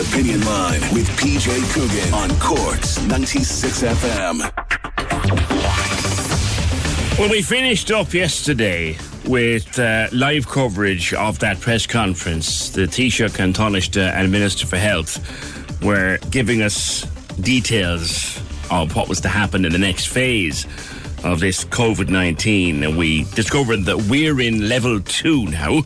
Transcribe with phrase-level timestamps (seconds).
[0.00, 4.38] Opinion Line with PJ Coogan on Corks 96 FM.
[7.18, 12.70] Well, we finished up yesterday with uh, live coverage of that press conference.
[12.70, 15.20] The Taoiseach and Taoiseach and Minister for Health
[15.82, 17.02] were giving us
[17.42, 18.40] details
[18.70, 20.64] of what was to happen in the next phase
[21.24, 22.84] of this COVID 19.
[22.84, 25.82] And we discovered that we're in level two now,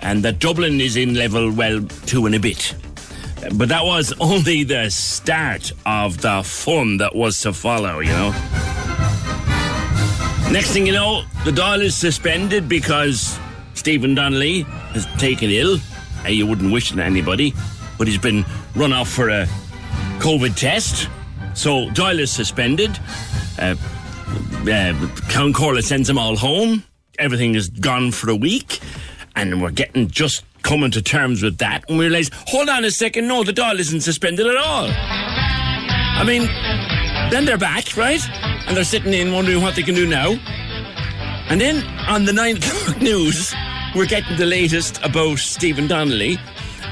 [0.00, 2.74] and that Dublin is in level, well, two and a bit.
[3.54, 8.30] But that was only the start of the fun that was to follow, you know.
[10.50, 13.38] Next thing you know, the Dáil is suspended because
[13.74, 14.62] Stephen Donnelly
[14.92, 15.78] has taken ill.
[16.24, 17.54] Uh, You wouldn't wish it on anybody,
[17.98, 18.44] but he's been
[18.76, 19.46] run off for a
[20.18, 21.08] COVID test.
[21.54, 22.90] So Dáil is suspended.
[23.58, 24.94] Uh, uh,
[25.30, 26.84] Ceann Comhairle sends them all home.
[27.18, 28.80] Everything is gone for a week,
[29.34, 31.84] and we're getting just coming to terms with that.
[31.88, 34.88] And we realise, hold on a second, no, the Dáil isn't suspended at all.
[34.88, 36.42] I mean,
[37.30, 38.20] then they're back, right?
[38.66, 40.32] And they're sitting in wondering what they can do now.
[41.48, 43.54] And then on the nine o'clock news,
[43.94, 46.38] we're getting the latest about Stephen Donnelly.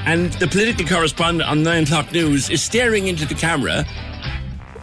[0.05, 3.85] And the political correspondent on nine o'clock news is staring into the camera,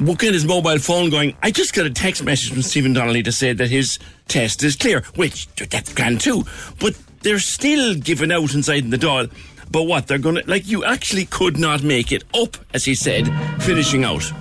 [0.01, 3.23] looking at his mobile phone, going, I just got a text message from Stephen Donnelly
[3.25, 6.45] to say that his test is clear, which that's grand too.
[6.81, 9.31] But they're still giving out inside in the Dáil.
[9.71, 13.27] But what they're gonna like you actually could not make it up, as he said,
[13.63, 14.33] finishing out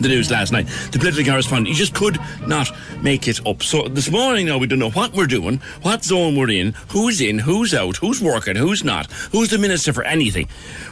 [0.00, 0.66] the news last night.
[0.92, 2.70] The political correspondent, you just could not
[3.02, 3.62] make it up.
[3.62, 7.20] So this morning now we don't know what we're doing, what zone we're in, who's
[7.20, 10.48] in, who's out, who's working, who's not, who's the minister for anything.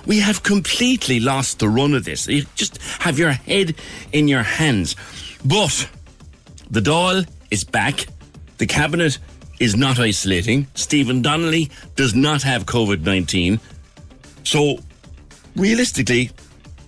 [0.06, 2.26] We have completely lost the run of this.
[2.26, 3.74] You just have your head
[4.12, 4.96] in your hands.
[5.44, 5.88] But
[6.70, 8.06] the Dáil is back.
[8.58, 9.18] The cabinet
[9.60, 10.66] is not isolating.
[10.74, 13.60] Stephen Donnelly does not have COVID 19.
[14.44, 14.78] So,
[15.56, 16.30] realistically,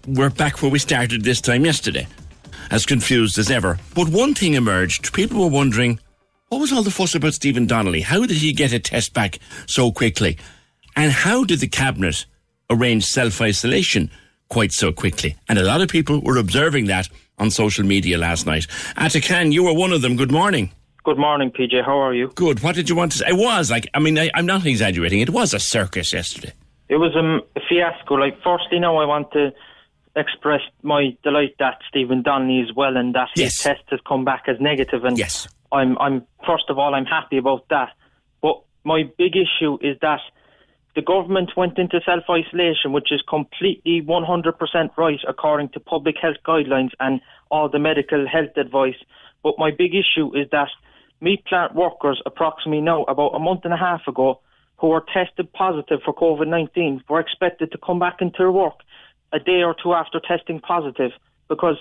[0.06, 2.06] we're back where we started this time yesterday,
[2.70, 3.78] as confused as ever.
[3.94, 5.12] But one thing emerged.
[5.12, 5.98] People were wondering
[6.48, 8.00] what was all the fuss about Stephen Donnelly?
[8.00, 10.38] How did he get a test back so quickly?
[10.96, 12.24] And how did the cabinet
[12.70, 14.10] arrange self isolation
[14.48, 15.36] quite so quickly?
[15.48, 17.08] And a lot of people were observing that
[17.38, 18.66] on social media last night.
[18.96, 20.16] Atakan, you were one of them.
[20.16, 20.72] Good morning.
[21.08, 21.82] Good morning, PJ.
[21.86, 22.28] How are you?
[22.34, 22.62] Good.
[22.62, 23.28] What did you want to say?
[23.28, 25.20] It was like, I mean, I, I'm not exaggerating.
[25.20, 26.52] It was a circus yesterday.
[26.90, 28.16] It was um, a fiasco.
[28.16, 29.54] Like, firstly, now I want to
[30.16, 33.54] express my delight that Stephen Donnelly is well and that Yes.
[33.56, 35.02] his test has come back as negative.
[35.04, 35.48] And Yes.
[35.72, 37.88] I'm, I'm first of all, I'm happy about that.
[38.42, 40.20] But my big issue is that
[40.94, 46.36] the government went into self isolation, which is completely 100% right according to public health
[46.46, 49.00] guidelines and all the medical health advice.
[49.42, 50.68] But my big issue is that
[51.20, 54.40] meat plant workers, approximately now about a month and a half ago,
[54.78, 58.74] who were tested positive for COVID 19 were expected to come back into work
[59.32, 61.10] a day or two after testing positive
[61.48, 61.76] because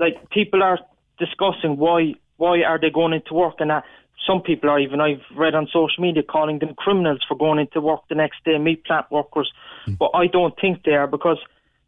[0.00, 0.78] like people are
[1.18, 3.84] discussing why why are they going into work and that
[4.26, 7.80] some people are even I've read on social media calling them criminals for going into
[7.80, 9.50] work the next day, meat plant workers.
[9.84, 9.94] Hmm.
[9.94, 11.38] But I don't think they are because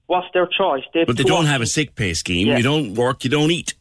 [0.06, 0.84] what's their choice?
[0.94, 2.48] They've But they don't have a sick pay scheme.
[2.48, 2.58] Yeah.
[2.58, 3.74] You don't work, you don't eat.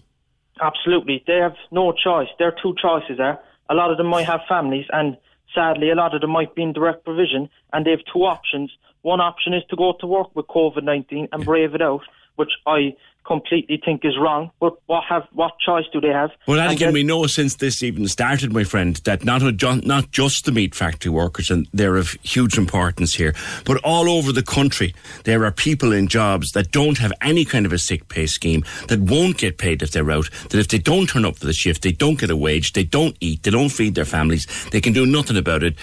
[0.61, 1.23] Absolutely.
[1.27, 2.27] They have no choice.
[2.39, 5.17] Their two choices are a lot of them might have families and
[5.53, 8.71] sadly a lot of them might be in direct provision and they have two options.
[9.01, 12.01] One option is to go to work with COVID nineteen and brave it out,
[12.35, 12.95] which I
[13.27, 14.51] completely think is wrong.
[14.59, 16.31] But what have what choice do they have?
[16.47, 19.51] Well, And again, we know since this even started, my friend, that not a,
[19.85, 23.35] not just the meat factory workers, and they're of huge importance here,
[23.65, 27.65] but all over the country, there are people in jobs that don't have any kind
[27.65, 30.79] of a sick pay scheme, that won't get paid if they're out, that if they
[30.79, 33.51] don't turn up for the shift, they don't get a wage, they don't eat, they
[33.51, 35.75] don't feed their families, they can do nothing about it.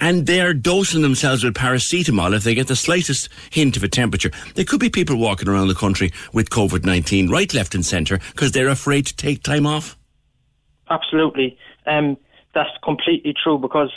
[0.00, 4.30] And they're dosing themselves with paracetamol if they get the slightest hint of a temperature.
[4.54, 8.18] There could be people walking around the country with COVID 19, right, left, and centre,
[8.32, 9.96] because they're afraid to take time off.
[10.90, 11.58] Absolutely.
[11.86, 12.16] Um,
[12.54, 13.90] that's completely true because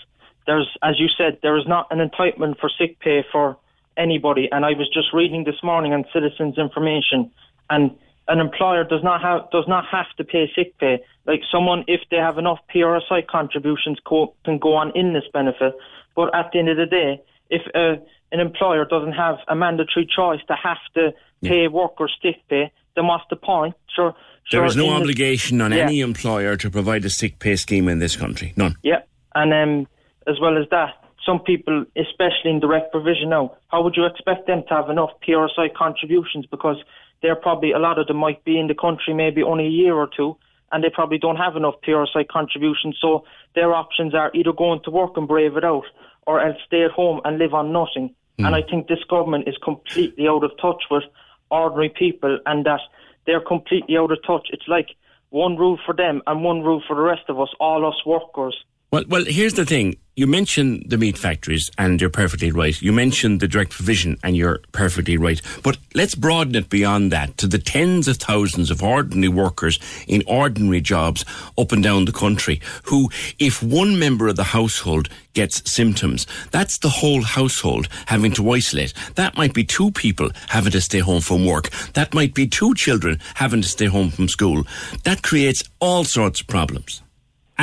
[0.46, 3.58] there's, as you said, there is not an entitlement for sick pay for
[3.98, 4.50] anybody.
[4.52, 7.32] And I was just reading this morning on Citizens Information,
[7.70, 7.92] and
[8.28, 11.00] an employer does not have does not have to pay sick pay.
[11.26, 15.74] Like someone, if they have enough PRSI contributions, co- can go on illness benefit.
[16.16, 18.02] But at the end of the day, if uh,
[18.32, 21.14] an employer doesn't have a mandatory choice to have to
[21.44, 23.76] pay workers sick pay, then what's the point?
[23.96, 24.14] Sure,
[24.46, 25.86] sure, is no in the- obligation on Yeah.
[25.86, 28.54] any employer to provide a sick pay scheme in this country.
[28.56, 28.76] None.
[28.84, 29.02] Yeah,
[29.36, 29.88] and um,
[30.28, 30.96] as well as that,
[31.26, 35.12] some people, especially in direct provision now, how would you expect them to have enough
[35.28, 36.46] PRSI contributions?
[36.48, 36.78] Because
[37.22, 39.94] they're probably, a lot of them might be in the country maybe only a year
[39.94, 40.38] or two,
[40.72, 42.98] and they probably don't have enough PRSI contributions.
[43.02, 43.26] So
[43.56, 45.86] their options are either going to work and brave it out,
[46.26, 48.16] or else stay at home and live on nothing.
[48.40, 48.46] Hmm.
[48.46, 51.04] And I think this government is completely out of touch with
[51.50, 52.80] ordinary people, and that
[53.26, 54.48] they're completely out of touch.
[54.52, 54.88] It's like
[55.30, 58.58] one rule for them and one rule for the rest of us, all us workers.
[58.92, 59.96] Well, well, here's the thing.
[60.18, 62.80] You mentioned the meat factories, and you're perfectly right.
[62.82, 65.42] You mentioned the direct provision, and you're perfectly right.
[65.64, 69.80] But let's broaden it beyond that to the tens of thousands of ordinary workers
[70.10, 71.24] in ordinary jobs
[71.58, 73.10] up and down the country who,
[73.40, 78.94] if one member of the household gets symptoms, that's the whole household having to isolate.
[79.16, 81.70] That might be two people having to stay home from work.
[81.94, 84.64] That might be two children having to stay home from school.
[85.06, 87.02] That creates all sorts of problems.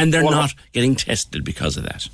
[0.01, 2.09] And they're Well, not getting tested because of that.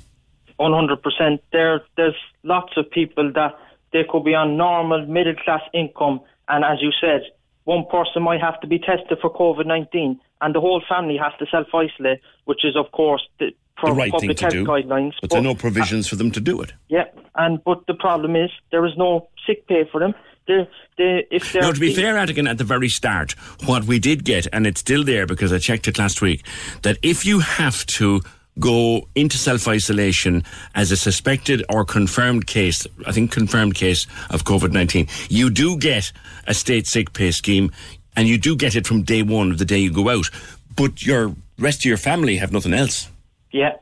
[0.57, 1.41] One hundred percent.
[1.51, 3.57] There, there's lots of people that
[3.93, 7.21] they could be on normal middle class income, and as you said,
[7.65, 11.33] one person might have to be tested for COVID nineteen, and the whole family has
[11.39, 13.51] to self isolate, which is of course the,
[13.83, 14.65] The right thing public to health do.
[14.65, 15.13] guidelines.
[15.21, 16.71] But there are no uh, provisions for them to do it.
[16.87, 17.05] yeah,
[17.35, 20.13] and but the problem is there is no sick pay for them.
[20.47, 23.31] They, they, if Now, to be fair, Adigan, at the very start,
[23.65, 26.45] what we did get, and it's still there because I checked it last week,
[26.83, 28.21] that if you have to
[28.59, 30.43] go into self isolation
[30.75, 35.77] as a suspected or confirmed case, I think confirmed case of COVID 19, you do
[35.77, 36.11] get
[36.47, 37.71] a state sick pay scheme
[38.15, 40.29] and you do get it from day one of the day you go out.
[40.75, 43.09] But your rest of your family have nothing else.
[43.51, 43.73] Yeah,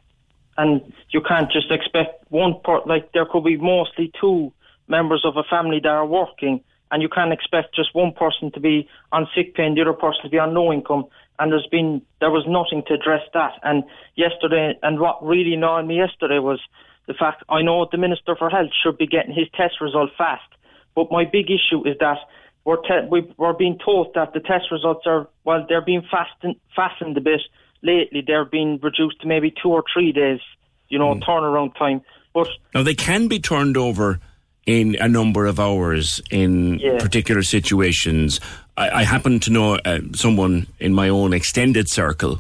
[0.58, 2.88] and you can't just expect one part.
[2.88, 4.54] Like there could be mostly two
[4.94, 6.62] members of a family that are working,
[6.92, 10.00] and you can't expect just one person to be on sick pay and the other
[10.06, 11.06] person to be on no income.
[11.40, 13.54] And there's been there was nothing to address that.
[13.64, 13.84] And
[14.16, 16.60] yesterday, and what really annoyed me yesterday was
[17.08, 20.50] the fact I know the minister for health should be getting his test result fast,
[20.96, 22.20] but my big issue is that.
[22.66, 26.56] We're, te- we, we're being told that the test results are, well, they're being fastened,
[26.74, 27.42] fastened a bit
[27.82, 28.24] lately.
[28.26, 30.40] They're being reduced to maybe two or three days,
[30.88, 31.20] you know, hmm.
[31.24, 32.00] turnaround time.
[32.34, 34.22] But Now, they can be turned over
[34.66, 36.98] in a number of hours in Yeah.
[37.00, 38.40] particular situations.
[38.78, 42.40] I, I happen to know uh, someone in my own extended circle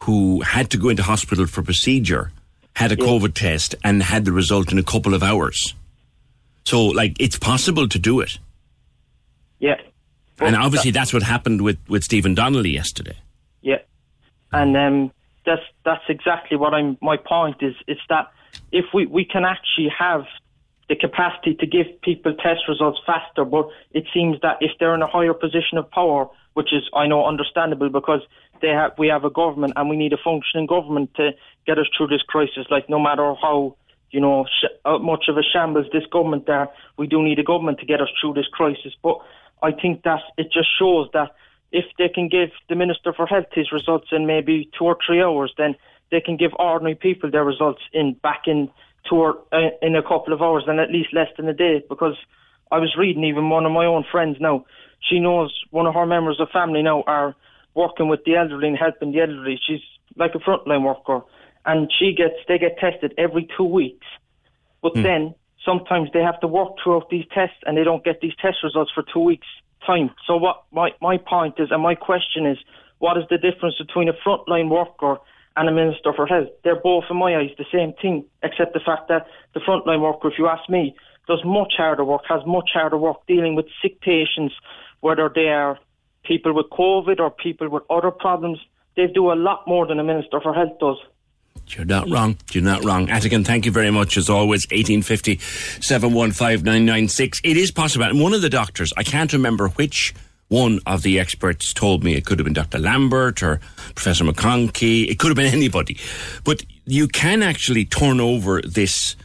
[0.00, 2.30] who had to go into hospital for procedure,
[2.74, 5.74] had a COVID test, and had the result in a couple of hours.
[6.64, 8.38] So, like, it's possible to do it.
[9.58, 9.76] yeah.
[10.38, 13.16] And obviously, that's what happened with, with Stephen Donnelly yesterday.
[13.62, 13.78] Yeah,
[14.52, 15.10] and um,
[15.46, 16.98] that's that's exactly what I'm.
[17.00, 18.30] My point is, it's that
[18.70, 20.26] if we we can actually have
[20.88, 25.02] the capacity to give people test results faster, but it seems that if they're in
[25.02, 28.20] a higher position of power, which is I know understandable because
[28.62, 31.30] they have we have a government and we need a functioning government to
[31.66, 32.66] get us through this crisis.
[32.70, 33.76] Like no matter how
[34.10, 37.44] you know sh- how much of a shambles this government there, we do need a
[37.44, 38.94] government to get us through this crisis.
[39.02, 39.18] But
[39.62, 41.34] I think that it just shows that
[41.72, 45.20] if they can give the Minister for Health his results in maybe two or three
[45.20, 45.74] hours, then
[46.10, 48.70] they can give ordinary people their results in back in
[49.10, 51.82] uh, in a couple of hours, and at least less than a day.
[51.88, 52.16] Because
[52.70, 54.64] I was reading even one of my own friends now.
[55.08, 57.34] She knows one of her members of family now are
[57.74, 59.60] working with the elderly and helping the elderly.
[59.66, 59.82] She's
[60.16, 61.24] like a frontline worker,
[61.64, 64.06] and she gets they get tested every two weeks.
[64.82, 65.34] But then
[65.66, 68.92] sometimes they have to work throughout these tests and they don't get these test results
[68.94, 69.46] for two weeks
[69.84, 70.10] time.
[70.26, 72.56] So what my, my point is and my question is
[72.98, 75.18] what is the difference between a frontline worker
[75.56, 76.48] and a minister for health?
[76.64, 80.28] They're both in my eyes the same thing, except the fact that the frontline worker,
[80.28, 80.94] if you ask me,
[81.26, 84.54] does much harder work, has much harder work dealing with sick patients,
[85.00, 85.78] whether they are
[86.24, 88.58] people with COVID or people with other problems.
[88.96, 90.98] They do a lot more than a minister for health does.
[91.68, 92.36] You're not wrong.
[92.52, 93.08] You're not wrong.
[93.08, 94.66] Attican, thank you very much as always.
[94.66, 95.38] 1850
[95.80, 97.40] 715 996.
[97.42, 98.04] It is possible.
[98.04, 100.14] And one of the doctors, I can't remember which
[100.48, 102.78] one of the experts told me it could have been Dr.
[102.78, 103.60] Lambert or
[103.94, 105.08] Professor McConkey.
[105.08, 105.98] It could have been anybody.
[106.44, 109.16] But you can actually turn over this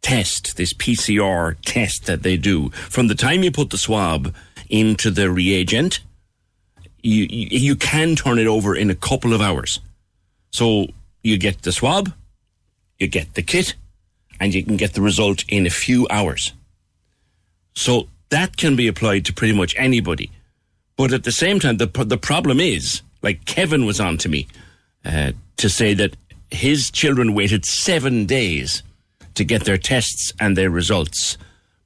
[0.00, 4.34] test, this PCR test that they do, from the time you put the swab
[4.68, 6.00] into the reagent,
[7.02, 9.80] you, you can turn it over in a couple of hours.
[10.50, 10.86] So
[11.22, 12.12] you get the swab,
[12.98, 13.74] you get the kit,
[14.40, 16.52] and you can get the result in a few hours.
[17.74, 20.30] So that can be applied to pretty much anybody.
[20.96, 24.46] But at the same time, the, the problem is, like Kevin was on to me,
[25.04, 26.16] uh, to say that
[26.50, 28.82] his children waited seven days
[29.34, 31.38] to get their tests and their results.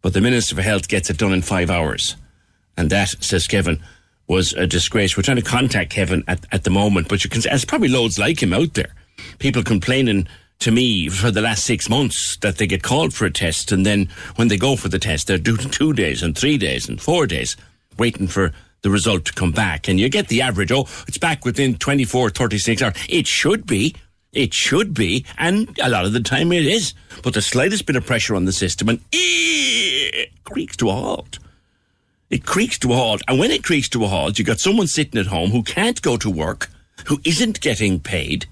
[0.03, 2.17] But the Minister for Health gets it done in five hours.
[2.77, 3.81] And that, says Kevin,
[4.27, 5.17] was a disgrace.
[5.17, 8.19] We're trying to contact Kevin at, at the moment, but you can, there's probably loads
[8.19, 8.93] like him out there.
[9.39, 10.27] People complaining
[10.59, 13.85] to me for the last six months that they get called for a test and
[13.85, 17.01] then when they go for the test, they're doing two days and three days and
[17.01, 17.57] four days
[17.99, 18.53] waiting for
[18.83, 19.89] the result to come back.
[19.89, 22.95] And you get the average, oh, it's back within 24, 36 hours.
[23.09, 23.95] It should be.
[24.33, 25.25] It should be.
[25.39, 26.95] And a lot of the time it is.
[27.23, 31.39] But the slightest bit of pressure on the system and it creaks to a halt.
[32.29, 33.23] It creaks to a halt.
[33.29, 36.03] And when it creaks to a halt, you got someone sitting at home who can't
[36.03, 36.69] go to work,
[37.07, 38.47] who isn't getting paid.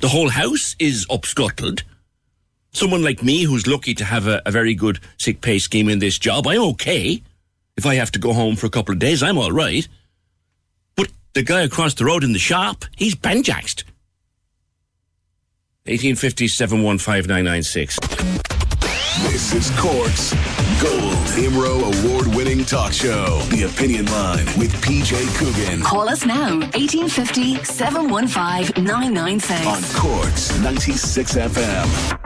[0.00, 1.82] The whole house is upscuttled.
[2.72, 6.00] Someone like me who's lucky to have a, a very good sick pay scheme in
[6.00, 7.22] this job, I'm okay.
[7.76, 9.86] If I have to go home for a couple of days, I'm all right.
[10.96, 13.84] But the guy across the road in the shop, he's banjaxed.
[15.86, 16.46] 1850
[19.30, 20.32] This is Cork's
[20.80, 23.38] Gold IMRO award winning talk show.
[23.50, 25.82] The Opinion Line with PJ Coogan.
[25.82, 29.66] Call us now, 1850 715 996.
[29.66, 32.24] On Cork's 96 FM.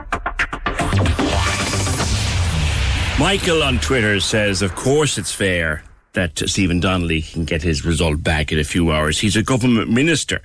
[3.19, 5.83] Michael on Twitter says, Of course it's fair
[6.13, 9.19] that Stephen Donnelly can get his result back in a few hours.
[9.19, 10.41] He's a government minister.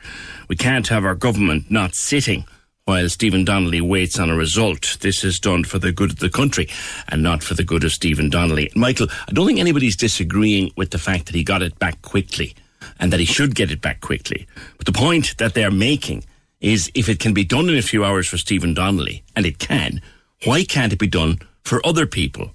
[0.48, 2.44] We can't have our government not sitting
[2.84, 4.96] while Stephen Donnelly waits on a result.
[5.00, 6.68] This is done for the good of the country
[7.06, 8.72] and not for the good of Stephen Donnelly.
[8.74, 12.56] Michael, I don't think anybody's disagreeing with the fact that he got it back quickly
[12.98, 14.48] and that he should get it back quickly.
[14.78, 16.24] But the point that they're making
[16.60, 19.60] is if it can be done in a few hours for Stephen Donnelly, and it
[19.60, 20.02] can,
[20.42, 22.50] why can't it be done for other people?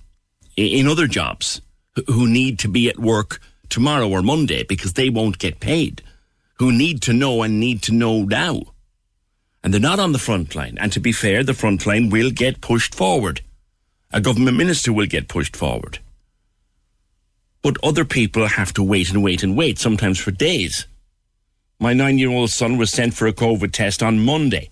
[0.68, 1.62] In other jobs
[2.08, 3.40] who need to be at work
[3.70, 6.02] tomorrow or Monday because they won't get paid,
[6.56, 8.62] who need to know and need to know now.
[9.64, 10.78] And they're not on the front line.
[10.80, 13.42] And to be fair, the front line will get pushed forward.
[14.12, 16.00] A government minister will get pushed forward.
[17.62, 20.88] But other people have to wait and wait and wait, sometimes for days.
[21.80, 24.72] My nine year old son was sent for a COVID test on Monday.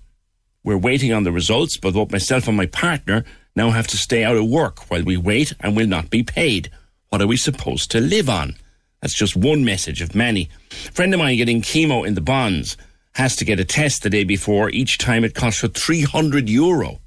[0.63, 3.23] We're waiting on the results, but both myself and my partner
[3.57, 6.69] now have to stay out of work while we wait and will not be paid.
[7.09, 8.55] What are we supposed to live on?
[9.01, 10.49] That's just one message of many.
[10.71, 12.77] A friend of mine getting chemo in the Bons
[13.15, 14.69] has to get a test the day before.
[14.69, 16.99] Each time it costs her 300 euro.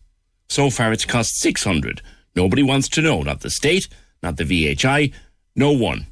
[0.48, 2.02] So far it's cost 600.
[2.34, 3.22] Nobody wants to know.
[3.22, 3.86] Not the state,
[4.20, 5.12] not the VHI,
[5.54, 6.08] no one.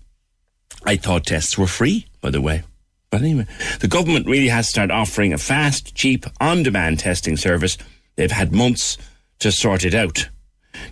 [0.85, 2.63] I thought tests were free, by the way.
[3.11, 3.47] But anyway,
[3.81, 7.77] the government really has to start offering a fast, cheap, on demand testing service.
[8.17, 8.99] They've had months
[9.41, 10.29] to sort it out.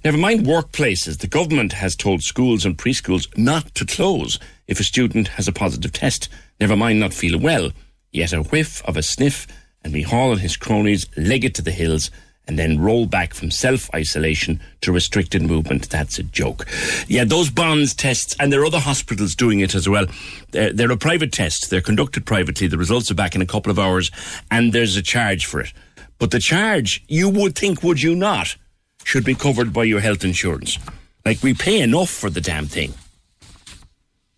[0.05, 4.85] Never mind workplaces, the government has told schools and preschools not to close if a
[4.85, 6.29] student has a positive test.
[6.61, 7.71] Never mind not feel well.
[8.13, 9.47] Yet a whiff of a sniff,
[9.83, 12.11] and Micheál and his cronies leg it to the hills
[12.49, 15.91] and then roll back from self isolation to restricted movement.
[15.91, 16.67] That's a joke.
[17.09, 20.07] Yeah, those Bons tests, and there are other hospitals doing it as well.
[20.53, 21.71] They're, they're, a private test.
[21.71, 22.69] They're conducted privately.
[22.69, 24.11] The results are back in a couple of hours,
[24.51, 25.73] and there's a charge for it.
[26.19, 28.57] But the charge, you would think, would you not,
[29.05, 30.79] should be covered by your health insurance.
[31.25, 32.95] Like we pay enough for the damn thing.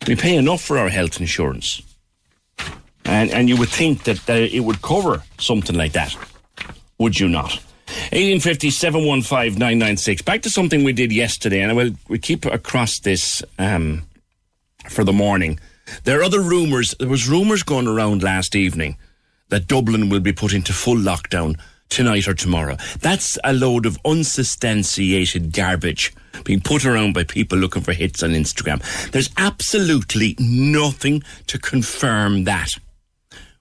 [0.07, 1.83] We pay enough for our health insurance.
[3.05, 6.15] And, and you would think that it would cover something like that.
[6.99, 7.63] Would you not?
[8.13, 10.23] 1850 715 996.
[10.23, 14.03] Back to something we did yesterday, and I will we keep across this um,
[14.89, 15.59] for the morning.
[16.05, 16.95] There are other rumours.
[16.99, 18.97] There was rumours going around last evening
[19.49, 22.77] that Dublin will be put into full lockdown tonight or tomorrow.
[23.01, 26.13] That's a load of unsubstantiated garbage
[26.45, 28.83] being put around by people looking for hits on Instagram.
[29.11, 32.71] There's absolutely nothing to confirm that.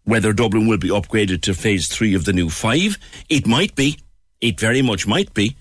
[0.04, 2.98] Whether Dublin will be upgraded to phase three of the new five,
[3.30, 4.00] it might be.
[4.40, 5.58] It very much might be.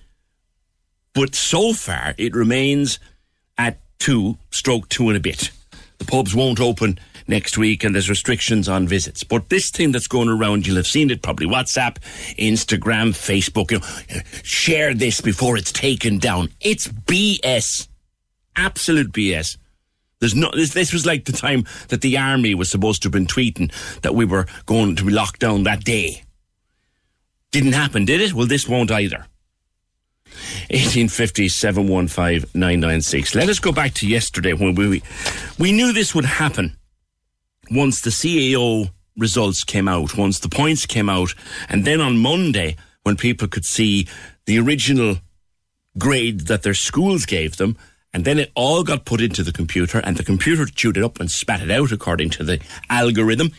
[1.15, 2.99] But so far, it remains
[3.57, 5.51] at two, stroke two and a bit.
[5.99, 9.25] The pubs won't open next week and there's restrictions on visits.
[9.25, 11.99] But this thing that's going around, you'll have seen it probably WhatsApp,
[12.39, 13.71] Instagram, Facebook.
[13.71, 16.51] You know, share this before it's taken down.
[16.61, 17.89] It's BS.
[18.57, 19.59] Absolute BS.
[20.21, 23.13] There's no, this, this was like the time that the army was supposed to have
[23.13, 26.23] been tweeting that we were going to be locked down that day.
[27.51, 28.33] Didn't happen, did it?
[28.33, 29.27] Well, this won't either.
[30.71, 33.35] 1850 715 996.
[33.35, 35.03] Let us go back to yesterday when we,
[35.59, 36.77] we knew this would happen
[37.71, 41.35] once the CAO results came out, once the points came out,
[41.69, 44.07] and then on Monday, when people could see
[44.47, 45.19] the original
[45.99, 47.77] grade that their schools gave them,
[48.13, 51.21] and then it all got put into the computer, and the computer chewed it up
[51.21, 53.53] and spat it out according to the algorithm,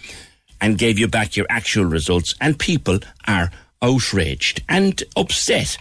[0.60, 5.78] and gave you back your actual results, and people are outraged and upset.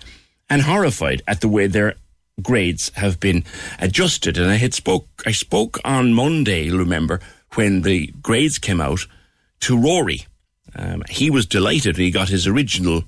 [0.48, 1.96] and horrified at the way their
[2.42, 3.44] grades have been
[3.80, 4.38] adjusted.
[4.38, 7.20] And I had spoke, I spoke on Monday, remember,
[7.56, 9.06] when the grades came out
[9.60, 10.26] to Rory.
[10.74, 13.04] Um, he was delighted he got his original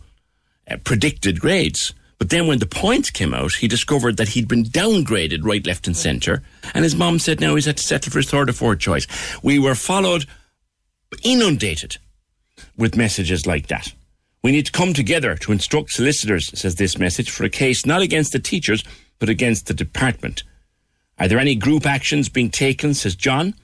[0.70, 1.92] uh, predicted grades.
[2.18, 5.86] But then when the points came out, he discovered that he'd been downgraded right, left,
[5.86, 6.42] and centre.
[6.74, 9.06] And his mum said now he's had to settle for his third or fourth choice.
[9.42, 10.26] We were followed,
[11.22, 11.98] inundated
[12.76, 13.92] with messages like that.
[14.42, 18.02] We need to come together to instruct solicitors, says this message, for a case not
[18.02, 18.82] against the teachers,
[19.18, 20.42] but against the department.
[21.18, 23.54] Are there any group actions being taken, says John?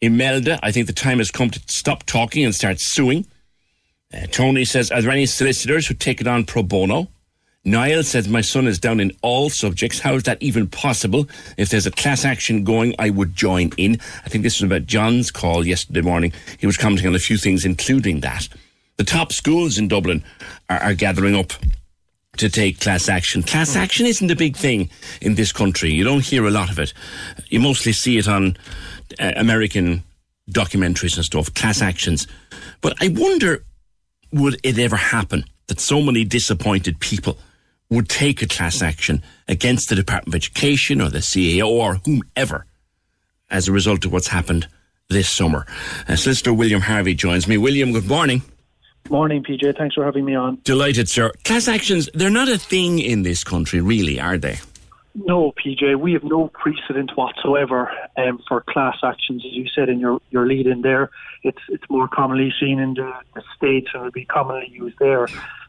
[0.00, 3.26] Imelda, I think the time has come to stop talking and start suing.
[4.12, 7.08] Uh, Tony says, Are there any solicitors who take it on pro bono?
[7.64, 10.00] Niall says, My son is down in all subjects.
[10.00, 11.28] How is that even possible?
[11.58, 14.00] If there's a class action going, I would join in.
[14.24, 16.32] I think this was about John's call yesterday morning.
[16.58, 18.48] He was commenting on a few things, including that.
[18.96, 20.24] The top schools in Dublin
[20.70, 21.52] are, are gathering up
[22.38, 23.42] to take class action.
[23.42, 24.88] Class action isn't a big thing
[25.20, 25.90] in this country.
[25.90, 26.94] You don't hear a lot of it.
[27.48, 28.56] You mostly see it on
[29.18, 30.02] uh, American
[30.50, 32.26] documentaries and stuff, class actions.
[32.80, 33.64] But I wonder,
[34.32, 37.38] would it ever happen that so many disappointed people
[37.88, 42.66] would take a class action against the Department of Education or the CAO or whomever
[43.50, 44.68] as a result of what's happened
[45.08, 45.66] this summer?
[46.08, 47.58] Uh, Solicitor William Harvey joins me.
[47.58, 48.42] William, good morning.
[49.08, 49.76] Morning, PJ.
[49.76, 50.58] Thanks for having me on.
[50.62, 51.32] Delighted, sir.
[51.44, 54.58] Class actions, they're not a thing in this country, really, are they?
[55.14, 59.98] No, PJ, we have no precedent whatsoever um, for class actions, as you said in
[59.98, 61.10] your, your lead in there.
[61.42, 65.26] It's it's more commonly seen in the, the States and will be commonly used there.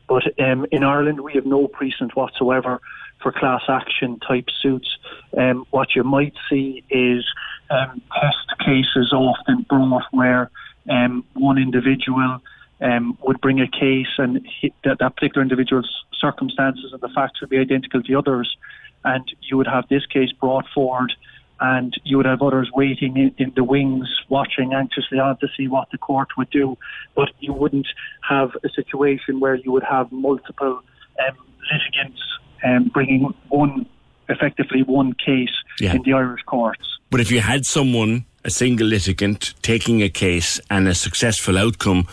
[0.07, 2.81] But um, in Ireland, we have no precedent whatsoever
[3.21, 4.97] for class action type suits.
[5.35, 7.25] Um, what you might see is
[7.71, 10.51] um, test cases often brought where
[10.89, 12.41] um, one individual
[12.81, 14.45] um, would bring a case and
[14.83, 18.55] that, that particular individual's circumstances and the facts would be identical to others
[19.03, 21.13] and you would have this case brought forward
[21.61, 25.67] and you would have others waiting in, in, the wings, watching anxiously on to see
[25.67, 26.75] what the court would do.
[27.15, 27.87] But you wouldn't
[28.27, 30.81] have a situation where you would have multiple
[31.19, 31.37] um,
[31.71, 32.19] litigants
[32.63, 33.85] um, bringing one,
[34.27, 35.93] effectively one case yeah.
[35.93, 36.97] in the Irish courts.
[37.11, 42.07] But if you had someone, a single litigant, taking a case and a successful outcome,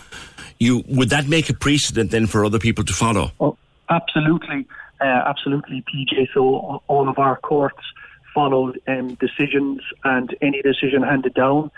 [0.59, 3.33] you would that make a precedent then for other people to follow?
[3.40, 3.57] Oh,
[3.88, 4.66] absolutely.
[5.01, 6.29] Uh, absolutely, PJ.
[6.35, 7.83] So all of our courts
[8.35, 11.71] followed um, decisions and any decision handed down.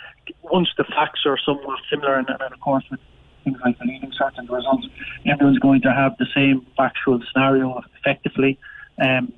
[0.42, 3.00] Once the facts are somewhat similar, and, and of course with
[3.44, 4.86] things like the Leaving Cert results,
[5.26, 8.58] everyone's going to have the same factual scenario effectively.
[9.00, 9.32] Um,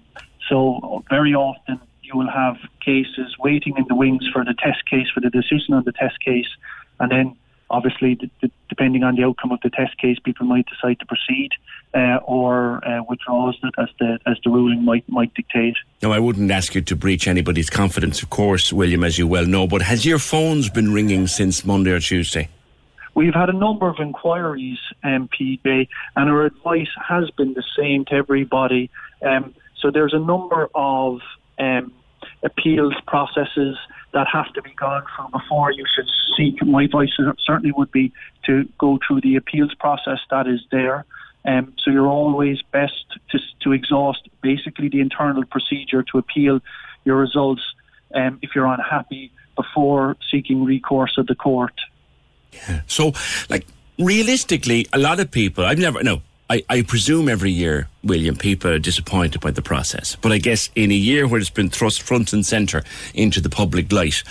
[0.48, 5.06] so very often you will have cases waiting in the wings for the test case,
[5.14, 6.48] for the decision on the test case,
[7.00, 7.36] and then
[7.70, 8.18] obviously,
[8.68, 11.50] depending on the outcome of the test case, people might decide to proceed
[11.94, 15.76] uh, or uh, withdraws it as the as the ruling might might dictate.
[16.02, 19.46] No, I wouldn't ask you to breach anybody's confidence, of course, William, as you well
[19.46, 19.66] know.
[19.66, 22.48] But has your phones been ringing since Monday or Tuesday?
[23.14, 28.06] We've had a number of inquiries, um, PJ, and our advice has been the same
[28.06, 28.90] to everybody.
[29.22, 31.20] Um, so there's a number of
[31.58, 31.92] um,
[32.42, 33.76] appeals processes
[34.12, 36.62] that have to be gone through before you should seek.
[36.64, 37.10] My advice
[37.44, 38.12] certainly would be
[38.46, 41.04] to go through the appeals process that is there.
[41.44, 46.60] Um, so you're always best to, to exhaust basically the internal procedure to appeal
[47.04, 47.62] your results
[48.14, 51.74] um, if you're unhappy before seeking recourse at the court.
[52.86, 53.14] So,
[53.48, 53.66] like,
[53.98, 58.70] realistically, a lot of people, I've never, no, I, I presume every year, William, people
[58.70, 60.16] are disappointed by the process.
[60.20, 62.82] But I guess in a year where it's been thrust front and centre
[63.14, 64.22] into the public light,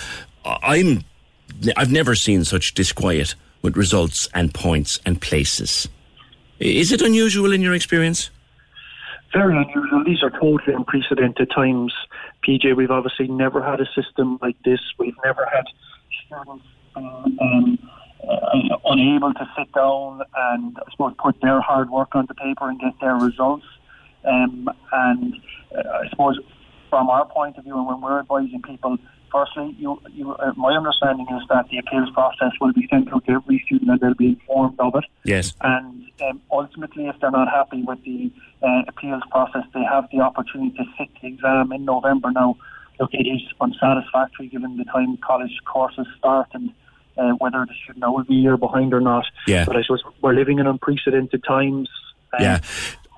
[0.45, 1.04] I'm
[1.76, 5.88] I've never seen such disquiet with results and points and places.
[6.62, 8.30] Is it unusual in your experience?
[9.34, 10.04] Very unusual.
[10.04, 11.91] These are totally unprecedented times,
[12.47, 12.76] PJ.
[12.76, 14.80] We've obviously never had a system like this.
[15.00, 15.63] We've never had
[16.26, 17.80] students um,
[18.30, 22.69] uh, unable to sit down and I suppose put their hard work on the paper
[22.69, 23.65] and get their results.
[24.24, 25.34] Um, and
[25.76, 26.38] uh, I suppose
[26.91, 29.00] from our point of view, and when we're advising people,
[29.32, 33.26] firstly, you, you, uh, my understanding is that the appeals process will be sent out
[33.26, 35.06] to every student and they'll be informed of it.
[35.24, 35.54] Yes.
[35.62, 40.20] And um, ultimately, if they're not happy with the uh, appeals process, they have the
[40.20, 42.32] opportunity to sit the exam in November.
[42.32, 42.58] Now,
[43.00, 46.72] look, it is unsatisfactory given the time college courses start and
[47.17, 49.26] uh, whether the student will be a year behind or not.
[49.48, 49.65] Yeah.
[49.65, 51.89] But I suppose we're living in unprecedented times.
[52.34, 52.60] Um, yeah.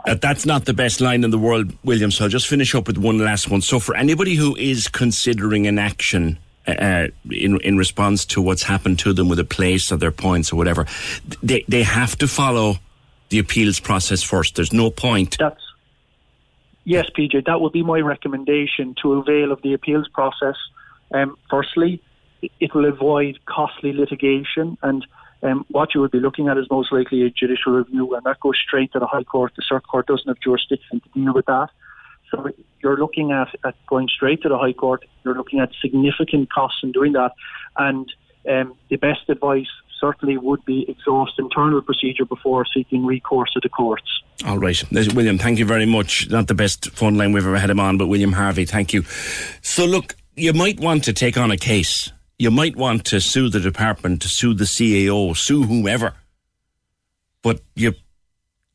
[0.06, 2.12] Uh, that's not the best line in the world, William.
[2.12, 3.62] So I'll just finish up with one last one.
[3.62, 6.38] So for anybody who is considering an action
[6.68, 10.12] uh, uh in in response to what's happened to them with a place or their
[10.12, 10.86] points or whatever,
[11.42, 12.76] they they have to follow
[13.30, 14.56] the appeals process first.
[14.56, 15.38] There's no point.
[15.40, 15.62] That's
[16.84, 20.56] yes, PJ, that would be my recommendation to avail of the appeals process.
[21.12, 22.02] Um, firstly,
[22.60, 25.06] it will avoid costly litigation and
[25.44, 28.40] um, what you would be looking at is most likely a judicial review, and that
[28.40, 29.52] goes straight to the High Court.
[29.56, 31.68] The Circuit Court doesn't have jurisdiction to deal with that.
[32.32, 32.50] So
[32.82, 35.06] you're looking at, at going straight to the High Court.
[35.24, 37.32] You're looking at significant costs in doing that.
[37.78, 38.12] And
[38.50, 39.68] um, the best advice
[40.00, 44.24] certainly would be exhaust internal procedure before seeking recourse to the courts.
[44.46, 44.82] All right.
[44.92, 46.30] William, thank you very much.
[46.30, 49.04] Not the best phone line we've ever had him on, but William Harvey, thank you.
[49.62, 52.12] So, look, you might want to take on a case
[52.44, 56.14] you might want to sue the department, to sue the CAO, sue whomever.
[57.42, 57.94] But you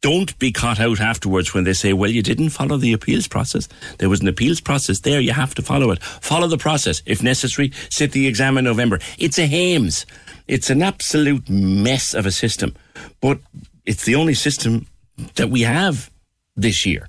[0.00, 3.68] don't be caught out afterwards when they say, well, you didn't follow the appeals process.
[3.98, 5.20] There was an appeals process there.
[5.20, 6.02] You have to follow it.
[6.02, 7.02] Follow the process.
[7.04, 9.00] If necessary, sit the exam in November.
[9.18, 10.07] It's a hames.
[10.46, 12.74] It's an absolute mess of a system.
[13.20, 13.38] But
[13.85, 14.87] it's the only system
[15.35, 16.11] that we have
[16.57, 17.07] this year.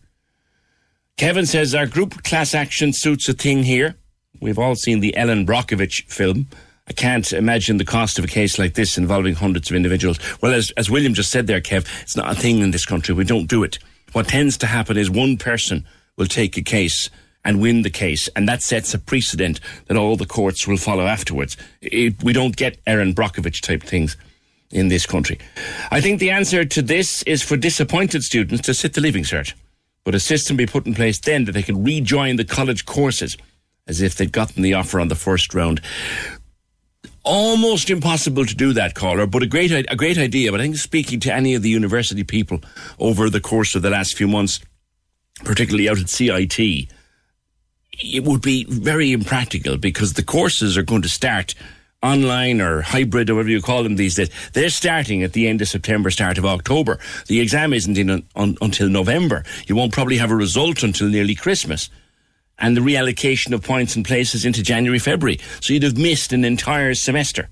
[1.15, 3.95] Kevin says our group class action suits a thing here.
[4.41, 6.47] We've all seen the Erin Brockovich film.
[6.87, 10.19] I can't imagine the cost of a case like this involving hundreds of individuals.
[10.41, 13.13] Well, as, as William just said there, Kev, it's not a thing in this country.
[13.13, 13.77] We don't do it.
[14.13, 15.85] What tends to happen is one person
[16.17, 17.09] will take a case
[17.45, 21.05] and win the case, and that sets a precedent that all the courts will follow
[21.05, 21.55] afterwards.
[21.81, 24.17] It, we don't get Erin Brockovich type things
[24.71, 25.39] in this country.
[25.91, 29.53] I think the answer to this is for disappointed students to sit the leaving cert,
[30.03, 33.37] but a system be put in place then that they can rejoin the college courses
[33.89, 35.81] as if they'd gotten the offer on the first round.
[37.23, 40.51] Almost impossible to do that, caller, but a great a great idea.
[40.51, 42.61] But I think speaking to any of the university people
[42.97, 44.61] over the course of the last few months,
[45.43, 46.87] particularly out at CIT,
[48.01, 51.55] it would be very impractical because the courses are going to start
[52.01, 54.29] online or hybrid or whatever you call them these days.
[54.53, 56.97] They're starting at the end of September, start of October.
[57.27, 59.43] The exam isn't in un, until November.
[59.67, 61.89] You won't probably have a result until nearly Christmas
[62.59, 65.39] and the reallocation of points and places into January, February.
[65.61, 67.49] So you'd have missed an entire semester.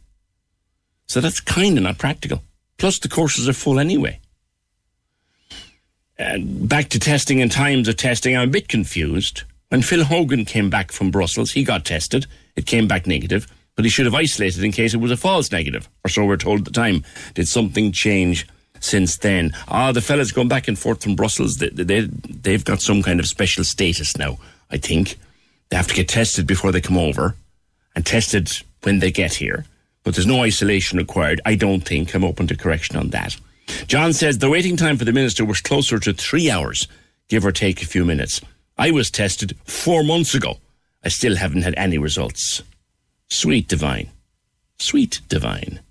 [1.08, 2.44] So that's kind of not practical.
[2.78, 4.20] Plus, the courses are full anyway.
[6.20, 9.44] And back to testing and times of testing, I'm a bit confused.
[9.70, 12.26] When Phil Hogan came back from Brussels, he got tested.
[12.56, 15.52] It came back negative, but he should have isolated in case it was a false
[15.52, 17.04] negative, or so we're told at the time.
[17.36, 18.48] Did something change
[18.80, 19.54] since then?
[19.68, 23.20] Ah, the fellas going back and forth from Brussels, they, they, they've got some kind
[23.20, 24.40] of special status now
[24.72, 25.18] I think.
[25.70, 27.36] They have to get tested before they come over
[27.96, 28.50] and tested
[28.84, 29.66] when they get here.
[30.04, 31.42] But there's no isolation required.
[31.46, 32.14] I don't think.
[32.14, 33.36] I'm open to correction on that.
[33.88, 36.88] John says the waiting time for the minister was closer to three hours,
[37.28, 38.40] give or take a few minutes.
[38.78, 40.58] I was tested four months ago.
[41.04, 42.64] I still haven't had any results.
[43.30, 44.10] Sweet divine.
[44.80, 45.82] Sweet divine.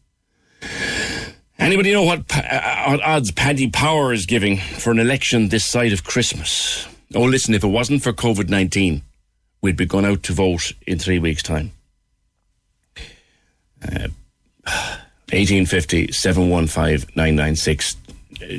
[1.59, 5.93] Anybody know what, uh, what odds Paddy Power is giving for an election this side
[5.93, 6.87] of Christmas?
[7.17, 9.01] Oh, listen, if it wasn't for COVID 19,
[9.63, 11.73] we'd be going out to vote in three weeks' time.
[13.83, 14.09] Uh,
[15.33, 17.97] 1850 715 996.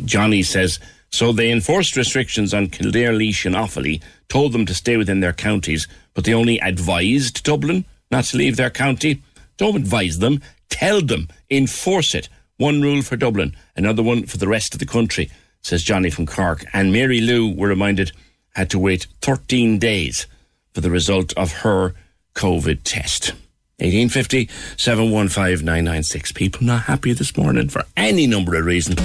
[0.06, 0.80] Johnny says,
[1.12, 5.34] so they enforced restrictions on Kildare, Laois, and Offaly, told them to stay within their
[5.34, 9.22] counties, but they only advised Dublin not to leave their county.
[9.58, 12.28] Don't advise them, tell them, enforce it.
[12.58, 15.30] One rule for Dublin, another one for the rest of the country,
[15.62, 16.66] says Johnny from Cork.
[16.74, 18.12] And Mary Lou were reminded
[18.58, 20.26] had to wait 13 days
[20.74, 21.94] for the result of her
[22.34, 23.34] COVID test.
[23.80, 26.32] 1850 715 996.
[26.32, 28.96] People not happy this morning for any number of reasons.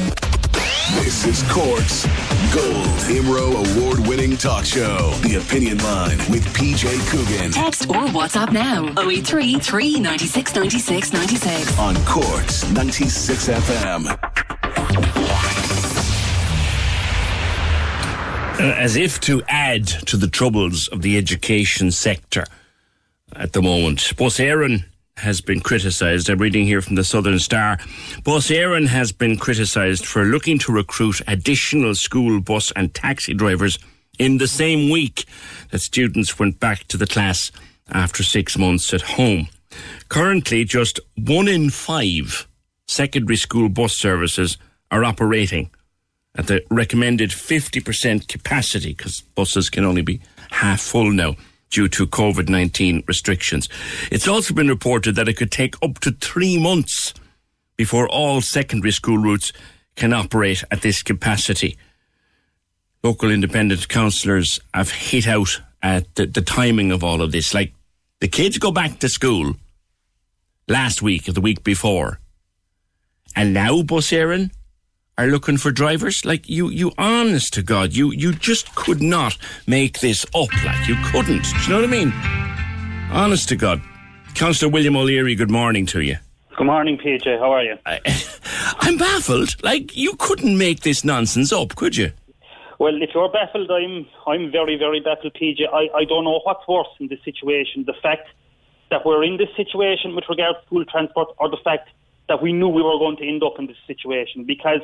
[1.04, 2.06] This is Cork's
[2.54, 5.10] Gold IMRO award winning talk show.
[5.22, 7.52] The Opinion Line with PJ Coogan.
[7.52, 11.78] Text or WhatsApp now 083 396 96 96.
[11.78, 15.81] On Cork's 96 FM.
[18.58, 22.44] Uh, as if to add to the troubles of the education sector
[23.34, 24.12] at the moment.
[24.16, 24.84] Bus Éireann
[25.16, 26.28] has been criticised.
[26.28, 27.78] I'm reading here from the Southern Star.
[28.24, 33.78] Bus Éireann has been criticised for looking to recruit additional school bus and taxi drivers
[34.18, 35.24] in the same week
[35.70, 37.50] that students went back to the class
[37.90, 39.48] after six months at home.
[40.10, 42.46] Currently, just one in five
[42.86, 44.58] secondary school bus services
[44.90, 45.70] are operating
[46.34, 51.36] at the recommended 50% capacity because buses can only be half full now
[51.70, 53.68] due to COVID 19 restrictions.
[54.10, 57.14] It's also been reported that it could take up to three months
[57.76, 59.52] before all secondary school routes
[59.96, 61.76] can operate at this capacity.
[63.02, 67.52] Local independent councillors have hit out at the, the timing of all of this.
[67.52, 67.72] Like
[68.20, 69.56] the kids go back to school
[70.68, 72.20] last week or the week before,
[73.34, 74.50] and now Bus Éireann
[75.18, 76.24] are looking for drivers.
[76.24, 80.52] Like you, you honest to God, you you just could not make this up.
[80.64, 81.42] Like you couldn't.
[81.42, 82.12] Do you know what I mean?
[83.12, 83.82] Honest to God.
[84.34, 86.16] Councillor William O'Leary, good morning to you.
[86.56, 87.38] Good morning, PJ.
[87.38, 87.76] How are you?
[87.84, 88.00] I,
[88.78, 89.62] I'm baffled.
[89.62, 92.12] Like you couldn't make this nonsense up, could you?
[92.78, 95.68] Well, if you're baffled, I'm I'm very, very baffled, PJ.
[95.72, 97.84] I, I don't know what's worse in this situation.
[97.86, 98.28] The fact
[98.90, 101.88] that we're in this situation with regard to school transport or the fact
[102.28, 104.44] that we knew we were going to end up in this situation.
[104.44, 104.80] Because,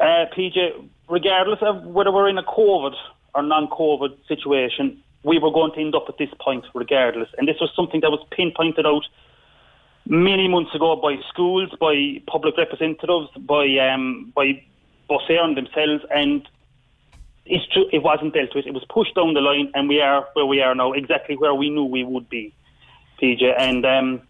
[0.00, 2.94] uh, PJ, regardless of whether we're in a COVID
[3.34, 7.28] or non-COVID situation, we were going to end up at this point regardless.
[7.38, 9.04] And this was something that was pinpointed out
[10.06, 14.62] many months ago by schools, by public representatives, by um, by
[15.08, 16.46] Bus Éireann themselves, and
[17.46, 18.66] it's true, it wasn't dealt with.
[18.66, 21.54] It was pushed down the line, and we are where we are now, exactly where
[21.54, 22.54] we knew we would be,
[23.22, 23.42] PJ.
[23.58, 24.22] And um,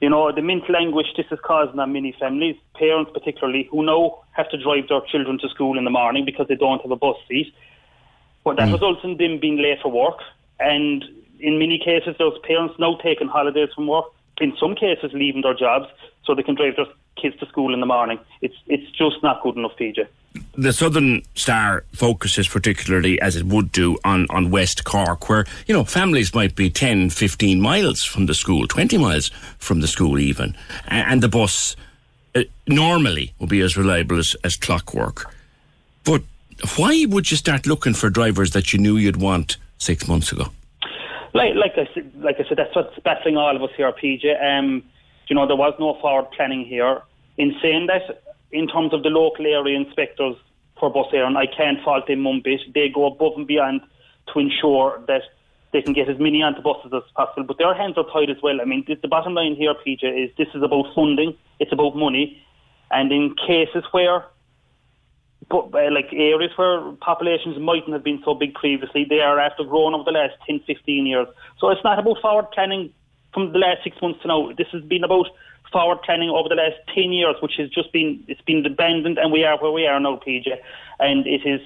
[0.00, 4.20] you know, the mental anguish this is causing on many families, parents particularly, who now
[4.32, 6.96] have to drive their children to school in the morning because they don't have a
[6.96, 7.54] bus seat.
[8.44, 8.72] But that mm.
[8.72, 10.18] results in them being late for work,
[10.60, 11.04] and
[11.40, 14.06] in many cases, those parents now taking holidays from work
[14.40, 15.86] in some cases leaving their jobs
[16.24, 16.86] so they can drive their
[17.20, 18.18] kids to school in the morning.
[18.40, 20.06] It's it's just not good enough, PJ.
[20.56, 25.74] The Southern Star focuses particularly, as it would do, on, on West Cork, where, you
[25.74, 30.18] know, families might be 10, 15 miles from the school, 20 miles from the school
[30.18, 30.56] even,
[30.88, 31.76] and, the bus
[32.34, 35.32] uh, normally will be as reliable as, as clockwork.
[36.02, 36.22] But
[36.76, 40.46] why would you start looking for drivers that you knew you'd want six months ago?
[41.32, 44.42] Like, like I said, like I said, that's what's baffling all of us here, PJ.
[44.42, 44.82] Um,
[45.28, 47.02] you know, there was no forward planning here.
[47.36, 48.22] In saying that,
[48.54, 50.36] in terms of the local area inspectors
[50.78, 52.60] for Bus Éireann, I can't fault them one bit.
[52.72, 53.80] They go above and beyond
[54.32, 55.22] to ensure that
[55.72, 57.44] they can get as many onto buses as possible.
[57.44, 58.60] But their hands are tied as well.
[58.60, 61.36] I mean, the, bottom line here, PJ, is this is about funding.
[61.58, 62.40] It's about money.
[62.92, 64.24] And in cases where
[65.50, 69.94] uh, like areas where populations mightn't have been so big previously, they are after growing
[69.94, 71.26] over the last 10, 15 years.
[71.58, 72.94] So it's not about forward planning
[73.32, 74.52] from the last six months to now.
[74.56, 75.26] This has been about
[75.74, 79.32] forward planning over the last 10 years, which has just been, it's been abandoned and
[79.32, 80.46] we are where we are now, PJ.
[81.00, 81.60] And it is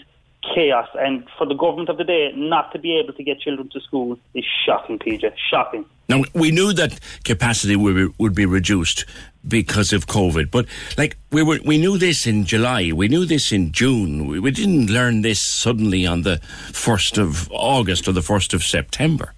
[0.55, 0.89] chaos.
[0.99, 3.81] And for the government of the day not to be able to get children to
[3.81, 5.33] school is shocking, PJ.
[5.51, 5.85] Shocking.
[6.09, 9.05] Now, we knew that capacity would be, would be reduced
[9.47, 10.51] because of COVID.
[10.51, 10.65] But
[10.97, 12.93] like we were, we knew this in July.
[12.93, 14.27] We knew this in June.
[14.27, 16.39] We, we didn't learn this suddenly on the
[16.73, 19.35] first of August or the first of September.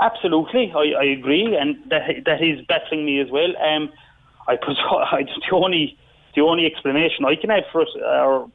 [0.00, 3.52] Absolutely, I, I agree, and that that is baffling me as well.
[3.58, 3.92] Um,
[4.48, 4.52] I,
[5.12, 5.98] I the only
[6.34, 8.46] the only explanation I can have for it uh,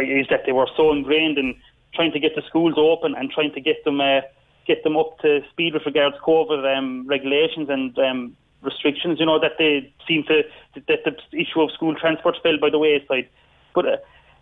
[0.00, 1.54] is that they were so ingrained in
[1.94, 4.22] trying to get the schools open and trying to get them uh,
[4.66, 9.26] get them up to speed with regards to COVID um, regulations and um, restrictions, you
[9.26, 10.42] know, that they seem to,
[10.74, 13.28] that the issue of school transport fell by the wayside.
[13.74, 13.96] But uh,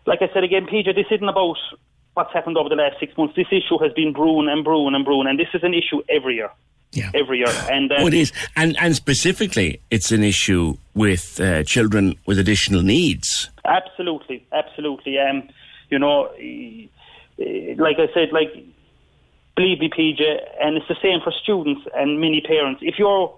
[0.07, 1.57] like I said again, PJ, this isn't about
[2.19, 3.37] what's happened over the last six months.
[3.37, 6.35] This issue has been brewing and brewing and brewing, and this is an issue every
[6.35, 6.51] year.
[6.93, 7.11] Yeah.
[7.15, 11.63] Every year, and uh, oh, it is, and and specifically, it's an issue with uh,
[11.63, 13.51] children with additional needs.
[13.67, 15.19] Absolutely, absolutely.
[15.19, 15.51] Um,
[15.91, 16.31] you know,
[17.77, 18.55] like I said, like
[19.55, 20.23] believe me, PJ,
[20.63, 22.81] and it's the same for students and many parents.
[22.83, 23.37] If you're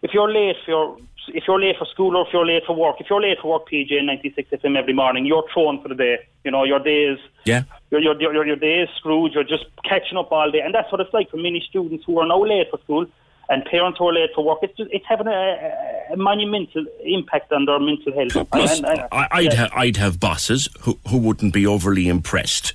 [0.00, 2.74] if you're late for your, if you're late for school or if you're late for
[2.74, 5.94] work, if you're late for work, PJ, 96 FM every morning, you're thrown for the
[5.94, 6.18] day.
[6.44, 7.64] You know, your day is, yeah.
[7.90, 9.32] your, your, your, your day is screwed.
[9.32, 10.60] You're just catching up all day.
[10.60, 13.06] And that's what it's like for many students who are now late for school
[13.48, 14.58] and parents who are late for work.
[14.62, 18.50] It's just, it's having a, a monumental impact on their mental health.
[18.50, 19.66] Plus, and, and, I'd, yeah.
[19.66, 22.72] ha- I'd have bosses who, who wouldn't be overly impressed.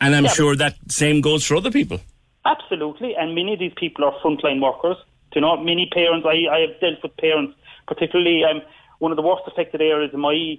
[0.00, 2.00] And I'm yeah, sure that same goes for other people.
[2.44, 3.14] Absolutely.
[3.16, 4.96] And many of these people are frontline workers
[5.38, 7.54] you know, many parents, I, I have dealt with parents,
[7.88, 8.62] particularly um,
[8.98, 10.58] one of the worst affected areas in my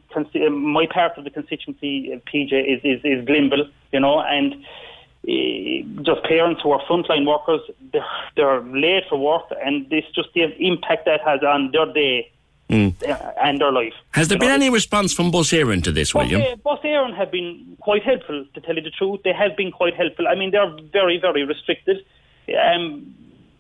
[0.49, 6.23] my part of the constituency, PJ, is, is, is Glenville, you know, and uh, just
[6.23, 7.61] parents who are frontline workers,
[7.93, 12.31] they're, they're late for work, and this just the impact that has on their day.
[12.69, 12.93] Mm.
[13.41, 13.95] and their life.
[14.11, 14.53] Has there been know?
[14.53, 16.39] any response from Bus Éireann to this, William?
[16.39, 19.21] Uh, Bus Éireann have been quite helpful, to tell you the truth.
[19.23, 20.27] They have been quite helpful.
[20.27, 22.05] I mean, they're very, very restricted.
[22.47, 23.15] Um,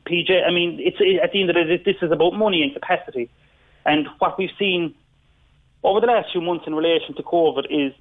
[0.09, 0.45] PJ.
[0.45, 3.29] I mean, it's at the end of the day, this is about money and capacity.
[3.89, 4.93] And what we've seen
[5.83, 7.91] over the last few months in relation to COVID is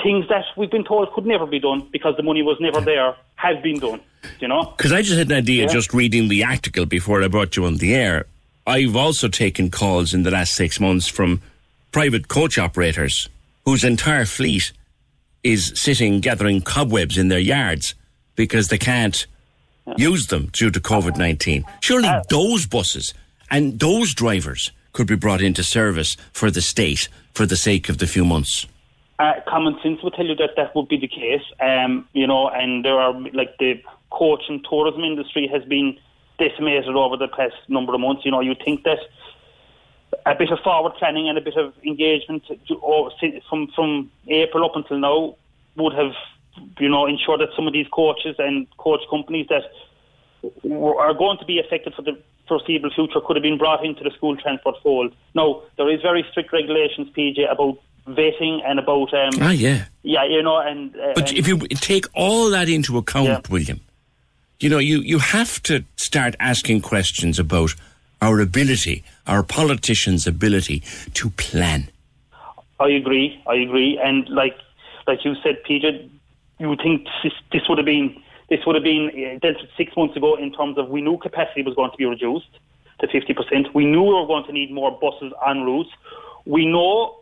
[0.00, 3.16] things that we've been told could never be done because the money was never there
[3.34, 4.00] have been done.
[4.38, 4.72] You know?
[4.76, 5.72] Because I just had an idea yeah.
[5.72, 8.26] just reading the article before I brought you on the air.
[8.64, 11.42] I've also taken calls in the last six months from
[11.90, 13.28] private coach operators
[13.64, 14.70] whose entire fleet
[15.42, 17.96] is sitting gathering cobwebs in their yards
[18.36, 19.26] because they can't
[19.96, 21.64] use them due to COVID 19.
[21.80, 23.14] Surely uh, those buses
[23.50, 27.98] and those drivers could be brought into service for the state for the sake of
[27.98, 28.66] the few months?
[29.18, 31.42] Uh, common sense would tell you that that would be the case.
[31.60, 35.98] Um, you know, and there are like the coach and tourism industry has been
[36.38, 38.24] decimated over the past number of months.
[38.24, 38.98] You know, you think that
[40.24, 42.44] a bit of forward planning and a bit of engagement
[43.48, 45.36] from from April up until now
[45.76, 46.12] would have,
[46.78, 49.64] you know, ensured that some of these coaches and coach companies that
[50.44, 54.10] are going to be affected for the foreseeable future could have been brought into the
[54.10, 55.14] school transport fold.
[55.34, 60.24] Now, there is very strict regulations, PJ, about vetting and about um, ah yeah yeah
[60.24, 63.40] you know and uh, but and if you take all that into account, Yeah.
[63.50, 63.80] William,
[64.60, 67.74] you know you you have to start asking questions about
[68.22, 70.82] our ability, our politicians' ability
[71.14, 71.88] to plan.
[72.80, 73.40] I agree.
[73.46, 74.00] I agree.
[74.02, 74.56] And like
[75.06, 76.08] like you said, PJ,
[76.58, 78.16] you would think this, this would have been
[78.48, 81.18] this would have been uh, dealt with six months ago in terms of we knew
[81.18, 82.48] capacity was going to be reduced
[83.00, 83.74] to fifty percent.
[83.74, 85.90] We knew we were going to need more buses on routes.
[86.46, 87.20] We know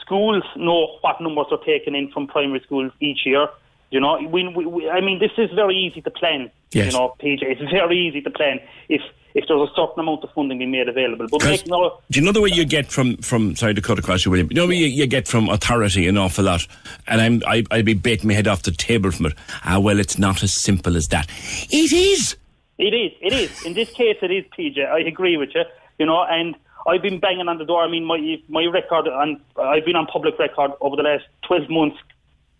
[0.00, 3.48] schools know what numbers are taken in from primary schools each year.
[3.92, 6.50] You know, we, we, we, I mean, this is very easy to plan.
[6.70, 6.92] Yes.
[6.92, 9.02] You know, PJ, it's very easy to plan if
[9.34, 11.26] if there's a certain amount of funding being made available.
[11.30, 13.98] But make no, do you know the way you get from, from sorry to cut
[13.98, 14.48] across you, William?
[14.50, 16.66] You know you, you get from authority an awful lot,
[17.06, 19.34] and I'm I, I'd be baiting my head off the table from it.
[19.64, 21.28] Ah, well, it's not as simple as that.
[21.70, 22.34] It is.
[22.78, 23.12] It is.
[23.20, 23.66] It is.
[23.66, 24.86] In this case, it is, PJ.
[24.86, 25.64] I agree with you.
[25.98, 27.82] You know, and I've been banging on the door.
[27.82, 31.68] I mean, my my record, and I've been on public record over the last twelve
[31.68, 31.98] months,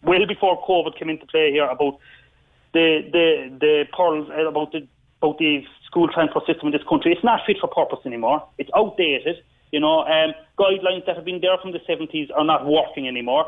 [0.02, 1.98] well before COVID came into play here about
[2.72, 3.26] the the
[3.60, 4.86] the pearls uh, about the
[5.20, 7.12] about the school transport system in this country.
[7.12, 8.44] It's not fit for purpose anymore.
[8.58, 9.36] It's outdated.
[9.70, 13.46] You know, um, guidelines that have been there from the seventies are not working anymore.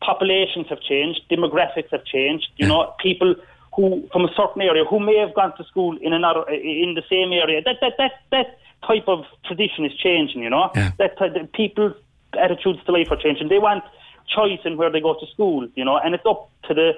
[0.00, 1.20] Populations have changed.
[1.30, 2.46] Demographics have changed.
[2.56, 3.34] You know, people
[3.74, 7.02] who from a certain area who may have gone to school in another in the
[7.10, 7.60] same area.
[7.62, 10.42] That that that that type of tradition is changing.
[10.42, 10.92] You know, Yeah.
[10.98, 11.94] that type, the people's
[12.38, 13.48] attitudes to life are changing.
[13.48, 13.84] They want
[14.28, 15.68] choice in where they go to school.
[15.74, 16.92] You know, and it's up to the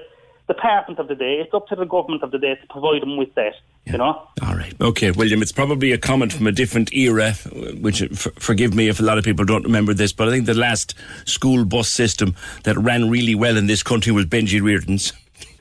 [0.47, 1.35] department of the day.
[1.35, 3.53] It's up to the government of the day to provide them with that.
[3.85, 4.27] You know.
[4.45, 4.73] All right.
[4.81, 7.33] Okay, William, it's probably a comment from a different era,
[7.81, 10.45] which, f- forgive me if a lot of people don't remember this, but I think
[10.45, 10.93] the last
[11.25, 15.13] school bus system that ran really well in this country was Benji Reardon's.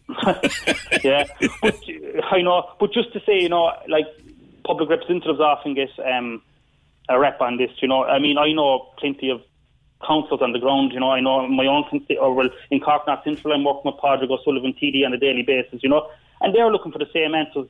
[1.04, 1.24] yeah,
[1.62, 1.78] but
[2.30, 2.68] I know.
[2.80, 4.06] But just to say, you know, like
[4.64, 6.42] public representatives often get um,
[7.08, 7.70] a rep on this.
[7.80, 9.42] You know, I mean, I know plenty of
[10.06, 10.92] councils on the ground.
[10.92, 13.90] You know, I know my own consti- or well in Cork North Central, I'm working
[13.90, 15.82] with Padraig O'Sullivan TD on a daily basis.
[15.82, 16.08] You know,
[16.40, 17.68] and they're looking for the same answers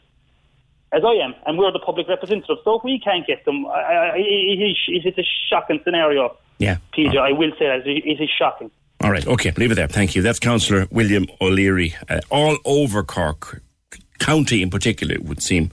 [0.92, 2.60] as I am, and we're the public representatives.
[2.64, 6.36] So if we can't get them, I, I, it, is, it is a shocking scenario.
[6.58, 6.78] Yeah.
[6.96, 8.70] PJ, I will say that it it is shocking.
[9.00, 9.86] All right, okay, leave it there.
[9.86, 10.22] Thank you.
[10.22, 11.94] That's Councillor William O'Leary.
[12.08, 13.62] Uh, all over Cork
[14.18, 15.70] County, in particular, it would seem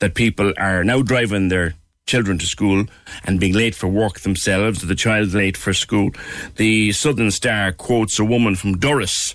[0.00, 1.74] that people are now driving their
[2.06, 2.84] children to school
[3.24, 6.10] and being late for work themselves, the child late for school.
[6.56, 9.34] The Southern Star quotes a woman from Durrus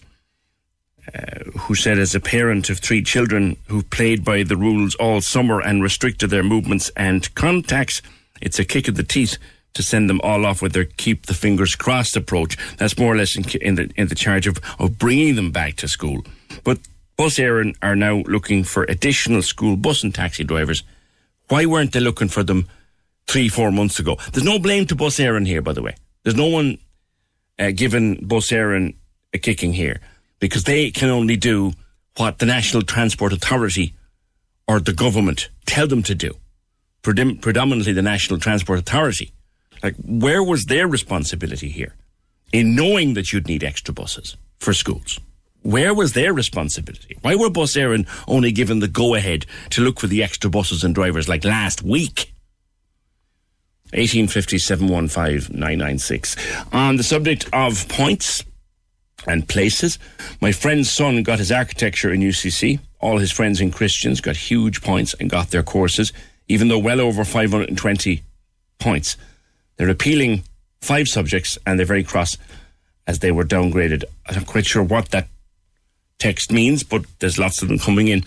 [1.13, 5.21] uh, who said, as a parent of three children who played by the rules all
[5.21, 8.01] summer and restricted their movements and contacts,
[8.41, 9.37] it's a kick of the teeth
[9.73, 12.57] to send them all off with their keep the fingers crossed approach.
[12.77, 15.75] That's more or less in, in the in the charge of, of bringing them back
[15.77, 16.25] to school.
[16.63, 16.79] But
[17.17, 20.83] Bus Éireann are now looking for additional school bus and taxi drivers.
[21.49, 22.67] Why weren't they looking for them
[23.27, 24.17] three, four months ago?
[24.31, 25.95] There's no blame to Bus Éireann here, by the way.
[26.23, 26.77] There's no one
[27.57, 28.95] uh, giving Bus Éireann
[29.33, 29.99] a kicking here
[30.39, 31.73] because they can only do
[32.17, 33.93] what the National Transport Authority
[34.67, 36.31] or the government tell them to do.
[37.03, 39.31] Predom- predominantly the National Transport Authority.
[39.81, 41.95] Like, where was their responsibility here
[42.51, 45.19] in knowing that you'd need extra buses for schools?
[45.69, 47.15] Where was their responsibility?
[47.21, 50.83] Why were Bus Éireann only given the go ahead to look for the extra buses
[50.83, 52.33] and drivers like last week?
[53.93, 54.57] 1850
[56.73, 58.43] On the subject of points
[59.27, 59.99] and places,
[60.41, 62.79] my friend's son got his architecture in UCC.
[62.99, 66.11] All his friends in Christians got huge points and got their courses,
[66.47, 68.23] even though well over 520
[68.79, 69.17] points.
[69.77, 70.45] They're appealing
[70.81, 72.39] five subjects and they're very cross
[73.05, 74.03] as they were downgraded.
[74.25, 75.27] I'm not quite sure what that
[76.19, 78.23] text means, but there's lots of them coming in.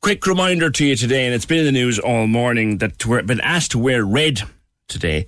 [0.00, 3.26] Quick reminder to you today, and it's been in the news all morning, that we've
[3.26, 4.40] been asked to wear red
[4.88, 5.26] today.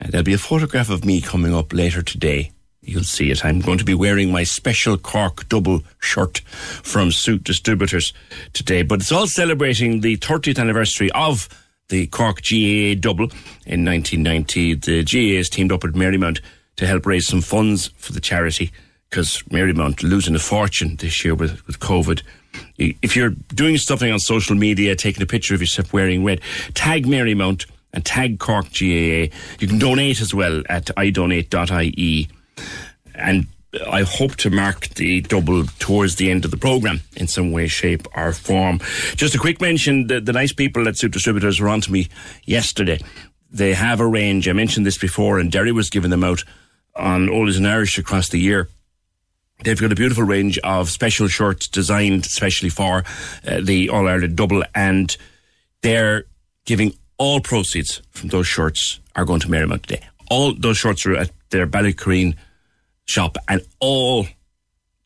[0.00, 2.52] And there'll be a photograph of me coming up later today.
[2.80, 3.44] You'll see it.
[3.44, 8.12] I'm going to be wearing my special Cork double shirt from Suit Distributors
[8.52, 8.82] today.
[8.82, 11.48] But it's all celebrating the 30th anniversary of
[11.88, 13.30] the Cork GAA double
[13.66, 14.74] in 1990.
[14.74, 16.40] The GAA has teamed up with Marymount
[16.76, 18.70] to help raise some funds for the charity
[19.14, 22.20] because Marymount losing a fortune this year with, with COVID.
[22.78, 26.40] If you're doing something on social media, taking a picture of yourself wearing red,
[26.74, 29.30] tag Marymount and tag Cork GAA.
[29.60, 32.28] You can donate as well at idonate.ie.
[33.14, 33.46] And
[33.88, 37.68] I hope to mark the double towards the end of the programme in some way,
[37.68, 38.80] shape, or form.
[39.14, 42.08] Just a quick mention the, the nice people at Suit Distributors were on to me
[42.46, 42.98] yesterday.
[43.52, 46.42] They have a range, I mentioned this before, and Derry was giving them out
[46.96, 48.68] on Oldies and Irish across the year.
[49.64, 53.04] They've got a beautiful range of special shirts designed especially for
[53.46, 55.16] uh, the All Ireland double, and
[55.82, 56.24] they're
[56.66, 60.06] giving all proceeds from those shirts are going to Marymount today.
[60.30, 62.36] All those shirts are at their Ballycareen
[63.06, 64.26] shop, and all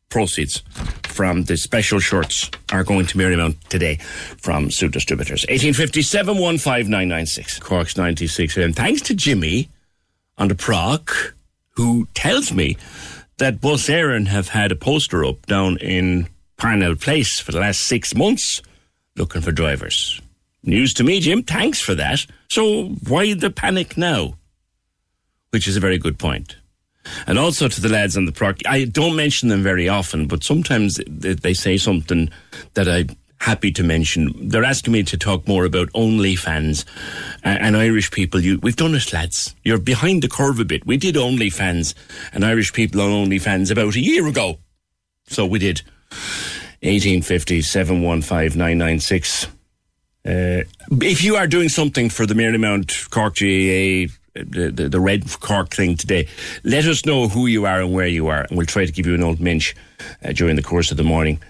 [0.09, 0.63] proceeds
[1.05, 3.97] from the special shirts are going to Marymount today
[4.39, 5.43] from Suit Distributors.
[5.49, 8.57] 1857 15996, Cork's 96.
[8.57, 9.69] And thanks to Jimmy
[10.37, 11.35] on the proc,
[11.71, 12.77] who tells me
[13.39, 17.83] that Bus Éireann have had a poster up down in Parnell Place for the last
[17.83, 18.63] six months
[19.17, 20.21] looking for drivers.
[20.63, 21.43] News to me, Jim.
[21.43, 22.27] Thanks for that.
[22.49, 24.35] So why the panic now?
[25.51, 26.57] Which is a very good point.
[27.27, 30.45] And also to the lads on the proc, I don't mention them very often, but
[30.45, 32.31] sometimes they say something
[32.75, 33.09] that I'm
[33.41, 34.49] happy to mention.
[34.49, 36.85] They're asking me to talk more about OnlyFans
[37.43, 38.41] and, and Irish people.
[38.41, 39.55] You, we've done it, lads.
[39.65, 40.87] You're behind the curve a bit.
[40.87, 41.95] We did OnlyFans
[42.33, 44.59] and Irish people on OnlyFans about a year ago.
[45.29, 45.83] So we did.
[46.81, 49.47] 1850 715 996.
[50.25, 55.25] Uh, if you are doing something for the Marymount Cork GAA the, the, the, red
[55.41, 56.29] cork thing today.
[56.63, 59.07] Let us know who you are and where you are, and we'll try to give
[59.07, 59.75] you an old minch
[60.25, 61.43] uh, during the course of the morning.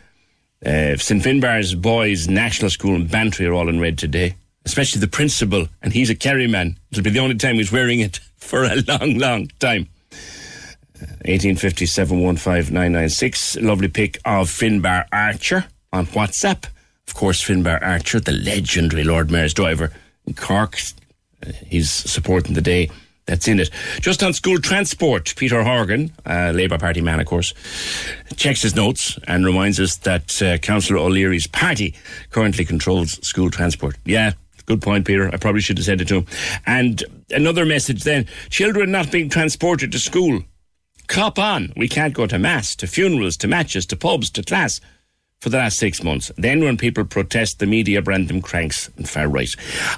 [0.65, 4.35] Uh, St Finbarr's Boys National School in Bantry are all in red today,
[4.65, 6.79] especially the principal, and he's a Kerry man.
[6.91, 9.89] It'll be the only time he's wearing it for a long, long time.
[11.01, 12.21] Uh, 1857
[13.61, 16.65] Lovely pic of Finbar Archer on WhatsApp.
[17.07, 19.93] Of course, Finbar Archer, the legendary Lord Mayor's driver
[20.27, 20.77] in Cork,
[21.67, 22.91] he's supporting the day
[23.29, 23.71] that's in it.
[24.01, 27.53] Just on school transport, Peter Horgan, uh, Labour Party man, of course,
[28.37, 31.95] checks his notes and reminds us that uh, Councillor O'Leary's party
[32.31, 33.97] currently controls school transport.
[34.07, 34.33] Yeah,
[34.65, 35.29] good point, Peter.
[35.33, 36.27] I probably should have said it to him.
[36.67, 40.41] And another message then children not being transported to school.
[41.07, 41.73] Cop on.
[41.77, 44.81] We can't go to mass, to funerals, to matches, to pubs, to class
[45.41, 46.33] for the last six months.
[46.37, 49.49] Then, when people protest, the media brand them cranks and far right.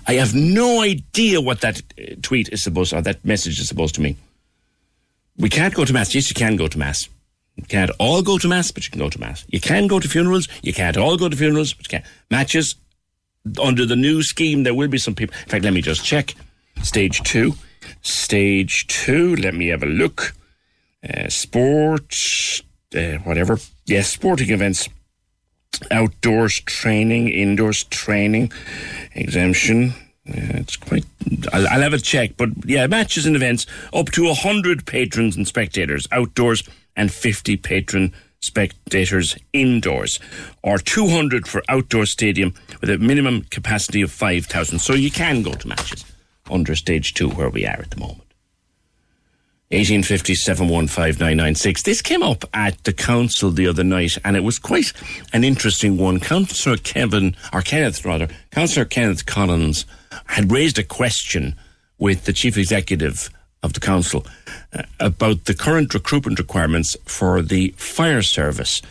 [0.07, 3.95] I have no idea what that uh, tweet is supposed, or that message is supposed
[3.97, 4.16] to mean.
[5.38, 6.14] We can't go to mass.
[6.14, 7.09] Yes, you can go to mass.
[7.57, 9.45] You can't all go to mass, but you can go to mass.
[9.49, 10.49] You can go to funerals.
[10.62, 12.74] You can't all go to funerals, but you can matches.
[13.61, 15.34] Under the new scheme, there will be some people.
[15.45, 16.34] In fact, let me just check.
[16.82, 17.55] Stage two.
[18.03, 19.34] Stage two.
[19.36, 20.34] Let me have a look.
[21.03, 22.62] Uh, sports,
[22.95, 23.59] uh, whatever.
[23.86, 24.91] Yes, sporting events
[25.90, 28.52] outdoors training, indoors training
[29.14, 29.94] exemption.
[30.24, 31.04] Yeah, it's quite.
[31.52, 35.46] I'll, I'll, have a check, but yeah, matches and events up to hundred patrons and
[35.46, 36.62] spectators outdoors,
[36.96, 40.20] and fifty patron spectators indoors,
[40.62, 44.78] or two hundred for outdoor stadium with a minimum capacity of five thousand.
[44.80, 46.04] So you can go to matches
[46.50, 48.29] under stage two, where we are at the moment.
[49.72, 50.68] 1857
[51.84, 54.92] This came up at the council the other night, and it was quite
[55.32, 56.18] an interesting one.
[56.18, 59.86] Councillor Kevin, or Kenneth rather, Councillor Kenneth Collins
[60.26, 61.54] had raised a question
[61.98, 63.30] with the chief executive
[63.62, 64.26] of the council
[64.72, 68.82] uh, about the current recruitment requirements for the fire service,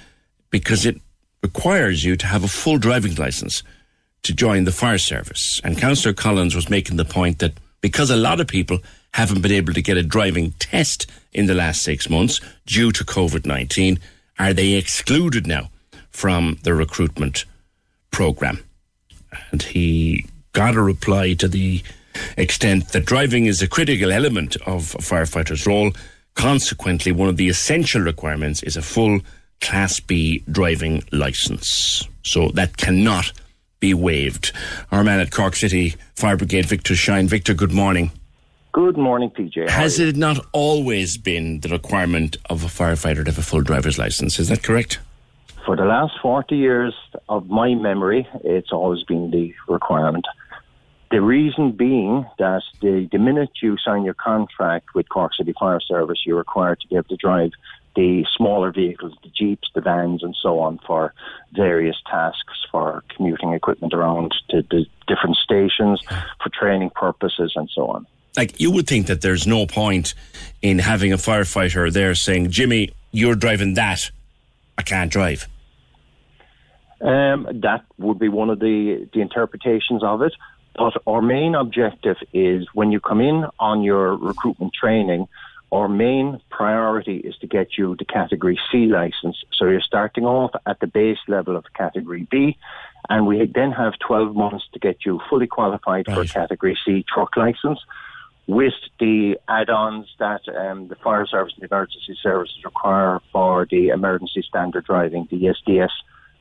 [0.49, 0.95] because it
[1.43, 3.63] requires you to have a full driving license
[4.23, 5.59] to join the fire service.
[5.61, 7.51] And Councillor Collins was making the point that
[7.81, 8.79] because a lot of people
[9.13, 13.03] haven't been able to get a driving test in the last six months due to
[13.03, 13.99] COVID 19.
[14.37, 15.69] Are they excluded now
[16.09, 17.45] from the recruitment
[18.11, 18.63] program?
[19.51, 21.83] And he got a reply to the
[22.37, 25.91] extent that driving is a critical element of a firefighter's role.
[26.35, 29.19] Consequently, one of the essential requirements is a full
[29.61, 32.07] Class B driving licence.
[32.23, 33.33] So that cannot
[33.79, 34.51] be waived.
[34.91, 37.27] Our man at Cork City Fire Brigade, Victor Shine.
[37.27, 38.11] Victor, good morning.
[38.71, 39.67] Good morning, PJ.
[39.67, 43.97] Has it not always been the requirement of a firefighter to have a full driver's
[43.97, 44.39] license?
[44.39, 44.99] Is that correct?
[45.65, 46.93] For the last 40 years
[47.27, 50.25] of my memory, it's always been the requirement.
[51.09, 55.79] The reason being that the, the minute you sign your contract with Cork City Fire
[55.79, 57.51] Service, you're required to be able to drive
[57.95, 61.11] the smaller vehicles, the jeeps, the vans, and so on for
[61.53, 67.87] various tasks, for commuting equipment around to the different stations, for training purposes, and so
[67.87, 68.05] on
[68.37, 70.13] like you would think that there's no point
[70.61, 74.11] in having a firefighter there saying, Jimmy, you're driving that.
[74.77, 75.47] I can't drive.
[77.01, 80.33] Um, that would be one of the, the interpretations of it.
[80.75, 85.27] But our main objective is when you come in on your recruitment training,
[85.71, 89.37] our main priority is to get you the category C license.
[89.53, 92.57] So you're starting off at the base level of category B,
[93.07, 96.15] and we then have 12 months to get you fully qualified right.
[96.15, 97.79] for a category C truck license
[98.49, 104.41] with the add-ons that um, the fire service and emergency services require for the emergency
[104.41, 105.91] standard driving, the ESDS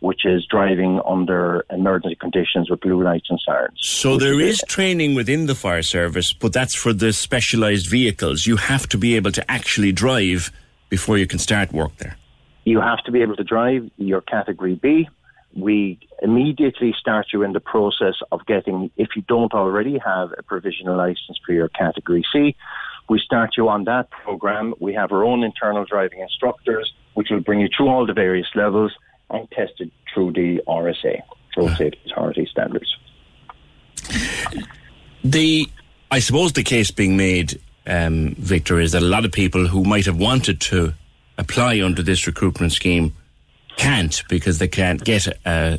[0.01, 3.77] which is driving under emergency conditions with blue lights and sirens.
[3.81, 8.47] So there is training within the fire service, but that's for the specialised vehicles.
[8.47, 10.53] You have to be able to actually drive
[10.89, 12.17] before you can start work there.
[12.65, 15.09] You have to be able to drive your category B.
[15.57, 20.43] We immediately start you in the process of getting, if you don't already have a
[20.43, 22.57] provisional license for your category C,
[23.09, 24.75] we start you on that program.
[24.81, 28.49] We have our own internal driving instructors, which will bring you through all the various
[28.55, 28.93] levels
[29.31, 31.23] and tested through the RSA,
[31.57, 32.97] Road Safety Authority standards.
[35.25, 35.69] The,
[36.11, 39.85] I suppose, the case being made, um, Victor, is that a lot of people who
[39.85, 40.95] might have wanted to
[41.39, 43.15] apply under this recruitment scheme
[43.77, 45.79] can't because they can't get a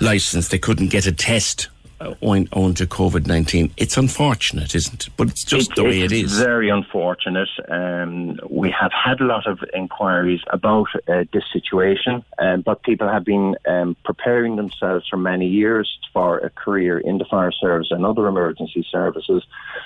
[0.00, 0.48] license.
[0.48, 1.68] They couldn't get a test
[2.00, 3.72] owing, owing to COVID 19.
[3.76, 5.12] It's unfortunate, isn't it?
[5.16, 6.38] But it's just it, the way it is.
[6.38, 7.48] very unfortunate.
[7.68, 13.08] Um, we have had a lot of inquiries about uh, this situation, um, but people
[13.08, 17.88] have been um, preparing themselves for many years for a career in the fire service
[17.90, 19.44] and other emergency services.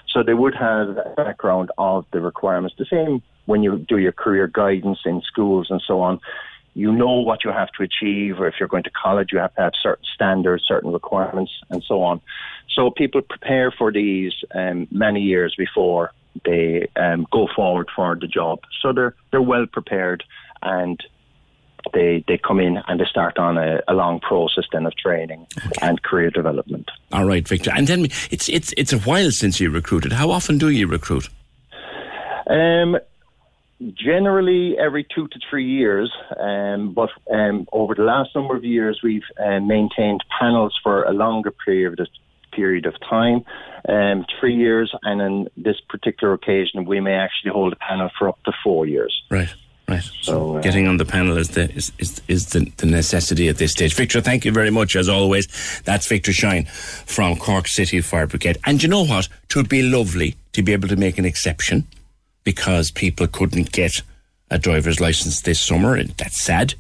[0.08, 2.76] So they would have a background of the requirements.
[2.78, 6.20] The same when you do your career guidance in schools and so on
[6.74, 9.54] you know what you have to achieve, or if you're going to college, you have
[9.54, 12.20] to have certain standards, certain requirements, and so on.
[12.68, 16.12] So people prepare for these um, many years before
[16.44, 18.60] they um, go forward for the job.
[18.80, 20.22] So they're they're well prepared,
[20.62, 21.02] and
[21.92, 25.46] they they come in and they start on a, a long process then of training
[25.58, 25.70] okay.
[25.82, 26.90] and career development.
[27.12, 27.72] All right, Victor.
[27.74, 30.12] And then it's it's it's a while since you recruited.
[30.12, 31.28] How often do you recruit?
[32.46, 32.98] Um,
[33.94, 39.00] generally every two to three years, um, but um, over the last number of years,
[39.02, 42.08] we've uh, maintained panels for a longer period of,
[42.52, 43.44] period of time,
[43.88, 48.28] um, three years, and on this particular occasion, we may actually hold a panel for
[48.28, 49.22] up to four years.
[49.30, 49.52] Right.
[49.88, 50.08] Right.
[50.20, 53.56] So, uh, getting on the panel is the is, is, is the, the, necessity at
[53.56, 53.92] this stage.
[53.94, 55.48] Victor, thank you very much as always.
[55.84, 58.56] That's Victor Shine from Cork City Fire Brigade.
[58.64, 59.28] And you know what?
[59.48, 61.88] It would be lovely to be able to make an exception
[62.44, 64.02] because people couldn't get
[64.50, 65.94] a driver's license this summer.
[65.94, 66.74] And that's sad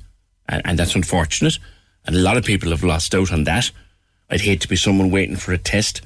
[0.48, 1.58] and, and that's unfortunate.
[2.06, 3.70] And a lot of people have lost out on that.
[4.28, 6.02] I'd hate to be someone waiting for a test.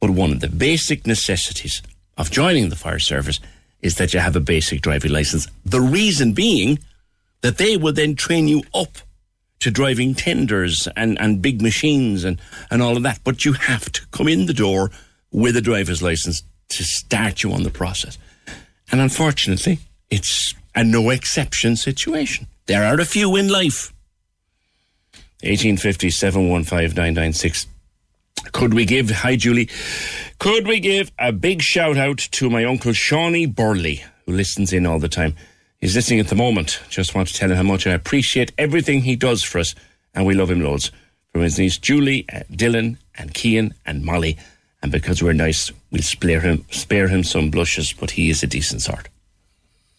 [0.00, 1.82] But one of the basic necessities
[2.16, 3.40] of joining the fire service
[3.80, 5.46] is that you have a basic driving license.
[5.64, 6.78] The reason being
[7.42, 8.98] that they will then train you up
[9.60, 12.40] to driving tenders and, and big machines and,
[12.70, 13.20] and all of that.
[13.24, 14.90] But you have to come in the door
[15.30, 18.18] with a driver's license to start you on the process.
[18.90, 19.78] And unfortunately,
[20.10, 22.46] it's a no exception situation.
[22.66, 23.92] There are a few in life.
[25.42, 26.10] 1850
[28.52, 29.68] Could we give, hi Julie,
[30.38, 34.86] could we give a big shout out to my uncle Shawnee Burley, who listens in
[34.86, 35.34] all the time?
[35.80, 36.80] He's listening at the moment.
[36.88, 39.74] Just want to tell him how much I appreciate everything he does for us,
[40.14, 40.90] and we love him loads.
[41.32, 44.38] From his niece Julie, uh, Dylan, and Kian, and Molly
[44.82, 48.46] and because we're nice, we'll spare him spare him some blushes, but he is a
[48.46, 49.08] decent sort.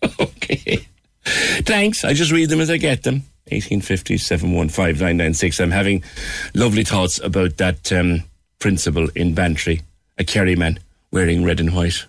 [0.19, 0.87] okay.
[1.23, 2.05] Thanks.
[2.05, 3.23] I just read them as I get them.
[3.51, 6.03] 1850 I'm having
[6.53, 8.23] lovely thoughts about that um,
[8.59, 9.81] principal in Bantry,
[10.17, 10.77] a Kerryman
[11.11, 12.05] wearing red and white.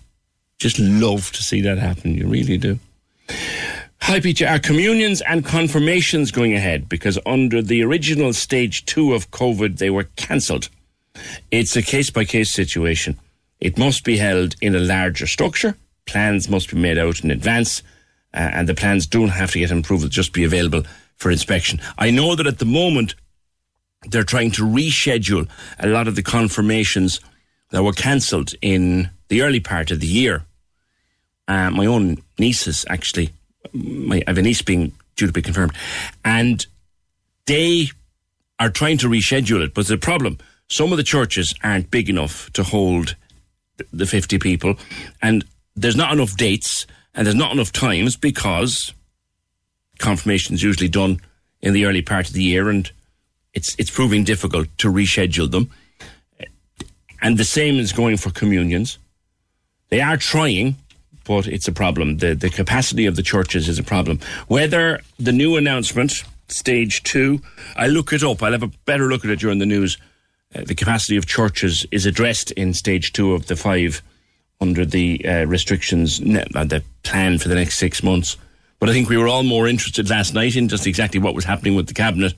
[0.59, 2.13] Just love to see that happen.
[2.13, 2.79] You really do.
[4.01, 4.47] Hi, Peter.
[4.47, 6.87] Are communions and confirmations going ahead?
[6.87, 10.69] Because under the original stage two of COVID, they were cancelled.
[11.49, 13.19] It's a case by case situation.
[13.59, 15.75] It must be held in a larger structure.
[16.05, 17.83] Plans must be made out in advance,
[18.33, 20.83] uh, and the plans don't have to get approval, just be available
[21.17, 21.79] for inspection.
[21.97, 23.15] I know that at the moment
[24.09, 25.47] they're trying to reschedule
[25.79, 27.19] a lot of the confirmations
[27.69, 30.43] that were cancelled in the early part of the year.
[31.47, 33.29] Uh, my own nieces, actually,
[33.73, 35.73] my, I have a niece being due to be confirmed,
[36.25, 36.65] and
[37.45, 37.89] they
[38.59, 40.37] are trying to reschedule it, but the problem
[40.71, 43.15] some of the churches aren't big enough to hold
[43.91, 44.75] the 50 people,
[45.21, 45.43] and
[45.75, 48.93] there's not enough dates and there's not enough times because
[49.99, 51.19] confirmation is usually done
[51.61, 52.89] in the early part of the year, and
[53.53, 55.69] it's it's proving difficult to reschedule them.
[57.21, 58.97] And the same is going for communions.
[59.89, 60.77] They are trying,
[61.25, 62.17] but it's a problem.
[62.17, 64.19] The the capacity of the churches is a problem.
[64.47, 66.13] Whether the new announcement,
[66.47, 67.41] stage two,
[67.75, 68.41] I look it up.
[68.41, 69.97] I'll have a better look at it during the news
[70.53, 74.01] uh, the capacity of churches is addressed in stage two of the five
[74.59, 78.37] under the uh, restrictions, uh, the plan for the next six months.
[78.79, 81.45] But I think we were all more interested last night in just exactly what was
[81.45, 82.33] happening with the cabinet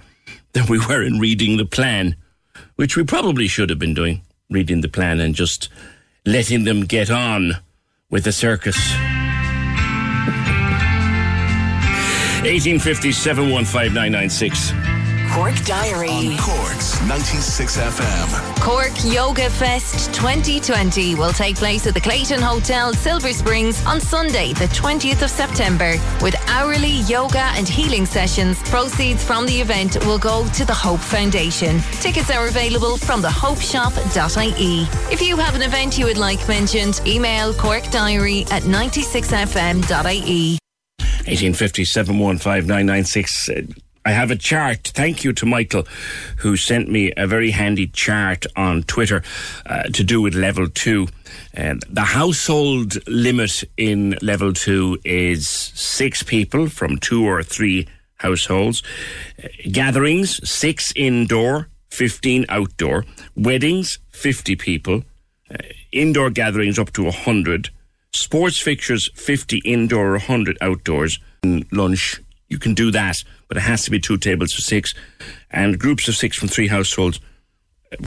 [0.53, 2.15] than we were in reading the plan,
[2.75, 5.69] which we probably should have been doing, reading the plan and just
[6.25, 7.53] letting them get on
[8.09, 8.77] with the circus.
[12.43, 14.92] 1857 15996.
[15.33, 16.09] Cork Diary.
[16.09, 18.61] On Cork's 96 FM.
[18.61, 24.53] Cork Yoga Fest 2020 will take place at the Clayton Hotel, Silver Springs on Sunday,
[24.53, 25.95] the 20th of September.
[26.21, 30.99] With hourly yoga and healing sessions, proceeds from the event will go to the Hope
[30.99, 31.79] Foundation.
[31.93, 34.87] Tickets are available from thehopeshop.ie.
[35.11, 40.59] If you have an event you would like mentioned, email Cork Diary at 96fm.ie.
[41.25, 43.82] 1857 15996.
[44.05, 44.91] I have a chart.
[44.93, 45.87] Thank you to Michael,
[46.37, 49.23] who sent me a very handy chart on Twitter
[49.65, 51.07] uh, to do with level two.
[51.55, 57.87] Um, the household limit in level two is six people from two or three
[58.17, 58.83] households.
[59.41, 63.05] Uh, gatherings, six indoor, 15 outdoor.
[63.35, 65.03] Weddings, 50 people.
[65.49, 65.57] Uh,
[65.91, 67.69] indoor gatherings up to 100.
[68.11, 71.19] Sports fixtures, 50 indoor, 100 outdoors.
[71.43, 73.23] And lunch, you can do that,
[73.53, 74.95] but it has to be two tables for six
[75.51, 77.19] and groups of six from three households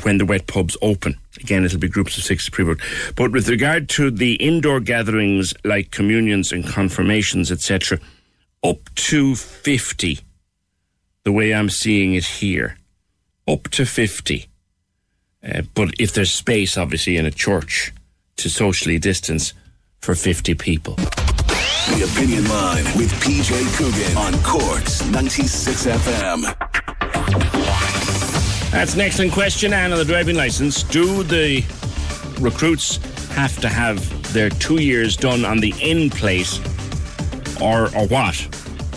[0.02, 1.16] when the wet pubs open.
[1.38, 2.82] Again, it'll be groups of six pre-booked.
[3.14, 8.00] But with regard to the indoor gatherings like communions and confirmations, etc.,
[8.64, 10.18] up to 50,
[11.22, 12.76] the way I'm seeing it here,
[13.46, 14.48] up to 50.
[15.44, 17.92] Uh, but if there's space, obviously, in a church
[18.38, 19.52] to socially distance
[20.00, 20.96] for 50 people.
[21.88, 26.42] The Opinion Line with PJ Coogan on Cork's 96 FM.
[28.70, 30.82] That's an excellent question, Anne, on the driving license.
[30.82, 31.64] Do the
[32.40, 32.96] recruits
[33.34, 36.60] have to have their two years done on the end plate
[37.60, 38.48] or, or what?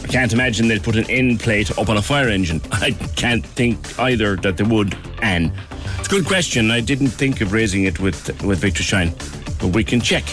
[0.04, 2.62] I can't imagine they'd put an end plate up on a fire engine.
[2.72, 5.54] I can't think either that they would, Anne.
[6.00, 6.72] It's a good question.
[6.72, 9.14] I didn't think of raising it with, with Victor Shine,
[9.60, 10.26] but we can check.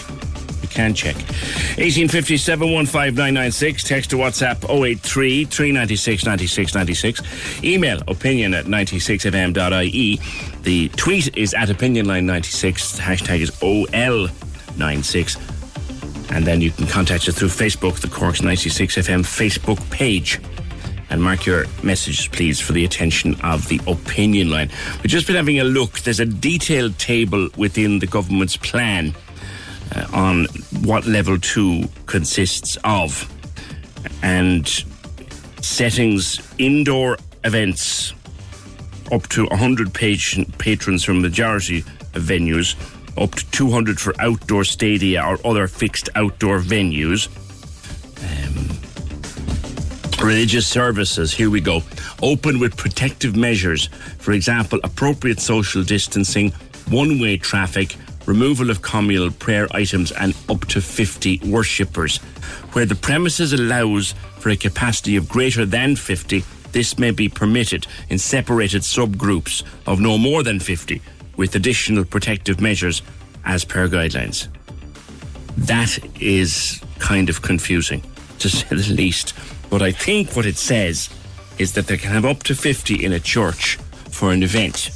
[0.77, 1.15] Can check.
[1.15, 3.83] 1857 15996.
[3.83, 7.63] Text to WhatsApp 083 396 96 96.
[7.63, 10.19] Email opinion at 96fm.ie.
[10.61, 12.97] The tweet is at opinionline96.
[12.97, 16.31] The hashtag is OL96.
[16.31, 20.39] And then you can contact us through Facebook, the Corks 96FM Facebook page.
[21.09, 24.69] And mark your messages, please, for the attention of the opinion line.
[24.97, 26.01] We've just been having a look.
[26.01, 29.15] There's a detailed table within the government's plan
[29.95, 30.45] uh, on
[30.83, 33.31] what level two consists of.
[34.21, 34.67] And
[35.61, 38.13] settings, indoor events
[39.11, 41.79] up to 100 patient, patrons from majority
[42.13, 42.75] of venues,
[43.17, 47.27] up to 200 for outdoor stadia or other fixed outdoor venues.
[48.23, 48.67] Um,
[50.25, 51.81] religious services, here we go.
[52.21, 53.87] Open with protective measures,
[54.19, 56.51] for example, appropriate social distancing,
[56.89, 57.95] one way traffic,
[58.27, 62.17] removal of communal prayer items, and up to 50 worshippers.
[62.73, 67.87] Where the premises allows for a capacity of greater than 50, this may be permitted
[68.09, 71.01] in separated subgroups of no more than 50,
[71.37, 73.01] with additional protective measures
[73.45, 74.47] as per guidelines.
[75.57, 78.03] That is kind of confusing,
[78.39, 79.33] to say the least.
[79.69, 81.09] But I think what it says
[81.57, 83.77] is that they can have up to 50 in a church
[84.11, 84.91] for an event.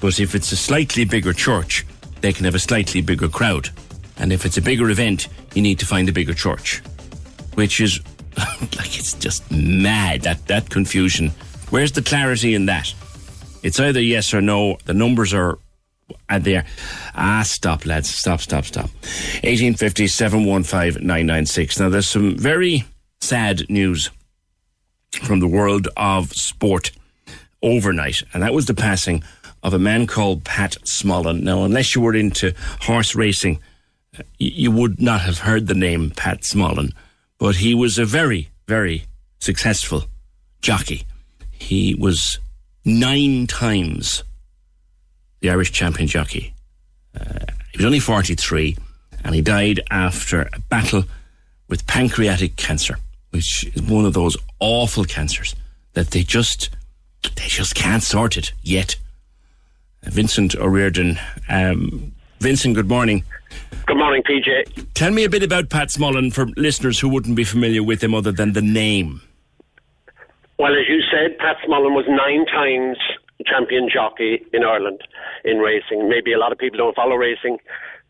[0.00, 1.84] But if it's a slightly bigger church,
[2.26, 3.70] they can have a slightly bigger crowd.
[4.16, 6.82] And if it's a bigger event, you need to find a bigger church.
[7.54, 8.00] Which is
[8.36, 11.30] like it's just mad that that confusion.
[11.70, 12.92] Where's the clarity in that?
[13.62, 14.76] It's either yes or no.
[14.86, 15.60] The numbers are
[16.40, 16.64] there.
[17.14, 18.10] Ah, stop, lads.
[18.12, 18.90] Stop, stop, stop.
[19.44, 21.78] 1850 715 996.
[21.78, 22.84] Now, there's some very
[23.20, 24.10] sad news
[25.22, 26.90] from the world of sport
[27.62, 29.22] overnight, and that was the passing
[29.62, 31.42] of a man called Pat Smullen.
[31.42, 33.60] Now, unless you were into horse racing,
[34.18, 36.92] uh, you would not have heard the name Pat Smullen,
[37.38, 39.04] but he was a very, very
[39.40, 40.04] successful
[40.60, 41.04] jockey.
[41.50, 42.38] He was
[42.84, 44.22] nine times
[45.40, 46.54] the Irish champion jockey.
[47.18, 48.76] Uh, he was only 43
[49.24, 51.04] and he died after a battle
[51.68, 52.98] with pancreatic cancer,
[53.30, 55.54] which is one of those awful cancers
[55.94, 56.70] that they just
[57.34, 58.96] they just can't sort it yet.
[60.06, 61.18] Vincent O'Riordan.
[61.48, 63.24] Um, Vincent, good morning.
[63.86, 64.86] Good morning, PJ.
[64.94, 68.14] Tell me a bit about Pat Smullen for listeners who wouldn't be familiar with him
[68.14, 69.20] other than the name.
[70.58, 72.96] Well, as you said, Pat Smullen was nine times
[73.44, 75.02] champion jockey in Ireland
[75.44, 76.08] in racing.
[76.08, 77.58] Maybe a lot of people don't follow racing,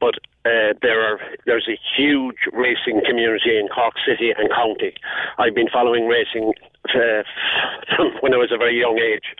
[0.00, 4.94] but uh, there are there's a huge racing community in Cork City and County.
[5.38, 6.52] I've been following racing
[6.94, 7.22] uh,
[8.20, 9.34] when I was a very young age.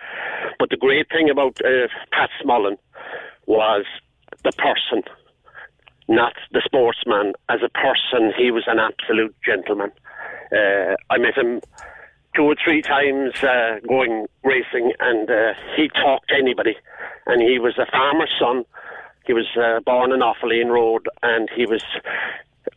[0.59, 2.77] But the great thing about uh, Pat Smullen
[3.47, 3.85] was
[4.45, 5.03] the person,
[6.09, 7.33] not the sportsman.
[7.49, 9.93] As a person, he was an absolute gentleman.
[10.53, 11.61] Uh, I met him
[12.35, 16.77] two or three times uh, going racing, and uh, he talked to anybody.
[17.27, 18.65] And he was a farmer's son.
[19.27, 21.83] He was uh, born in Offaleen Road, and he was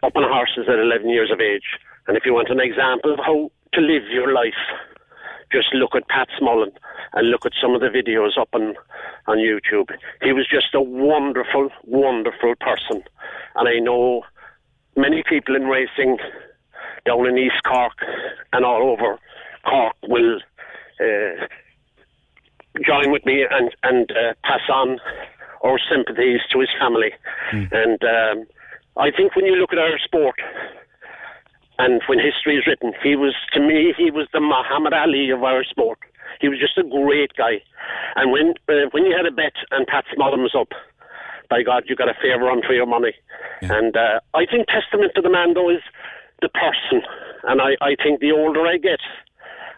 [0.01, 1.77] up on horses at 11 years of age.
[2.07, 4.53] And if you want an example of how to live your life,
[5.51, 6.71] just look at Pat Smullen
[7.13, 8.75] and look at some of the videos up on,
[9.27, 9.89] on YouTube.
[10.21, 13.03] He was just a wonderful, wonderful person.
[13.55, 14.23] And I know
[14.95, 16.17] many people in racing
[17.05, 17.93] down in East Cork
[18.53, 19.17] and all over
[19.65, 20.39] Cork will
[20.99, 21.45] uh,
[22.85, 24.99] join with me and, and uh, pass on
[25.63, 27.11] our sympathies to his family.
[27.51, 27.71] Mm.
[27.71, 28.47] And um,
[28.97, 30.35] I think when you look at our sport,
[31.79, 35.43] and when history is written, he was, to me, he was the Muhammad Ali of
[35.43, 35.99] our sport.
[36.39, 37.63] He was just a great guy.
[38.15, 40.69] And when uh, when you had a bet and Pat Smullen was up,
[41.49, 43.13] by God, you got a fair run for your money.
[43.61, 43.73] Yeah.
[43.73, 45.81] And uh, I think testament to the man, though, is
[46.41, 47.01] the person.
[47.43, 48.99] And I, I think the older I get,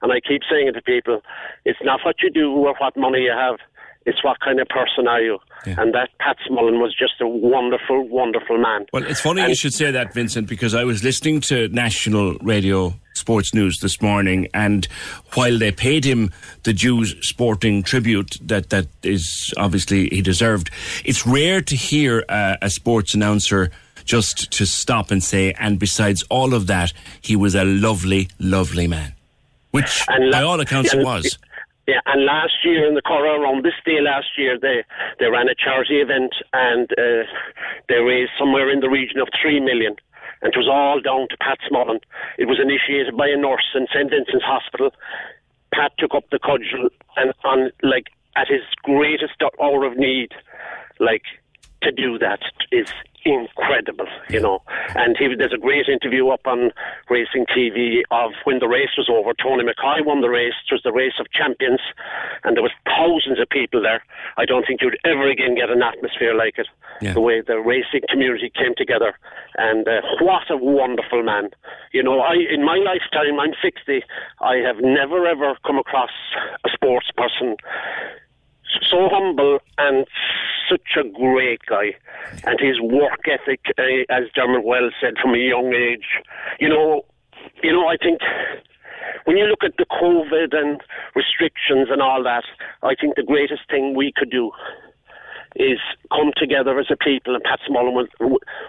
[0.01, 1.21] and I keep saying it to people,
[1.65, 3.57] it's not what you do or what money you have,
[4.05, 5.39] it's what kind of person are you.
[5.65, 5.75] Yeah.
[5.77, 8.87] And that Pat Smullen was just a wonderful, wonderful man.
[8.91, 12.35] Well, it's funny and you should say that, Vincent, because I was listening to national
[12.41, 14.87] radio sports news this morning, and
[15.33, 16.31] while they paid him
[16.63, 20.71] the due sporting tribute that, that is obviously he deserved,
[21.05, 23.69] it's rare to hear uh, a sports announcer
[24.03, 26.91] just to stop and say, and besides all of that,
[27.21, 29.13] he was a lovely, lovely man.
[29.71, 31.37] Which, and by all accounts, it was.
[31.87, 34.83] Yeah, and last year in the Curragh around this day last year, they
[35.19, 37.25] they ran a charity event and uh,
[37.89, 39.95] they raised somewhere in the region of three million,
[40.41, 41.99] and it was all down to Pat Smullen.
[42.37, 44.91] It was initiated by a nurse in St Vincent's Hospital.
[45.73, 50.31] Pat took up the cudgel and on like at his greatest hour of need,
[50.99, 51.23] like
[51.81, 52.93] to do that is
[53.25, 54.61] incredible, you know.
[54.95, 56.71] And he, there's a great interview up on
[57.09, 59.33] Racing TV of when the race was over.
[59.33, 60.53] Tony McCoy won the race.
[60.69, 61.81] It was the race of champions,
[62.43, 64.03] and there was thousands of people there.
[64.37, 66.67] I don't think you'd ever again get an atmosphere like it.
[67.01, 67.13] Yeah.
[67.13, 69.13] The way the racing community came together,
[69.57, 71.49] and uh, what a wonderful man.
[71.91, 74.03] You know, I in my lifetime, I'm 60.
[74.39, 76.11] I have never ever come across
[76.65, 77.57] a sports person
[78.89, 80.05] so humble and
[80.69, 81.95] such a great guy.
[82.45, 86.05] And his work ethic, uh, as Dermot Weld said, from a young age.
[86.59, 87.05] You know,
[87.63, 88.21] you know, I think
[89.25, 90.81] when you look at the COVID and
[91.15, 92.43] restrictions and all that,
[92.83, 94.51] I think the greatest thing we could do
[95.55, 95.79] is
[96.11, 98.09] come together as a people, and Pat Smullen would,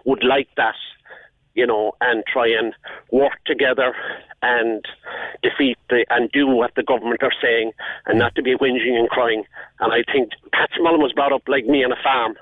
[0.04, 0.74] would like that
[1.54, 2.74] you know, and try and
[3.10, 3.94] work together
[4.42, 4.84] and
[5.42, 7.72] defeat the and do what the government are saying,
[8.06, 9.44] and not to be whinging and crying.
[9.80, 12.34] And I think Pat Smullen was brought up like me on a farm,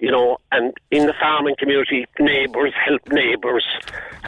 [0.00, 3.66] you know, and in the farming community, neighbours help neighbours,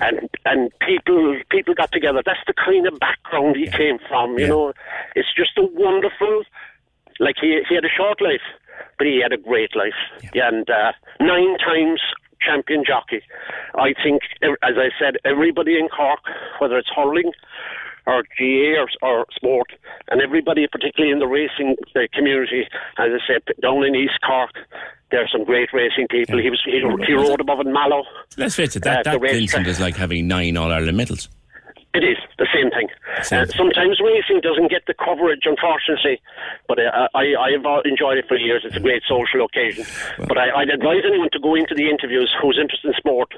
[0.01, 2.23] and and people people got together.
[2.25, 4.49] That's the kind of background he came from, you yeah.
[4.49, 4.73] know.
[5.15, 6.43] It's just a wonderful,
[7.19, 8.47] like he he had a short life,
[8.99, 10.01] but he had a great life,
[10.35, 10.49] yeah.
[10.49, 12.01] and uh, nine times
[12.41, 13.23] champion jockey.
[13.75, 16.21] I think, as I said, everybody in Cork,
[16.59, 17.33] whether it's hurling
[18.07, 19.73] or GA or, or sport,
[20.09, 22.63] and everybody, particularly in the racing uh, community,
[22.99, 24.51] as I said, down in East Cork,
[25.11, 26.37] there are some great racing people.
[26.37, 26.45] Yeah.
[26.45, 28.05] He was he, he rode above in Mallow.
[28.37, 31.29] Let's face it, that, uh, that Vincent is like having nine All Ireland medals.
[31.93, 32.87] It is the same thing.
[33.19, 36.23] Uh, sometimes racing doesn't get the coverage, unfortunately,
[36.69, 38.63] but uh, I, I've enjoyed it for years.
[38.65, 39.85] It's a great social occasion.
[40.17, 43.35] Well, but I, would advise anyone to go into the interviews who's interested in sport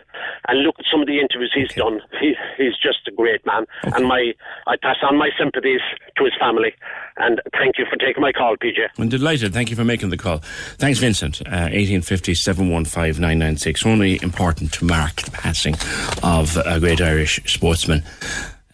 [0.48, 1.80] and look at some of the interviews he's okay.
[1.80, 2.00] done.
[2.20, 3.96] He, he's just a great man, okay.
[3.96, 4.34] and my
[4.66, 5.80] I pass on my sympathies
[6.16, 6.74] to his family.
[7.16, 8.88] And thank you for taking my call, PJ.
[8.98, 9.52] I'm delighted.
[9.52, 10.38] Thank you for making the call.
[10.78, 11.40] Thanks, Vincent.
[11.42, 13.86] Uh, 1850 715 996.
[13.86, 15.74] Only important to mark the passing
[16.22, 18.02] of a great Irish sportsman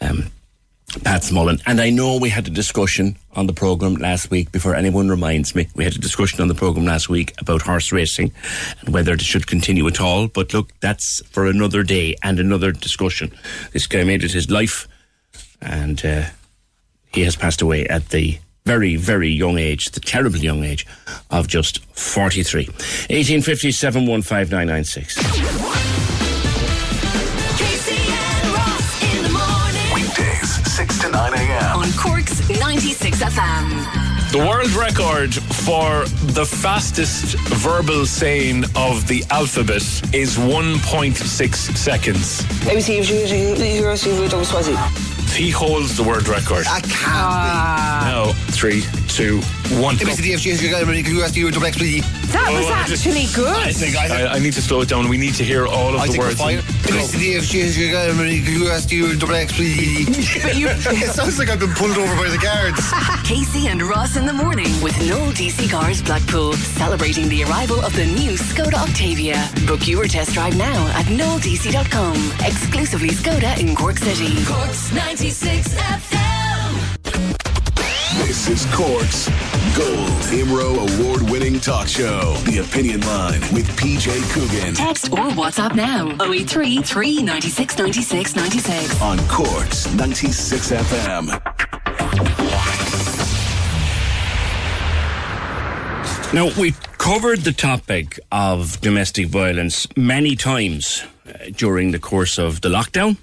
[0.00, 0.30] um,
[1.04, 1.60] Pat Smullen.
[1.66, 5.54] And I know we had a discussion on the programme last week, before anyone reminds
[5.54, 8.32] me, we had a discussion on the programme last week about horse racing
[8.80, 10.28] and whether it should continue at all.
[10.28, 13.32] But look, that's for another day and another discussion.
[13.72, 14.88] This guy made it his life
[15.60, 16.24] and uh,
[17.12, 20.86] he has passed away at the very, very young age, the terrible young age
[21.30, 22.66] of just 43.
[22.66, 26.07] 1857 15996.
[31.88, 34.30] On Cork's 96 FM.
[34.32, 39.82] The world record for the fastest verbal saying of the alphabet
[40.12, 41.16] is 1.6
[41.76, 42.44] seconds.
[45.34, 46.66] He holds the world record.
[46.66, 48.00] I can't ah.
[48.04, 49.40] Now, three, two,
[49.80, 49.96] one.
[51.78, 52.00] be.
[52.32, 53.54] That was Oh, I just- actually good.
[53.56, 55.08] I think I I, I need to slow it down.
[55.08, 56.40] We need to hear all of I the think we're words.
[56.40, 56.60] fine.
[60.42, 60.68] But you-
[61.06, 62.80] it sounds like I've been pulled over by the guards.
[63.28, 67.94] Casey and Ross in the morning with Noel DC Cars Blackpool, celebrating the arrival of
[67.94, 69.48] the new Skoda Octavia.
[69.66, 72.16] Book your test drive now at noeldc.com.
[72.44, 74.34] Exclusively Skoda in Cork City.
[74.44, 76.78] Cork's 96 FM.
[78.24, 79.26] This is Cork's
[79.76, 82.34] Gold Imro award winning talk show.
[82.44, 89.02] The Opinion Line with PJ Coogan Text or WhatsApp now 083 396 96 96.
[89.02, 91.26] on Cork's 96 FM.
[96.32, 102.60] Now, we covered the topic of domestic violence many times uh, during the course of
[102.60, 103.16] the lockdown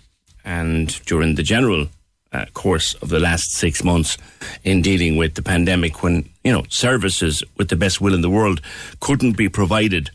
[0.46, 1.88] and during the general
[2.32, 4.18] uh, course of the last six months
[4.64, 8.30] in dealing with the pandemic when, you know, services with the best will in the
[8.30, 8.62] world
[9.00, 10.10] couldn't be provided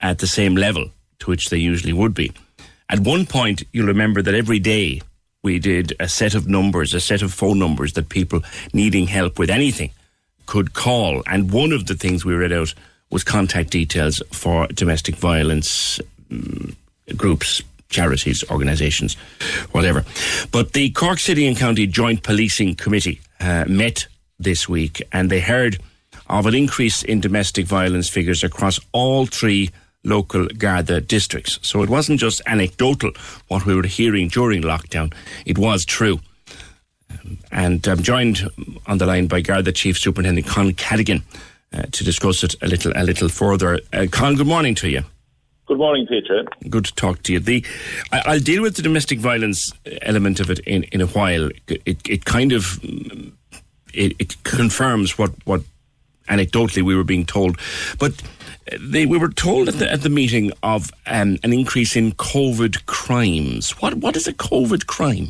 [0.00, 2.32] at the same level to which they usually would be.
[2.88, 5.00] At one point, you'll remember that every day
[5.42, 9.38] we did a set of numbers, a set of phone numbers that people needing help
[9.38, 9.90] with anything
[10.46, 11.22] could call.
[11.26, 12.74] And one of the things we read out
[13.10, 16.74] was contact details for domestic violence mm,
[17.16, 17.62] groups,
[17.94, 19.14] charities, organisations,
[19.72, 20.04] whatever.
[20.50, 24.06] But the Cork City and County Joint Policing Committee uh, met
[24.38, 25.78] this week and they heard
[26.26, 29.70] of an increase in domestic violence figures across all three
[30.04, 31.58] local Garda districts.
[31.62, 33.12] So it wasn't just anecdotal
[33.48, 35.12] what we were hearing during lockdown,
[35.46, 36.20] it was true.
[37.50, 38.50] And I'm joined
[38.86, 41.22] on the line by Garda Chief Superintendent Con Cadogan
[41.72, 43.80] uh, to discuss it a little a little further.
[43.92, 45.04] Uh, Con, good morning to you.
[45.66, 46.44] Good morning, Peter.
[46.68, 47.40] Good to talk to you.
[47.40, 47.64] The
[48.12, 51.50] I, I'll deal with the domestic violence element of it in, in a while.
[51.68, 52.78] It it kind of
[53.94, 55.62] it, it confirms what what
[56.28, 57.58] anecdotally we were being told,
[57.98, 58.22] but
[58.78, 62.84] they, we were told at the at the meeting of um, an increase in COVID
[62.86, 63.70] crimes.
[63.80, 65.28] What what is a COVID crime?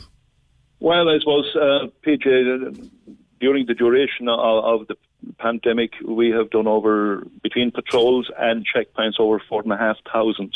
[0.80, 2.90] Well, I suppose, uh, PJ,
[3.40, 4.96] during the duration of, of the
[5.38, 10.50] pandemic, we have done over, between patrols and checkpoints, over 4,500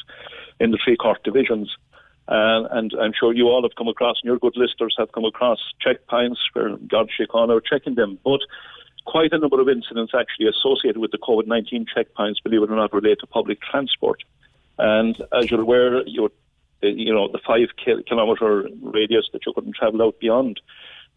[0.61, 1.77] in the three Cork divisions.
[2.29, 5.25] Uh, and I'm sure you all have come across, and your good listeners have come
[5.25, 8.19] across checkpoints where Garda Síochána are checking them.
[8.23, 8.41] But
[9.07, 12.77] quite a number of incidents actually associated with the COVID 19 checkpoints, believe it or
[12.77, 14.23] not, relate to public transport.
[14.77, 16.31] And as you're aware, you're
[16.83, 17.69] you know, the five
[18.07, 20.61] kilometre radius that you couldn't travel out beyond.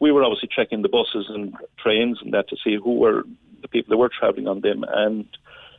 [0.02, 3.24] We were obviously checking the buses and trains and that to see who were
[3.62, 4.84] the people that were travelling on them.
[4.90, 5.26] And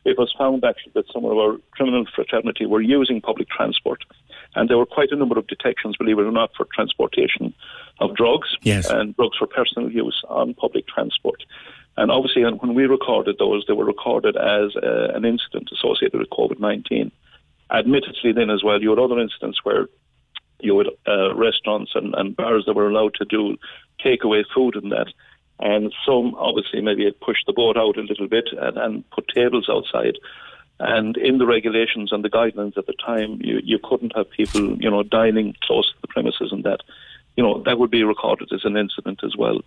[0.05, 4.05] it was found actually that some of our criminal fraternity were using public transport.
[4.55, 7.53] And there were quite a number of detections, believe it or not, for transportation
[7.99, 8.89] of drugs Yes.
[8.89, 11.43] and drugs for personal use on public transport.
[11.97, 16.31] And obviously, when we recorded those, they were recorded as uh, an incident associated with
[16.31, 17.11] COVID 19
[17.73, 19.89] admittedly then as well, you had other incidents where
[20.63, 23.57] you had uh, restaurants and, and bars that were allowed to do
[24.05, 25.09] takeaway food and that.
[25.61, 29.29] And some obviously maybe had pushed the boat out a little bit and, and put
[29.29, 30.19] tables outside.
[30.81, 34.77] And in the regulations and the guidelines at the time, you, you couldn't have people,
[34.83, 36.81] you know, dining close to the premises and that.
[37.37, 39.61] You know, that would be recorded as an incident as well.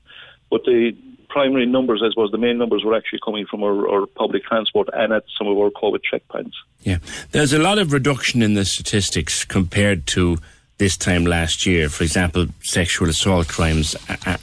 [0.51, 0.95] But the
[1.29, 4.89] primary numbers, I suppose, the main numbers were actually coming from our, our public transport
[4.93, 6.53] and at some of our COVID checkpoints.
[6.81, 6.97] Yeah,
[7.31, 10.37] there's a lot of reduction in the statistics compared to
[10.77, 11.89] this time last year.
[11.89, 13.95] For example, sexual assault crimes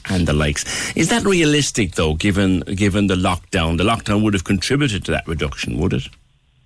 [0.08, 0.96] and the likes.
[0.96, 2.14] Is that realistic, though?
[2.14, 6.08] Given given the lockdown, the lockdown would have contributed to that reduction, would it?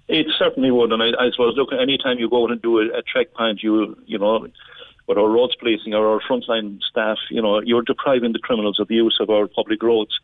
[0.08, 2.78] It certainly would, and I, I suppose, look, any time you go out and do
[2.78, 4.46] a, a checkpoint, you, you know,
[5.08, 8.86] with our roads policing or our frontline staff, you know, you're depriving the criminals of
[8.86, 10.20] the use of our public roads.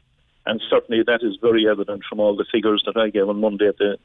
[0.46, 3.68] And certainly that is very evident from all the figures that I gave on Monday
[3.68, 3.96] at the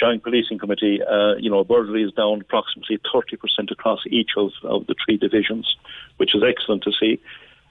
[0.00, 1.00] Joint Policing Committee.
[1.02, 5.76] Uh, you know, burglary is down approximately 30% across each of, of the three divisions,
[6.16, 7.20] which is excellent to see.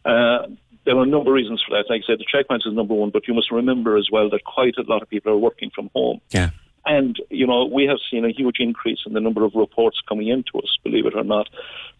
[0.05, 0.47] Uh,
[0.85, 1.89] there are a number of reasons for that.
[1.89, 4.43] Like I said, the checkpoints is number one, but you must remember as well that
[4.43, 6.21] quite a lot of people are working from home.
[6.31, 6.51] Yeah.
[6.85, 10.29] And, you know, we have seen a huge increase in the number of reports coming
[10.29, 11.47] into us, believe it or not,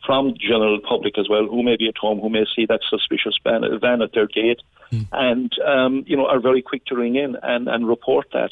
[0.06, 2.80] from the general public as well, who may be at home, who may see that
[2.90, 4.62] suspicious van, van at their gate,
[5.12, 8.52] and, um, you know, are very quick to ring in and, and report that.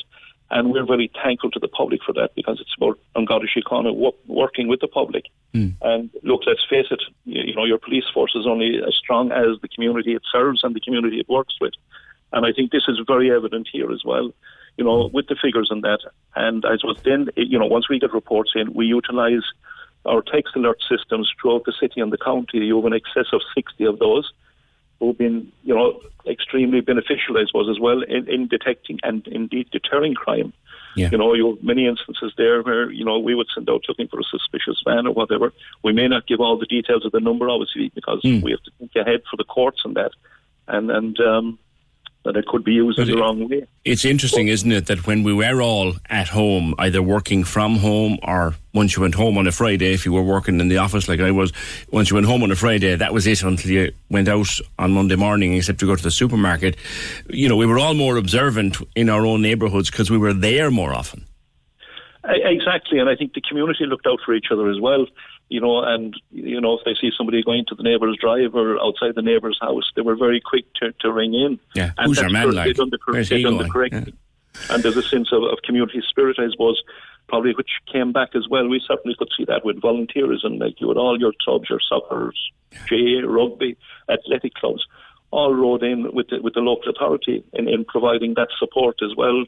[0.50, 4.16] And we're very thankful to the public for that because it's about Garda Síochána wo-
[4.28, 5.26] working with the public.
[5.54, 5.70] Hmm.
[5.82, 9.60] And look, let's face it, you, know, your police force is only as strong as
[9.62, 11.74] the community it serves and the community it works with.
[12.32, 14.32] And I think this is very evident here as well,
[14.78, 15.16] you know, hmm.
[15.16, 16.00] with the figures and that.
[16.36, 19.44] And I suppose then, you know, once we get reports in, we utilise
[20.06, 22.60] our text alert systems throughout the city and the county.
[22.60, 24.32] You have an excess of 60 of those
[25.00, 29.70] who've been, you know, extremely beneficial, I suppose, as well in, in detecting and indeed
[29.72, 30.54] deterring crime.
[30.96, 31.10] Yeah.
[31.12, 34.08] You know, you have many instances there where, you know, we would send out looking
[34.08, 35.54] for a suspicious van or whatever.
[35.84, 38.42] We may not give all the details of the number, obviously, because Mm.
[38.42, 40.12] we have to think ahead for the courts and that.
[40.68, 41.60] And, and, um,
[42.28, 43.66] that it could be used in the wrong way.
[43.86, 48.20] It's interesting, isn't it, that when we were all at home, either working from home
[48.22, 51.08] or once you went home on a Friday, if you were working in the office
[51.08, 51.54] like I was,
[51.90, 54.92] once you went home on a Friday, that was it until you went out on
[54.92, 56.76] Monday morning, except to go to the supermarket.
[57.30, 60.70] You know, we were all more observant in our own neighbourhoods because we were there
[60.70, 61.26] more often.
[62.26, 65.08] Exactly, and I think the community looked out for each other as well.
[65.50, 68.82] You know, and you know if they see somebody going to the neighbour's drive or
[68.84, 71.60] outside the neighbour's house, they were very quick to, to ring in.
[71.74, 72.76] Yeah, and who's your man like?
[72.76, 73.72] Done the, Where's he done the going?
[73.72, 74.14] correct Yeah.
[74.70, 76.82] And there's a sense of, of community spirit, I suppose,
[77.28, 78.68] probably which came back as well.
[78.68, 82.34] We certainly could see that with volunteerism, like you had all your clubs, your soccer,
[82.90, 83.78] GAA, rugby,
[84.10, 84.86] athletic clubs,
[85.32, 89.16] all rode in with the, with the local authority in, in providing that support as
[89.16, 89.44] well.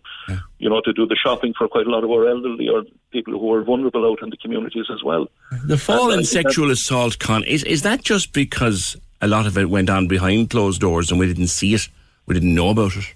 [0.57, 3.39] You know, to do the shopping for quite a lot of our elderly or people
[3.39, 5.27] who are vulnerable out in the communities as well.
[5.63, 9.69] The fall in sexual assault, Con, is, is that just because a lot of it
[9.69, 11.87] went on behind closed doors and we didn't see it?
[12.25, 13.15] We didn't know about it?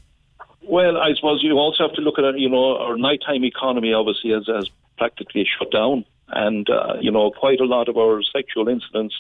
[0.64, 4.32] Well, I suppose you also have to look at you know our nighttime economy obviously
[4.32, 8.68] has, has practically shut down, and uh, you know quite a lot of our sexual
[8.70, 9.14] incidents,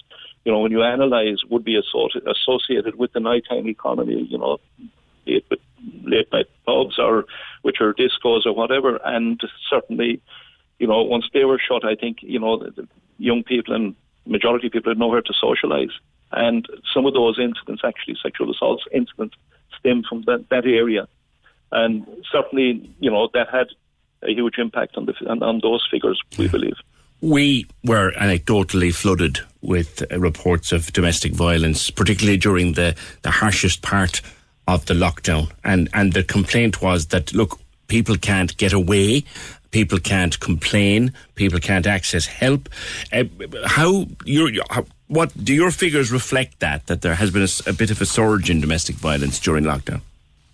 [0.45, 4.27] you know when you analyse, would be associated with the nighttime economy.
[4.29, 4.59] You know,
[5.25, 5.43] be
[6.03, 7.25] late night pubs or
[7.61, 9.39] which are discos or whatever, and
[9.69, 10.21] certainly,
[10.79, 12.87] you know once they were shut, I think you know the, the
[13.17, 15.93] young people and majority of people had nowhere to socialise,
[16.31, 19.35] and some of those incidents, actually sexual assaults incidents,
[19.79, 21.07] stem from that, that area
[21.73, 23.67] and certainly, you know, that had
[24.21, 26.21] a huge impact on the on, on those figures.
[26.37, 26.75] We believe.
[27.19, 33.82] We were anecdotally flooded with uh, reports of domestic violence, particularly during the, the harshest
[33.82, 34.22] part
[34.68, 35.51] of the lockdown.
[35.64, 39.24] And, and the complaint was that, look, people can't get away,
[39.72, 42.70] people can't complain, people can't access help.
[43.11, 43.24] Uh,
[43.66, 44.51] how, your,
[45.07, 48.49] what do your figures reflect that, that there has been a bit of a surge
[48.49, 50.01] in domestic violence during lockdown?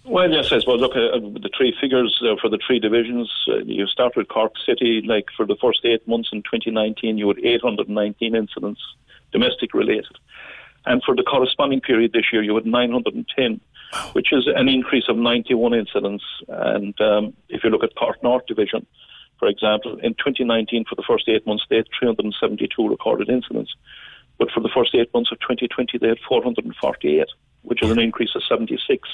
[0.10, 0.82] Well, yes, I suppose.
[0.82, 3.32] Look, uh, the three figures uh, for the three divisions.
[3.48, 5.04] Uh, you start with Cork City.
[5.06, 8.82] Like for the first eight months in 2019, you had 819 incidents,
[9.32, 10.18] domestic related,
[10.88, 13.62] and for the corresponding period this year, you had 910,
[14.14, 16.24] which is an increase of 91 incidents.
[16.48, 18.88] And um, if you look at Cork North Division,
[19.38, 23.76] for example, in 2019, for the first eight months, they had 372 recorded incidents.
[24.40, 27.28] But for the first eight months of 2020, they had 448,
[27.62, 29.08] which is an increase of 76.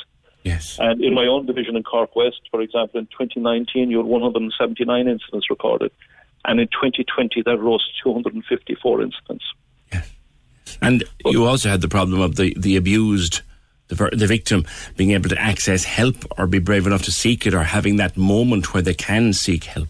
[0.45, 0.77] Yes.
[0.79, 5.07] And in my own division in Cork West, for example, in 2019, you had 179
[5.07, 5.91] incidents recorded.
[6.45, 9.43] And in 2020, that rose to 254 incidents.
[9.91, 10.11] Yes.
[10.83, 13.41] And you also had the problem of the, the abused,
[13.87, 17.55] the, the victim being able to access help or be brave enough to seek it
[17.55, 19.89] or having that moment where they can seek help.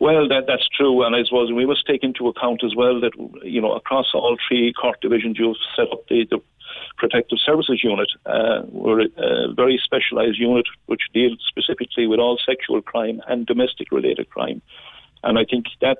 [0.00, 3.12] Well, that, that's true, and I suppose we must take into account as well that
[3.44, 6.40] you know across all three Cork divisions, you've set up the, the
[6.96, 8.08] Protective Services Unit.
[8.26, 13.90] Uh, we're a very specialised unit which deals specifically with all sexual crime and domestic
[13.92, 14.62] related crime,
[15.22, 15.98] and I think that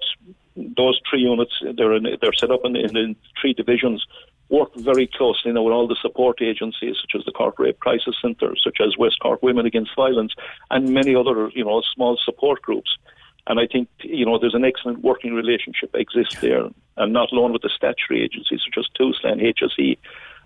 [0.57, 4.07] those three units they're in, they're set up in, in, in three divisions.
[4.49, 8.15] Work very closely now with all the support agencies, such as the Cork Rape Crisis
[8.21, 10.35] Centre, such as West Cork Women Against Violence,
[10.71, 12.99] and many other, you know, small support groups.
[13.47, 16.69] And I think, you know, there's an excellent working relationship exists there,
[16.99, 19.99] and not alone with the statutory agencies such as TUSLA and HSE.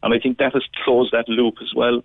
[0.07, 2.01] And I think that has closed that loop as well.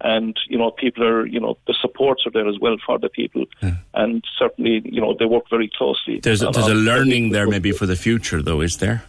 [0.00, 3.10] And, you know, people are, you know, the supports are there as well for the
[3.10, 3.44] people.
[3.92, 6.18] And certainly, you know, they work very closely.
[6.18, 9.04] There's a, there's a learning there maybe for the future, though, is there?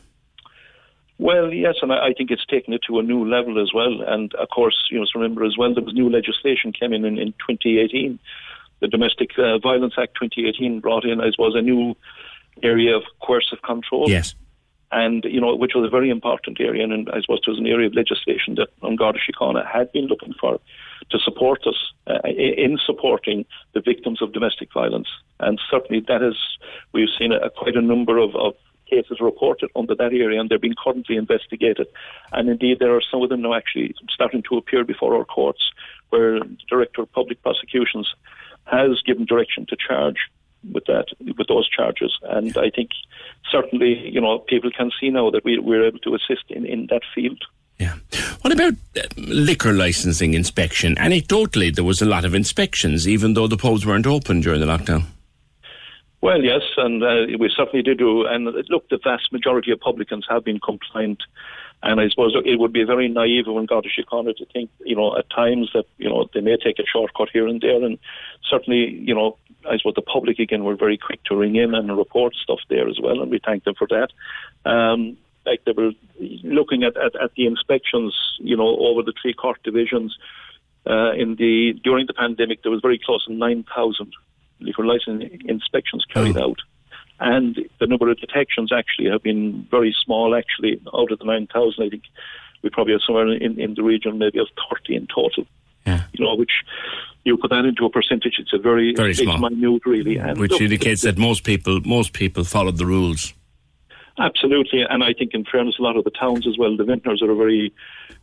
[1.19, 4.01] Well, yes, and I I think it's taken it to a new level as well.
[4.05, 7.17] And of course, you must remember as well, there was new legislation came in in,
[7.17, 8.19] in 2018.
[8.81, 11.95] The Domestic uh, Violence Act 2018 brought in, I suppose, a new
[12.61, 14.09] area of coercive control.
[14.09, 14.35] Yes.
[14.93, 16.83] And, you know, which was a very important area.
[16.83, 20.33] And I suppose it was an area of legislation that Garda Síochána had been looking
[20.39, 20.59] for
[21.09, 25.07] to support us uh, in supporting the victims of domestic violence.
[25.39, 26.35] And certainly that is,
[26.93, 28.53] we've seen a, quite a number of, of
[28.89, 31.87] cases reported under that area and they're being currently investigated.
[32.31, 35.71] And indeed, there are some of them now actually starting to appear before our courts
[36.09, 38.13] where the Director of Public Prosecutions
[38.65, 40.17] has given direction to charge
[40.71, 42.17] with that, with those charges.
[42.23, 42.91] And I think
[43.51, 46.87] certainly, you know, people can see now that we, we're able to assist in, in
[46.89, 47.43] that field.
[47.79, 47.95] Yeah.
[48.41, 50.95] What about uh, liquor licensing inspection?
[50.95, 54.67] Anecdotally, there was a lot of inspections, even though the pubs weren't open during the
[54.67, 55.05] lockdown.
[56.21, 58.25] Well, yes, and uh, we certainly did do.
[58.25, 61.21] And look, the vast majority of publicans have been compliant.
[61.81, 65.17] And I suppose it would be very naive of Garda Síochána to think, you know,
[65.17, 67.83] at times that, you know, they may take a shortcut here and there.
[67.83, 67.99] And
[68.49, 69.37] certainly, you know,
[69.69, 72.87] I suppose the public again were very quick to ring in and report stuff there
[72.87, 74.09] as well, and we thank them for that.
[74.69, 79.33] Um, like they were looking at, at, at the inspections, you know, over the three
[79.33, 80.17] Cork divisions.
[80.85, 84.11] Uh, in the during the pandemic, there was very close to nine thousand
[84.59, 86.49] liquor license inspections carried oh.
[86.49, 86.59] out,
[87.19, 90.35] and the number of detections actually have been very small.
[90.35, 92.03] Actually, out of the nine thousand, I think
[92.61, 95.45] we probably have somewhere in, in the region maybe of thirty in total.
[95.85, 96.03] Yeah.
[96.13, 96.51] You know, which
[97.23, 99.37] you put that into a percentage, it's a very, very small.
[99.37, 100.17] minute, really.
[100.17, 103.33] And which look, indicates that most people most people followed the rules.
[104.19, 107.23] Absolutely, and I think in fairness, a lot of the towns as well, the vintners
[107.23, 107.73] are a very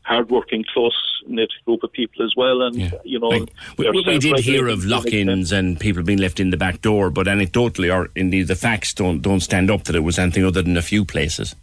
[0.02, 2.90] hard-working, close-knit group of people as well, and yeah.
[3.04, 6.56] you know, like, we, we did hear of lock-ins and people being left in the
[6.56, 10.16] back door, but anecdotally, or indeed the facts don't don't stand up that it was
[10.16, 11.56] anything other than a few places.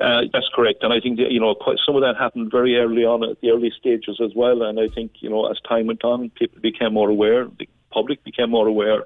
[0.00, 2.76] Uh, that's correct, and I think that, you know quite, some of that happened very
[2.76, 4.62] early on at the early stages as well.
[4.62, 8.22] And I think you know as time went on, people became more aware, the public
[8.22, 9.04] became more aware,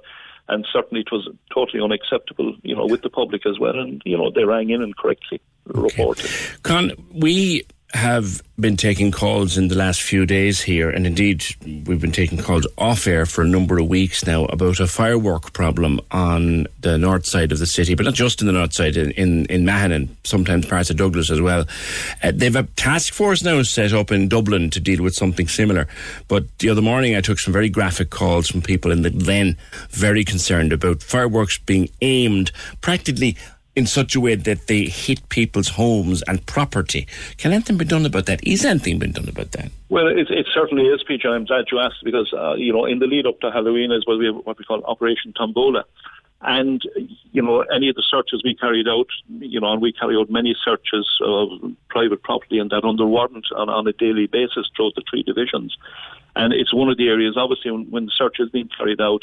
[0.49, 3.78] and certainly it was totally unacceptable, you know, with the public as well.
[3.78, 5.80] And you know they rang in and correctly okay.
[5.80, 6.30] reported.
[6.64, 11.45] Con, we have been taking calls in the last few days here, and indeed
[11.86, 15.53] we've been taking calls off air for a number of weeks now about a firework
[15.53, 18.97] problem on the north side of the city, but not just in the north side,
[18.97, 21.66] in, in, in Mahon and sometimes parts of Douglas as well.
[22.22, 25.88] Uh, they've a task force now set up in Dublin to deal with something similar.
[26.28, 29.57] But the other morning I took some very graphic calls from people in the Glen,
[29.91, 33.36] very concerned about fireworks being aimed practically
[33.80, 37.08] in such a way that they hit people's homes and property.
[37.38, 38.46] Can anything be done about that?
[38.46, 39.72] Is anything been done about that?
[39.88, 41.26] Well, it, it certainly is, PJ.
[41.26, 44.04] I'm glad you asked because, uh, you know, in the lead up to Halloween is
[44.06, 45.84] well, we what we call Operation Tombola.
[46.42, 46.82] And,
[47.32, 50.30] you know, any of the searches we carried out, you know, and we carry out
[50.30, 51.48] many searches of
[51.88, 55.76] private property and that under warrant on, on a daily basis throughout the three divisions.
[56.36, 59.22] And it's one of the areas, obviously, when, when the search is being carried out,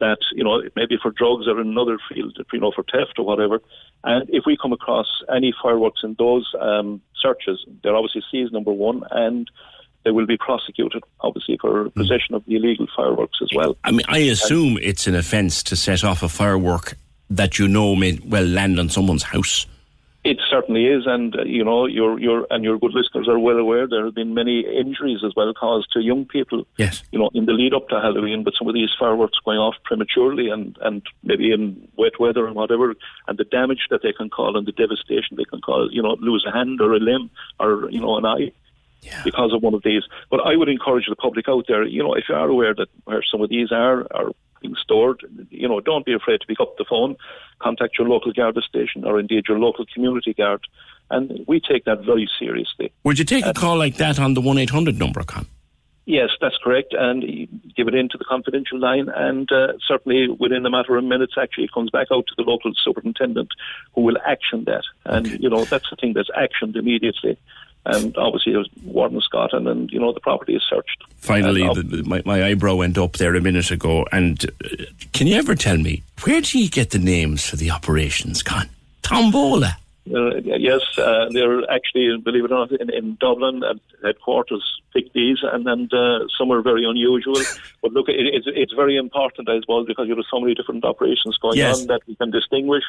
[0.00, 3.24] that, you know, maybe for drugs or in another field, you know, for theft or
[3.24, 3.60] whatever.
[4.04, 8.72] And if we come across any fireworks in those um, searches, they're obviously seized, number
[8.72, 9.50] one, and
[10.04, 11.94] they will be prosecuted, obviously, for mm.
[11.94, 13.76] possession of the illegal fireworks as well.
[13.82, 16.94] I mean, I assume and, it's an offence to set off a firework
[17.30, 19.66] that you know may well land on someone's house.
[20.24, 23.58] It certainly is, and uh, you know, your your and your good listeners are well
[23.58, 26.66] aware there have been many injuries as well caused to young people.
[26.78, 29.58] Yes, you know, in the lead up to Halloween, but some of these fireworks going
[29.58, 32.94] off prematurely and and maybe in wet weather and whatever,
[33.28, 35.90] and the damage that they can cause and the devastation they can cause.
[35.92, 37.28] You know, lose a hand or a limb
[37.60, 38.50] or you know an eye.
[39.04, 39.20] Yeah.
[39.22, 41.84] Because of one of these, but I would encourage the public out there.
[41.84, 44.30] You know, if you are aware that where some of these are are
[44.64, 47.16] being stored, you know, don't be afraid to pick up the phone,
[47.60, 50.66] contact your local Garda station or indeed your local community guard.
[51.10, 52.92] And we take that very seriously.
[53.04, 55.46] Would you take a call like that on the 1 800 number, Con?
[56.06, 56.92] Yes, that's correct.
[56.92, 57.22] And
[57.74, 59.08] give it into the confidential line.
[59.08, 62.42] And uh, certainly within a matter of minutes, actually, it comes back out to the
[62.42, 63.48] local superintendent
[63.94, 64.84] who will action that.
[65.04, 65.38] And, okay.
[65.40, 67.38] you know, that's the thing that's actioned immediately
[67.86, 71.04] and obviously it was Warden Scotland, and then you know the property is searched.
[71.16, 74.06] Finally, the, my, my eyebrow went up there a minute ago.
[74.12, 77.70] And uh, can you ever tell me where do you get the names for the
[77.70, 78.68] operations, Con?
[79.02, 79.76] Tombola.
[80.12, 84.62] Uh, yes, uh, they're actually, believe it or not, in, in Dublin at headquarters
[84.92, 87.36] pick these, and then uh, some are very unusual.
[87.82, 90.84] but look, it, it's it's very important, I suppose, because you have so many different
[90.84, 91.80] operations going yes.
[91.80, 92.84] on that we can distinguish.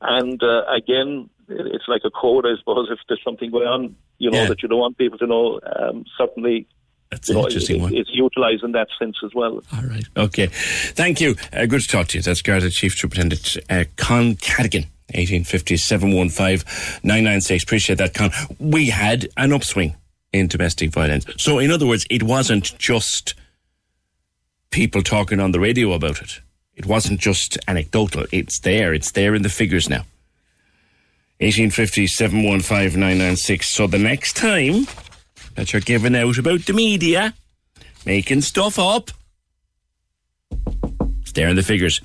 [0.00, 2.88] And uh, again, it's like a code, I suppose.
[2.90, 4.48] If there's something going on, you know, yeah.
[4.48, 6.66] that you don't want people to know, um, certainly
[7.10, 7.94] that's an know, interesting it, one.
[7.94, 9.62] It's utilised in that sense as well.
[9.72, 10.04] All right.
[10.16, 10.46] Okay.
[10.48, 11.36] Thank you.
[11.52, 12.22] Uh, good to talk to you.
[12.22, 14.86] That's Garda Chief Superintendent uh, Con Cadogan.
[15.08, 17.62] 1850 715 996.
[17.62, 18.30] Appreciate that, Con.
[18.58, 19.94] We had an upswing
[20.32, 21.26] in domestic violence.
[21.36, 23.34] So, in other words, it wasn't just
[24.70, 26.40] people talking on the radio about it.
[26.74, 28.24] It wasn't just anecdotal.
[28.32, 28.94] It's there.
[28.94, 30.04] It's there in the figures now.
[31.40, 33.68] 1850 715 996.
[33.68, 34.86] So the next time
[35.56, 37.34] that you're giving out about the media,
[38.06, 39.10] making stuff up,
[41.34, 42.00] there in the figures.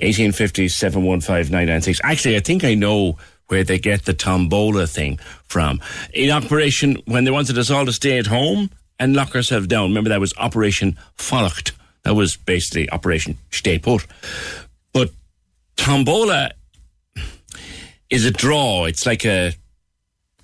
[0.00, 2.00] 1850 715 996.
[2.04, 3.16] Actually, I think I know
[3.48, 5.80] where they get the tombola thing from.
[6.12, 9.88] In Operation, when they wanted us all to stay at home and lock ourselves down,
[9.88, 11.72] remember that was Operation Fanacht.
[12.04, 14.06] That was basically Operation Stay Put.
[14.92, 15.10] But
[15.76, 16.50] tombola
[18.12, 18.84] is a draw.
[18.84, 19.54] It's like a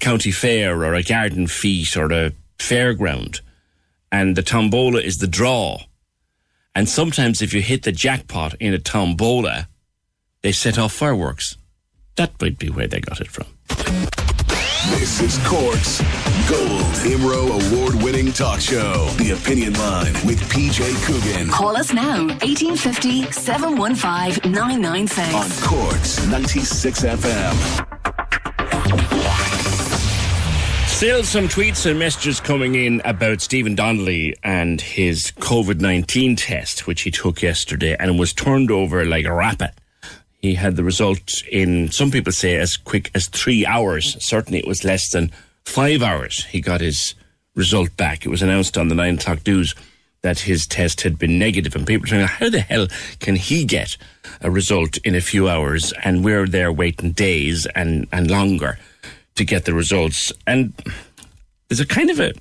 [0.01, 3.43] county fair or a garden feast or a fairground,
[4.11, 5.83] and the tombola is the draw.
[6.75, 9.69] And sometimes, if you hit the jackpot in a tombola,
[10.43, 11.57] they set off fireworks.
[12.17, 13.47] That might be where they got it from.
[14.87, 16.01] This is Cork's
[16.49, 19.09] Gold Imro award winning talk show.
[19.19, 21.51] The Opinion Line with PJ Coogan.
[21.51, 25.35] Call us now, 1850 715 996.
[25.35, 27.89] On Cork's 96 FM.
[30.87, 36.87] Still some tweets and messages coming in about Stephen Donnelly and his COVID 19 test,
[36.87, 39.73] which he took yesterday and was turned over like a rapid.
[40.39, 44.17] He had the result in, some people say, as quick as three hours.
[44.25, 45.33] Certainly it was less than
[45.65, 46.45] five hours.
[46.45, 47.15] He got his
[47.55, 48.25] result back.
[48.25, 49.75] It was announced on the nine o'clock news
[50.23, 52.89] that his test had been negative, and people were saying, how the hell
[53.21, 53.97] can he get
[54.41, 55.93] a result in a few hours?
[56.03, 58.79] And we're there waiting days and, and longer
[59.37, 60.33] to get the results.
[60.47, 60.73] And
[61.69, 62.33] there's a kind of a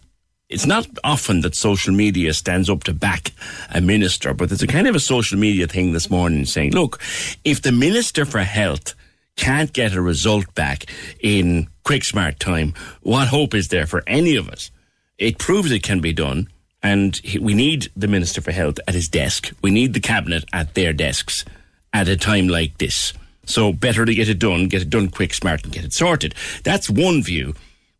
[0.49, 3.31] it's not often that social media stands up to back
[3.69, 7.01] a minister, but there's a kind of a social media thing this morning saying, look,
[7.43, 8.93] if the Minister for Health
[9.35, 10.85] can't get a result back
[11.19, 14.71] in quick smart time, what hope is there for any of us?
[15.17, 16.47] It proves it can be done.
[16.83, 19.51] And we need the Minister for Health at his desk.
[19.61, 21.43] We need the Cabinet at their desks
[21.91, 23.13] at a time like this.
[23.45, 26.35] So better to get it done, get it done quick, smart, and get it sorted.
[26.63, 27.55] That's one view.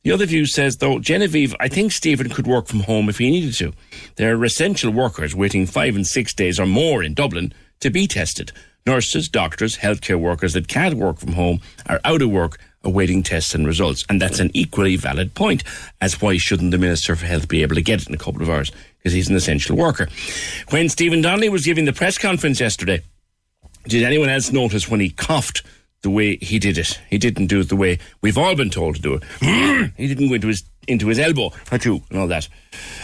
[0.08, 3.30] The other view says, though, Genevieve, I think Stephen could work from home if he
[3.30, 3.74] needed to.
[4.16, 8.08] There are essential workers waiting five and six days or more in Dublin to be
[8.08, 8.54] tested.
[8.86, 13.54] Nurses, doctors, healthcare workers that can't work from home are out of work awaiting tests
[13.54, 14.06] and results.
[14.08, 15.66] And that's an equally valid point
[16.00, 18.42] as why shouldn't the Minister for Health be able to get it in a couple
[18.42, 20.08] of hours because he's an essential worker.
[20.70, 23.02] When Stephen Donnelly was giving the press conference yesterday,
[23.90, 25.64] did anyone else notice when he coughed
[26.02, 27.00] the way he did it?
[27.10, 29.92] He didn't do it the way we've all been told to do it.
[29.98, 32.48] he didn't go into his into his elbow, achoo, and all that.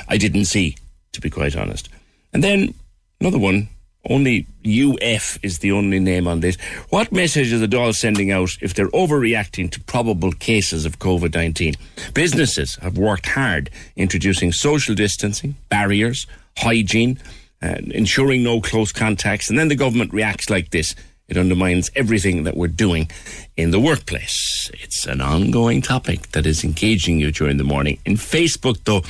[0.07, 0.78] I didn't see,
[1.11, 1.90] to be quite honest.
[2.34, 2.74] And then
[3.20, 3.70] another one.
[4.10, 6.57] Only UF is the only name on this.
[6.90, 11.34] What message is the Dáil sending out if they're overreacting to probable cases of COVID
[11.34, 11.76] 19?
[12.14, 17.18] Businesses have worked hard introducing social distancing, barriers, hygiene,
[17.61, 20.95] uh, ensuring no close contacts, and then the government reacts like this.
[21.34, 23.10] It undermines everything that we're doing
[23.57, 24.69] in the workplace.
[24.76, 27.97] It's an ongoing topic that is engaging you during the morning.
[28.05, 29.01] In Facebook, though,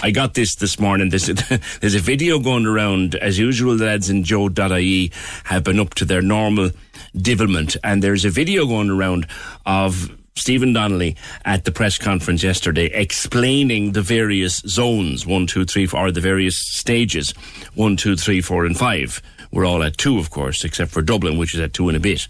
[0.00, 1.08] I got this this morning.
[1.08, 1.34] There's a,
[1.80, 3.16] there's a video going around.
[3.16, 5.10] As usual, the lads in Joe.ie
[5.42, 6.70] have been up to their normal
[7.16, 9.26] divilment, and there's a video going around
[9.66, 15.86] of Stephen Donnelly at the press conference yesterday explaining the various zones one, two, three,
[15.86, 17.32] four, the various stages
[17.74, 19.20] one, two, three, four, and five.
[19.52, 22.00] We're all at two, of course, except for Dublin, which is at two and a
[22.00, 22.26] bit.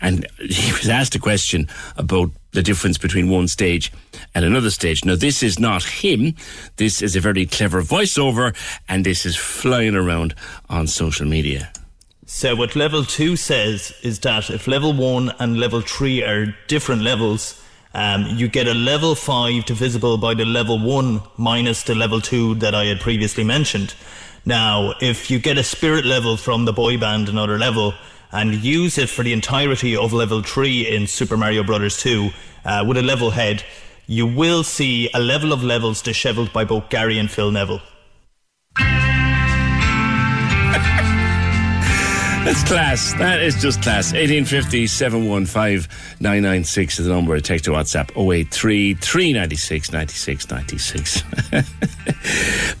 [0.00, 3.92] And he was asked a question about the difference between one stage
[4.34, 5.04] and another stage.
[5.04, 6.34] Now, this is not him.
[6.76, 8.56] This is a very clever voiceover,
[8.88, 10.34] and this is flying around
[10.68, 11.72] on social media.
[12.26, 17.02] So what level two says is that if level one and level three are different
[17.02, 17.60] levels,
[17.92, 22.54] um, you get a level five divisible by the level one minus the level two
[22.56, 23.94] that I had previously mentioned.
[24.44, 27.94] Now, if you get a spirit level from the boy band, another level,
[28.32, 32.30] and use it for the entirety of level three in Super Mario Brothers 2
[32.64, 33.64] uh, with a level head,
[34.06, 37.80] you will see a level of levels dishevelled by both Gary and Phil Neville.
[42.44, 43.12] That's class.
[43.14, 44.12] That is just class.
[44.12, 45.86] 1850 715
[46.20, 47.38] 996 is the number.
[47.38, 51.22] Text to WhatsApp 083 396 96 96.
[51.52, 51.64] A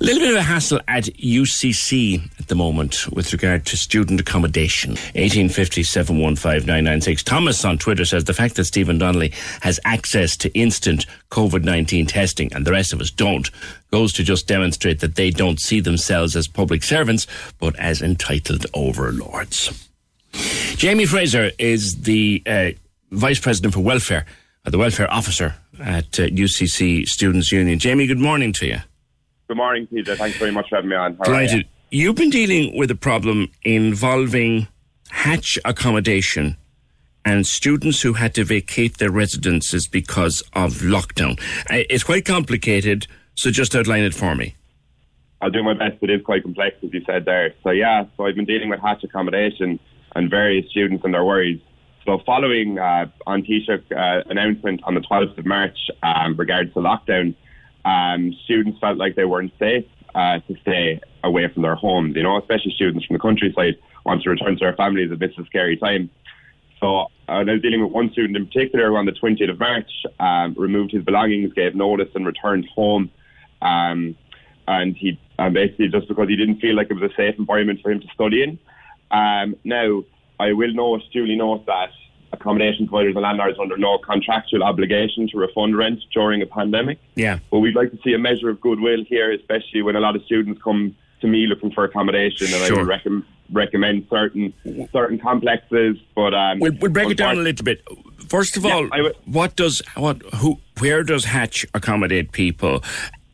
[0.00, 4.92] little bit of a hassle at UCC at the moment with regard to student accommodation.
[4.92, 7.22] 1850 715 996.
[7.22, 12.06] Thomas on Twitter says the fact that Stephen Donnelly has access to instant COVID 19
[12.06, 13.50] testing and the rest of us don't
[13.90, 17.26] goes to just demonstrate that they don't see themselves as public servants,
[17.58, 19.88] but as entitled overlords.
[20.76, 22.70] Jamie Fraser is the uh,
[23.10, 24.26] Vice President for Welfare,
[24.64, 27.78] uh, the Welfare Officer at uh, UCC Students' Union.
[27.78, 28.78] Jamie, good morning to you.
[29.48, 30.14] Good morning, Peter.
[30.14, 31.16] Thanks very much for having me on.
[31.16, 31.66] How Delighted.
[31.90, 32.02] You?
[32.04, 34.68] You've been dealing with a problem involving
[35.10, 36.56] hatch accommodation
[37.24, 41.38] and students who had to vacate their residences because of lockdown.
[41.68, 43.08] Uh, It's quite complicated,
[43.40, 44.54] so just outline it for me.
[45.40, 45.96] I'll do my best.
[46.02, 47.54] It is quite complex, as you said there.
[47.62, 49.80] So yeah, so I've been dealing with hatch accommodation
[50.14, 51.60] and various students and their worries.
[52.04, 56.80] So following uh, on Taoiseach uh, announcement on the 12th of March um, regards to
[56.80, 57.34] lockdown,
[57.86, 62.16] um, students felt like they weren't safe uh, to stay away from their homes.
[62.16, 65.46] You know, especially students from the countryside want to return to their families amidst a
[65.46, 66.10] scary time.
[66.78, 69.90] So uh, I was dealing with one student in particular on the 20th of March,
[70.18, 73.10] um, removed his belongings, gave notice, and returned home
[73.62, 74.16] Um,
[74.68, 77.80] and he and basically just because he didn't feel like it was a safe environment
[77.82, 78.58] for him to study in.
[79.10, 80.04] Um, now,
[80.38, 81.90] I will note, duly note that
[82.32, 86.98] accommodation providers and landlords are under no contractual obligation to refund rent during a pandemic.
[87.16, 87.38] Yeah.
[87.50, 90.22] But we'd like to see a measure of goodwill here, especially when a lot of
[90.24, 94.54] students come to me looking for accommodation, and I would recommend recommend certain
[94.92, 95.96] certain complexes.
[96.14, 97.82] But um, We'll, we'll break it down a little bit.
[98.28, 98.88] First of all,
[99.24, 102.82] what does what who where does Hatch accommodate people?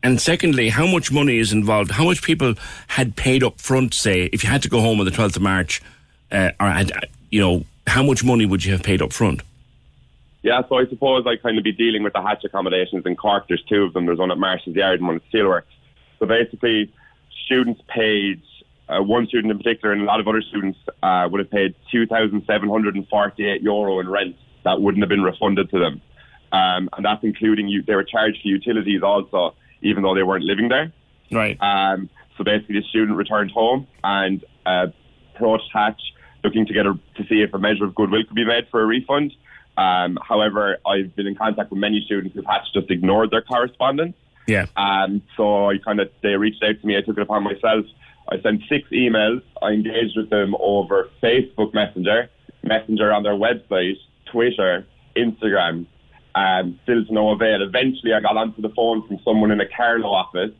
[0.07, 1.91] And secondly, how much money is involved?
[1.91, 2.55] How much people
[2.87, 3.93] had paid up front?
[3.93, 5.83] Say, if you had to go home on the twelfth of March,
[6.31, 6.93] uh, or had,
[7.33, 9.43] you know, how much money would you have paid up front?
[10.45, 13.49] Yeah, so I suppose I kind of be dealing with the hatch accommodations in Cork.
[13.49, 14.07] There's two of them.
[14.07, 15.65] There's one at Marsh's Yard and one at Steelworks.
[16.21, 16.93] So basically,
[17.45, 18.41] students paid,
[18.89, 21.75] uh, one student in particular and a lot of other students uh, would have paid
[21.91, 26.01] 2,748 euro in rent that wouldn't have been refunded to them.
[26.53, 30.45] Um, and that's including, you, they were charged for utilities also, even though they weren't
[30.45, 30.93] living there.
[31.31, 31.57] Right.
[31.61, 34.87] Um, so basically, the student returned home and uh,
[35.35, 36.01] approached Hatch
[36.45, 38.83] looking to get a, to see if a measure of goodwill could be made for
[38.83, 39.33] a refund.
[39.77, 44.15] Um, however, I've been in contact with many students who Hatch just ignored their correspondence.
[44.47, 44.67] Yeah.
[44.77, 46.97] Um, so I kind of they reached out to me.
[46.97, 47.85] I took it upon myself.
[48.29, 49.43] I sent six emails.
[49.63, 52.31] I engaged with them over Facebook Messenger,
[52.63, 53.97] Messenger on their website,
[54.31, 54.87] Twitter,
[55.17, 55.87] Instagram.
[56.37, 57.63] Um, still to no avail.
[57.63, 60.53] Eventually, I got onto the phone from someone in a Carlow office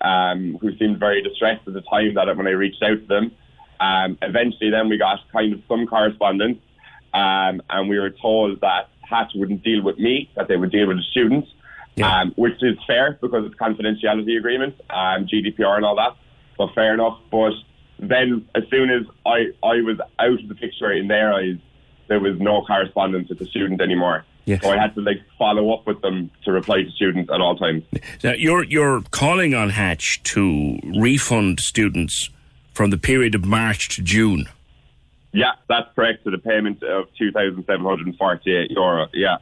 [0.00, 3.32] um, who seemed very distressed at the time that when I reached out to them.
[3.80, 6.58] Um, eventually, then we got kind of some correspondence,
[7.12, 10.88] um, and we were told that Hatch wouldn't deal with me, that they would deal
[10.88, 11.48] with the students,
[12.02, 16.16] um, which is fair because it's confidentiality agreement, um, GDPR and all that.
[16.56, 17.18] So fair enough.
[17.30, 17.52] But
[17.98, 21.58] then, as soon as I I was out of the picture in their eyes,
[22.08, 24.24] there was no correspondence with the student anymore.
[24.48, 24.62] Yes.
[24.62, 27.54] So I had to like follow up with them to reply to students at all
[27.54, 27.84] times.
[28.24, 32.30] Now, you're you're calling on Hatch to refund students
[32.72, 34.48] from the period of March to June.
[35.34, 36.24] Yeah, that's correct.
[36.24, 39.08] To the payment of two thousand seven hundred and forty-eight euro.
[39.12, 39.36] Yeah,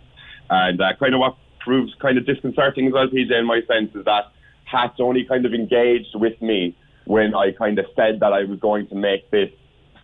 [0.51, 3.31] and uh, kind of what proves kind of disconcerting as well, PJ.
[3.31, 4.33] In my sense, is that
[4.65, 8.59] Hatch only kind of engaged with me when I kind of said that I was
[8.59, 9.51] going to make this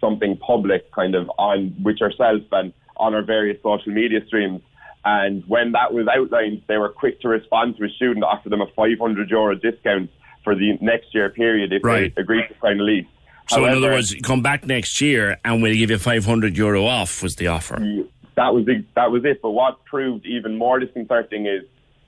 [0.01, 4.61] something public, kind of on with yourself and on our various social media streams.
[5.05, 8.61] And when that was outlined, they were quick to respond to a student, offer them
[8.61, 10.11] a 500 euro discount
[10.45, 12.15] for the next year period if Right.
[12.15, 13.07] they agreed to sign a lease.
[13.49, 17.23] So, in other words, come back next year and we'll give you 500 euro off,
[17.23, 17.77] was the offer.
[18.37, 19.43] that was the, that was it.
[19.43, 21.65] But what proved even more disconcerting is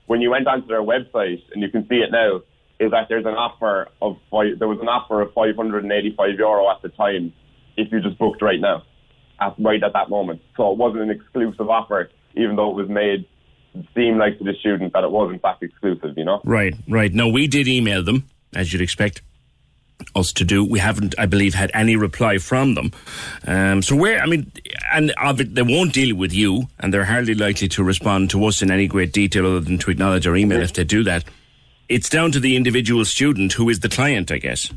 [0.07, 2.41] when you went onto their website and you can see it now,
[2.79, 6.89] is that there's an offer of there was an offer of 585 euro at the
[6.89, 7.31] time
[7.77, 8.83] if you just booked right now,
[9.39, 10.41] at, right at that moment.
[10.57, 13.25] So it wasn't an exclusive offer, even though it was made
[13.93, 16.17] seem like to the student that it was in fact exclusive.
[16.17, 16.41] You know.
[16.43, 17.13] Right, right.
[17.13, 19.21] No, we did email them, as you'd expect
[20.15, 20.63] us to do.
[20.63, 22.91] We haven't, I believe, had any reply from them.
[23.45, 24.51] Um, so where, I mean,
[24.91, 28.61] and of they won't deal with you, and they're hardly likely to respond to us
[28.61, 31.23] in any great detail other than to acknowledge our email if they do that.
[31.87, 34.71] It's down to the individual student who is the client, I guess.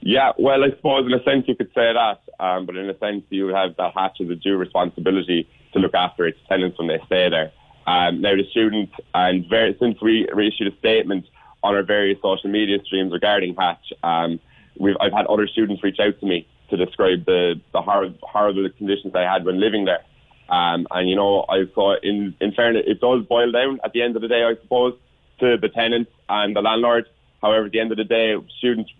[0.00, 2.96] Yeah, well, I suppose in a sense you could say that, um, but in a
[2.98, 6.88] sense you have that Hatch as a due responsibility to look after its tenants when
[6.88, 7.52] they stay there.
[7.86, 11.26] Um, now, the student, and very, since we issued a statement
[11.62, 14.40] on our various social media streams regarding Hatch, um,
[14.78, 18.68] we've, I've had other students reach out to me to describe the, the hor- horrible
[18.76, 20.04] conditions they had when living there.
[20.48, 24.02] Um, and, you know, I saw, in, in fairness, it does boil down at the
[24.02, 24.94] end of the day, I suppose,
[25.40, 27.06] to the tenants and the landlord.
[27.42, 28.90] However, at the end of the day, students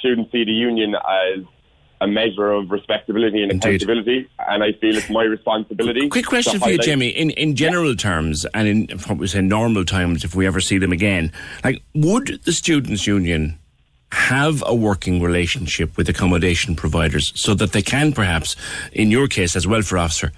[0.00, 1.44] students see the union as
[2.00, 6.08] a measure of respectability and accountability, and I feel it's my responsibility.
[6.08, 7.08] Quick question for you, Jamie.
[7.08, 10.78] In in general terms, and in what we say normal times, if we ever see
[10.78, 13.58] them again, like would the students' union
[14.12, 18.54] have a working relationship with accommodation providers so that they can perhaps,
[18.92, 20.32] in your case as welfare officer,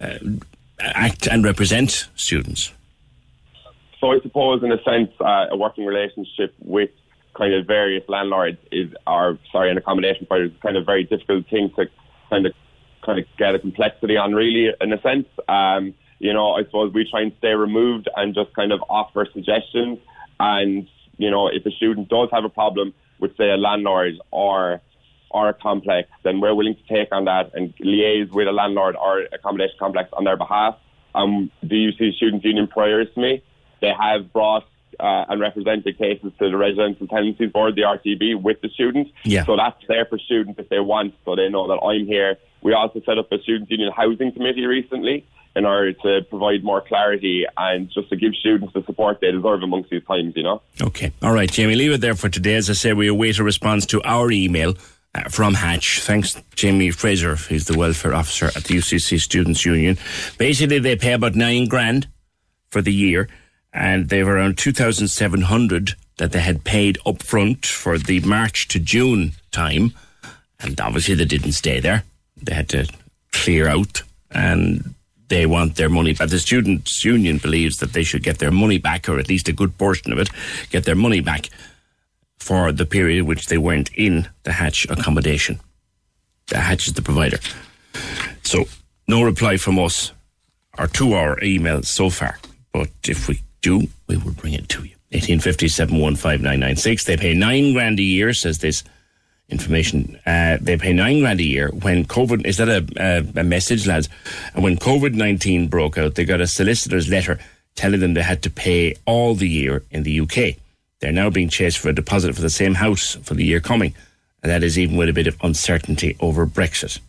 [0.00, 0.14] uh,
[0.80, 2.72] act and represent students?
[4.00, 6.90] So I suppose, in a sense, uh, a working relationship with
[7.38, 11.48] kind of various landlords is, or sorry, an accommodation provider is kind of very difficult
[11.48, 11.86] thing to
[12.28, 12.52] kind of
[13.06, 14.34] kind of get a complexity on.
[14.34, 18.34] Really, in a sense, um, you know, I suppose we try and stay removed and
[18.34, 19.98] just kind of offer suggestions.
[20.40, 24.80] And you know, if a student does have a problem with, say, a landlord or
[25.30, 28.96] or a complex, then we're willing to take on that and liaise with a landlord
[28.96, 30.74] or accommodation complex on their behalf.
[31.14, 33.42] Um, the UC Students Union priors to me,
[33.82, 34.64] they have brought
[35.00, 39.10] uh, and represented cases to the Residential Tenancies Board, the RTB, with the students.
[39.24, 39.44] Yeah.
[39.44, 42.36] So that's there for students if they want, so they know that I'm here.
[42.62, 46.80] We also set up a Student Union Housing Committee recently in order to provide more
[46.80, 50.62] clarity and just to give students the support they deserve amongst these times, you know.
[50.80, 51.12] Okay.
[51.22, 52.54] All right, Jamie, leave it there for today.
[52.54, 54.74] As I said, we await a response to our email
[55.14, 56.00] uh, from Hatch.
[56.02, 59.98] Thanks, Jamie Fraser, who's the welfare officer at the UCC Students' Union.
[60.38, 62.08] Basically, they pay about nine grand
[62.70, 63.28] for the year,
[63.72, 68.78] and they have around 2,700 that they had paid up front for the March to
[68.78, 69.94] June time.
[70.60, 72.04] And obviously, they didn't stay there.
[72.36, 72.88] They had to
[73.32, 74.94] clear out, and
[75.28, 76.30] they want their money back.
[76.30, 79.52] The Students' Union believes that they should get their money back, or at least a
[79.52, 80.30] good portion of it,
[80.70, 81.48] get their money back
[82.38, 85.60] for the period which they weren't in the Hatch accommodation.
[86.48, 87.38] The Hatch is the provider.
[88.42, 88.64] So,
[89.06, 90.12] no reply from us
[90.78, 92.38] or to our emails so far.
[92.72, 94.94] But if we do, we will bring it to you.
[95.10, 98.84] 1850 715 They pay nine grand a year, says this
[99.48, 100.18] information.
[100.26, 102.46] Uh, they pay nine grand a year when COVID.
[102.46, 104.08] Is that a, a, a message, lads?
[104.54, 107.38] And when COVID 19 broke out, they got a solicitor's letter
[107.74, 110.56] telling them they had to pay all the year in the UK.
[111.00, 113.94] They're now being chased for a deposit for the same house for the year coming.
[114.42, 117.00] And that is even with a bit of uncertainty over Brexit.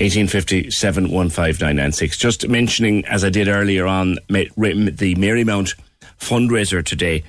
[0.00, 2.16] 1850 715996.
[2.16, 5.78] Just mentioning, as I did earlier on, the Marymount
[6.18, 7.22] fundraiser today,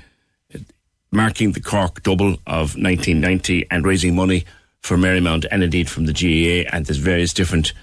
[1.11, 4.45] marking the Cork double of 1990 and raising money
[4.79, 6.69] for Marymount and indeed from the GAA.
[6.73, 7.73] And there's various different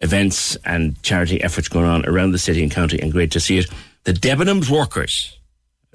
[0.00, 3.58] events and charity efforts going on around the city and county, and great to see
[3.58, 3.66] it.
[4.02, 5.38] The Debenhams workers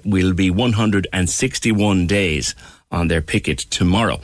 [0.02, 2.54] will be 161 days
[2.90, 4.18] on their picket tomorrow.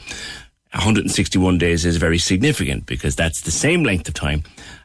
[0.77, 4.43] 161 days is very significant because that's the same length of time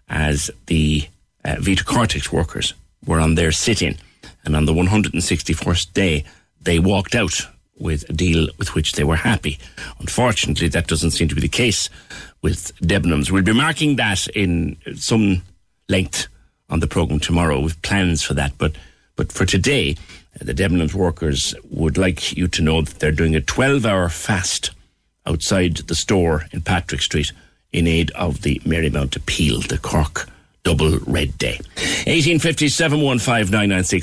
[0.08, 1.06] as the
[1.44, 2.72] uh, Vita Cortex workers
[3.06, 3.98] were on their sit-in.
[4.44, 6.24] And on the 161st day,
[6.60, 7.46] they walked out
[7.78, 9.58] with a deal with which they were happy.
[10.00, 11.90] Unfortunately, that doesn't seem to be the case
[12.40, 13.30] with Debenhams.
[13.30, 15.42] We'll be marking that in some
[15.90, 16.26] length
[16.70, 18.56] on the programme tomorrow with plans for that.
[18.56, 18.76] But,
[19.16, 19.96] but for today,
[20.40, 24.70] the Debenhams workers would like you to know that they're doing a 12 hour fast
[25.26, 27.32] outside the store in Patrick Street
[27.72, 30.28] in aid of the Marymount Appeal, the Cork
[30.62, 31.58] Double Red Day.
[32.06, 33.00] 1857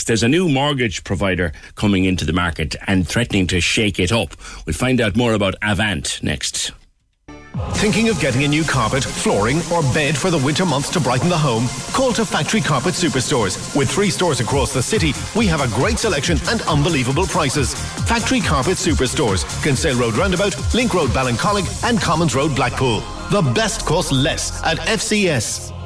[0.05, 4.35] There's a new mortgage provider coming into the market and threatening to shake it up.
[4.65, 6.71] We'll find out more about Avant next.
[7.73, 11.29] Thinking of getting a new carpet, flooring, or bed for the winter months to brighten
[11.29, 11.67] the home?
[11.93, 13.75] Call to Factory Carpet Superstores.
[13.75, 17.73] With three stores across the city, we have a great selection and unbelievable prices.
[18.07, 22.99] Factory Carpet Superstores, Kinsale Road Roundabout, Link Road Ballincollig, and Commons Road Blackpool.
[23.31, 25.78] The best cost less at FCS.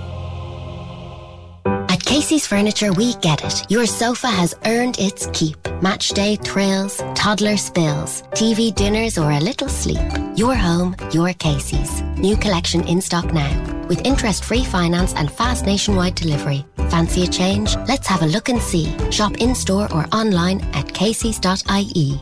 [2.14, 3.72] Casey's Furniture, we get it.
[3.72, 5.58] Your sofa has earned its keep.
[5.82, 10.12] Match day thrills, toddler spills, TV dinners, or a little sleep.
[10.36, 12.04] Your home, your Casey's.
[12.20, 13.52] New collection in stock now.
[13.88, 16.64] With interest free finance and fast nationwide delivery.
[16.92, 17.76] Fancy a change?
[17.88, 18.96] Let's have a look and see.
[19.10, 22.22] Shop in store or online at caseys.ie.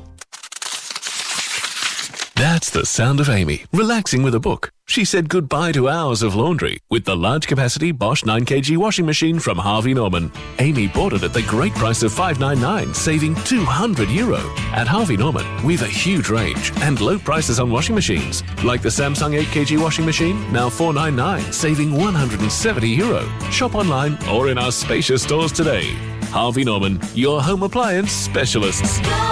[2.42, 4.72] That's the sound of Amy, relaxing with a book.
[4.88, 9.38] She said goodbye to hours of laundry with the large capacity Bosch 9kg washing machine
[9.38, 10.32] from Harvey Norman.
[10.58, 14.40] Amy bought it at the great price of 599, saving 200 euro.
[14.74, 18.90] At Harvey Norman, we've a huge range and low prices on washing machines, like the
[18.90, 23.30] Samsung 8kg washing machine, now 499, saving 170 euro.
[23.52, 25.94] Shop online or in our spacious stores today.
[26.32, 29.00] Harvey Norman, your home appliance specialists.
[29.02, 29.32] Go!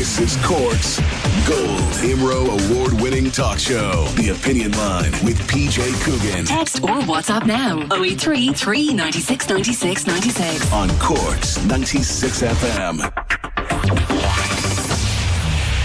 [0.00, 0.98] This is Cork's
[1.46, 4.06] Gold Imro award winning talk show.
[4.16, 6.46] The Opinion Line with PJ Coogan.
[6.46, 10.72] Text or WhatsApp now 083 396 96 96.
[10.72, 12.96] On Cork's 96 FM.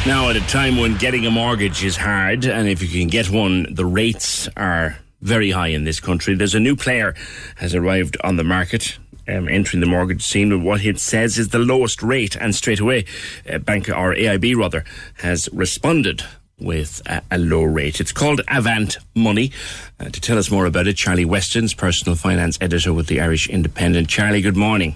[0.07, 3.29] Now, at a time when getting a mortgage is hard, and if you can get
[3.29, 6.35] one, the rates are very high in this country.
[6.35, 7.15] There's a new player
[7.57, 8.97] has arrived on the market
[9.27, 12.79] um, entering the mortgage scene with what it says is the lowest rate, and straight
[12.79, 13.05] away,
[13.51, 14.83] uh, Bank or AIB rather
[15.15, 16.23] has responded
[16.59, 17.99] with a, a, low rate.
[17.99, 19.51] It's called Avant Money.
[19.99, 23.49] Uh, to tell us more about it, Charlie Weston's personal finance editor with the Irish
[23.49, 24.07] Independent.
[24.07, 24.95] Charlie, good morning.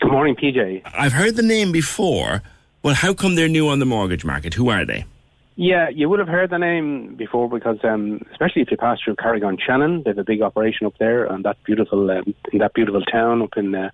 [0.00, 0.82] Good morning, PJ.
[0.94, 2.42] I've heard the name before.
[2.82, 4.54] Well, how come they're new on the mortgage market?
[4.54, 5.04] Who are they?
[5.56, 9.16] Yeah, you would have heard the name before because, um, especially if you pass through
[9.16, 13.02] Carrick-on-Shannon, they have a big operation up there, and that beautiful um, in that beautiful
[13.02, 13.90] town up in uh,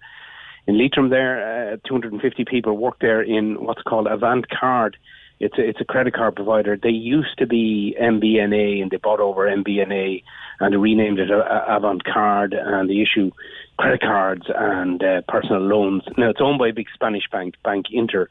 [0.67, 1.11] in Leitrim.
[1.11, 4.97] There, uh, 250 people work there in what's called Avant Card.
[5.39, 6.79] It's a, it's a credit card provider.
[6.83, 10.23] They used to be MBNA, and they bought over MBNA,
[10.61, 13.33] and they renamed it uh, Avant Card, and they issue
[13.79, 16.05] credit cards and uh, personal loans.
[16.17, 18.31] Now it's owned by a big Spanish bank, Bankinter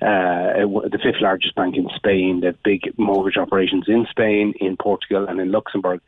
[0.00, 2.40] the fifth largest bank in Spain.
[2.40, 6.00] They have big mortgage operations in Spain, in Portugal, and in Luxembourg.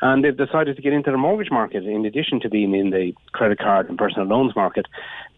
[0.00, 3.12] and they've decided to get into the mortgage market in addition to being in the
[3.32, 4.86] credit card and personal loans market.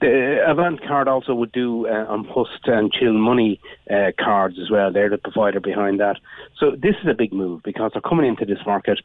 [0.01, 3.61] The Avant card also would do uh, An Post and Chill Money
[3.91, 4.93] uh, cards as well.
[4.93, 6.19] They're the provider behind that.
[6.59, 9.01] So this is a big move because they're coming into this market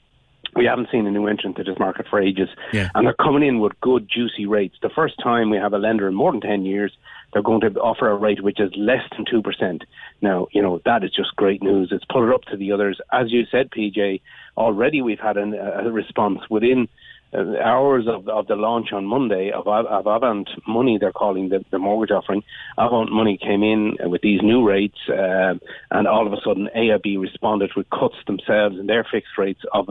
[0.56, 2.50] we haven't seen a new entrant to this market for ages.
[2.74, 2.90] Yeah.
[2.96, 4.76] And they're coming in with good, juicy rates.
[4.82, 6.92] The first time we have a lender in more than 10 years,
[7.34, 9.82] they're going to offer a rate which is less than 2%.
[10.22, 11.90] Now, you know, that is just great news.
[11.92, 13.00] It's put it up to the others.
[13.12, 14.22] As you said, PJ,
[14.58, 16.88] already we've had an, a response within
[17.34, 21.78] hours of, of the launch on Monday of, of Avant Money, they're calling the, the
[21.80, 22.44] mortgage offering.
[22.78, 25.54] Avant Money came in with these new rates, uh,
[25.92, 29.90] and all of a sudden AIB responded with cuts themselves in their fixed rates of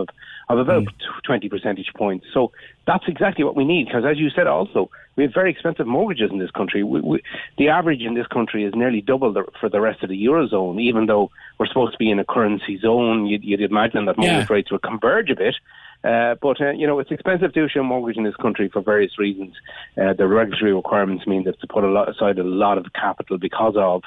[0.50, 1.20] of about Hmm.
[1.24, 2.26] 20 percentage points.
[2.32, 2.52] So
[2.86, 6.30] that's exactly what we need, because as you said, also we have very expensive mortgages
[6.30, 6.82] in this country.
[6.82, 7.22] We, we,
[7.58, 10.80] the average in this country is nearly double the, for the rest of the eurozone,
[10.80, 13.26] even though we're supposed to be in a currency zone.
[13.26, 14.54] You'd, you'd imagine that mortgage Yeah.
[14.54, 15.56] rates would converge a bit.
[16.04, 18.80] Uh, but uh, you know it's expensive to issue a mortgage in this country for
[18.80, 19.54] various reasons.
[20.00, 23.36] Uh, the regulatory requirements mean that to put a lot aside a lot of capital
[23.36, 24.02] because of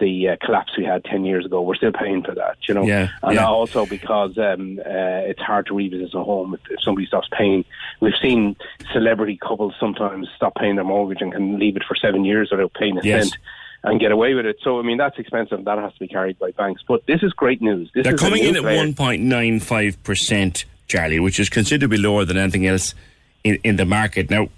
[0.00, 1.60] the uh, collapse we had ten years ago.
[1.62, 3.46] We're still paying for that, you know, Yeah, and yeah.
[3.46, 7.64] also because um, uh, it's hard to revisit a home if, if somebody stops paying.
[8.00, 8.56] We've seen
[8.92, 12.72] celebrity couples sometimes stop paying their mortgage and can leave it for seven years without
[12.74, 13.30] paying a Yes.
[13.30, 13.38] cent.
[13.86, 14.56] And get away with it.
[14.62, 15.62] So I mean that's expensive.
[15.66, 16.82] That has to be carried by banks.
[16.88, 17.90] But this is great news.
[17.94, 22.94] This They're is coming in at 1.95%, Charlie, which is considerably lower than anything else
[23.42, 24.30] in, in the market.
[24.30, 24.48] Now,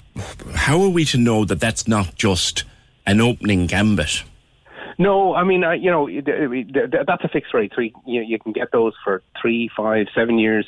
[0.55, 2.65] how are we to know that that's not just
[3.07, 4.25] an opening gambit?
[4.99, 7.73] No, I mean, uh, you know, th- th- th- that's a fixed rate.
[7.75, 7.93] So you,
[8.23, 10.67] you can get those for three, five, seven years.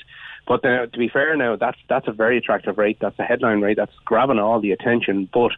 [0.49, 2.97] But uh, to be fair, now that's that's a very attractive rate.
[3.01, 3.77] That's a headline rate.
[3.77, 5.29] That's grabbing all the attention.
[5.31, 5.53] But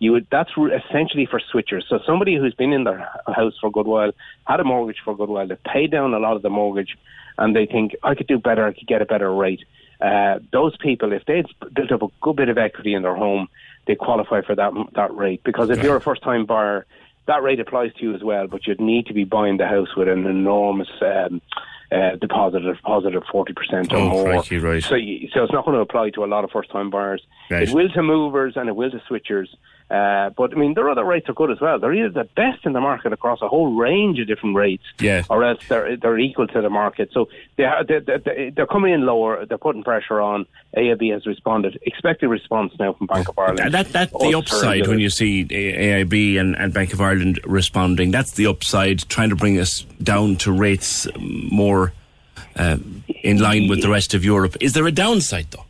[0.00, 1.84] you would that's essentially for switchers.
[1.88, 4.10] So somebody who's been in their house for a good while,
[4.48, 6.98] had a mortgage for a good while, they've paid down a lot of the mortgage,
[7.38, 8.66] and they think I could do better.
[8.66, 9.60] I could get a better rate.
[10.00, 13.46] Uh, those people, if they've built up a good bit of equity in their home,
[13.86, 15.44] they qualify for that that rate.
[15.44, 16.84] Because if you're a first time buyer,
[17.26, 19.94] that rate applies to you as well, but you'd need to be buying the house
[19.96, 21.40] with an enormous um,
[21.92, 24.24] uh, deposit, a deposit of 40% or Oh, more.
[24.24, 24.82] crikey, right.
[24.82, 27.22] So, you, so it's not going to apply to a lot of first-time buyers.
[27.50, 27.68] Right.
[27.68, 29.48] It will to movers and it will to switchers.
[29.90, 31.78] Uh, but, I mean, their other rates are good as well.
[31.78, 35.22] They're either the best in the market across a whole range of different rates, Yeah.
[35.28, 37.10] or else they're, they're equal to the market.
[37.12, 39.44] So they are, they, they, they're coming in lower.
[39.44, 40.46] They're putting pressure on.
[40.76, 41.78] AIB has responded.
[41.82, 43.58] Expected response now from Bank of Ireland.
[43.58, 48.10] That, that that's the upside when you see AIB and, and Bank of Ireland responding.
[48.10, 51.92] That's the upside, trying to bring us down to rates more
[52.56, 52.78] uh,
[53.22, 54.56] in line with the rest of Europe.
[54.60, 55.64] Is there a downside though?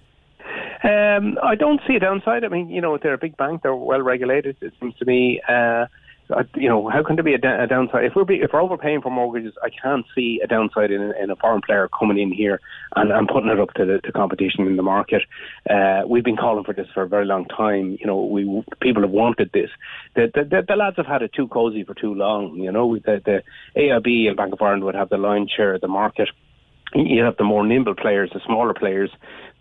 [0.84, 2.44] Um, I don't see a downside.
[2.44, 3.62] I mean, you know, they're a big bank.
[3.62, 4.56] They're well regulated.
[4.60, 5.40] It seems to me.
[5.48, 5.86] Uh,
[6.54, 8.04] you know, how can there be a, da- a downside?
[8.04, 11.30] If we're be, if we're overpaying for mortgages, I can't see a downside in, in
[11.30, 12.60] a foreign player coming in here
[12.96, 15.22] and, and putting it up to the to competition in the market.
[15.68, 17.96] Uh, we've been calling for this for a very long time.
[18.00, 19.70] You know, we people have wanted this.
[20.14, 22.56] The the, the, the lads have had it too cozy for too long.
[22.56, 23.42] You know, the, the
[23.76, 26.28] AIB and Bank of Ireland would have the lion's share of the market
[26.94, 29.10] you have the more nimble players, the smaller players,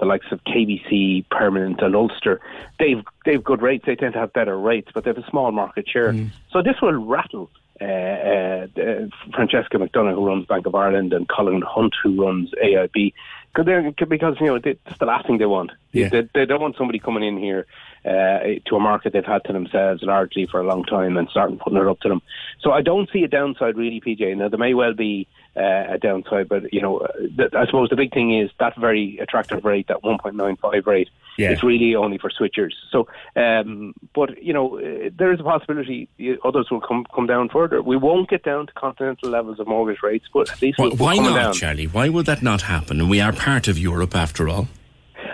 [0.01, 2.41] the likes of KBC, Permanent, and Ulster.
[2.79, 3.85] They've they've good rates.
[3.85, 6.13] They tend to have better rates, but they have a small market share.
[6.51, 7.49] So this will rattle.
[7.79, 12.51] Uh, uh, uh, Francesca McDonagh, who runs Bank of Ireland, and Colin Hunt, who runs
[12.63, 13.11] AIB,
[13.55, 15.71] because you know they, that's the last thing they want.
[15.91, 16.09] Yeah.
[16.09, 17.65] They, they don't want somebody coming in here
[18.05, 21.57] uh, to a market they've had to themselves largely for a long time and starting
[21.57, 22.21] putting it up to them.
[22.59, 24.37] So I don't see a downside really, PJ.
[24.37, 27.05] Now there may well be uh, a downside, but you know,
[27.37, 31.51] th- I suppose the big thing is that very attractive rate, that 1.95 rate, Yeah.
[31.51, 32.71] is really only for switchers.
[32.91, 37.27] So, um, but you know, uh, there is a possibility uh, others will come come
[37.27, 37.81] down further.
[37.81, 40.95] We won't get down to continental levels of mortgage rates, but at least Why, we'll,
[40.97, 41.53] why not, down.
[41.53, 41.87] Charlie?
[41.87, 42.99] Why would that not happen?
[43.01, 44.67] And we are part of Europe after all.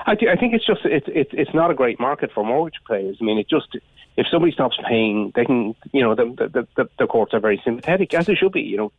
[0.06, 2.80] I, thi- I think it's just it's it's it's not a great market for mortgage
[2.86, 3.18] players.
[3.19, 3.76] I mean, it just
[4.15, 7.61] if somebody stops paying, they can you know the the, the, the courts are very
[7.64, 8.61] sympathetic as they should be.
[8.61, 8.91] You know,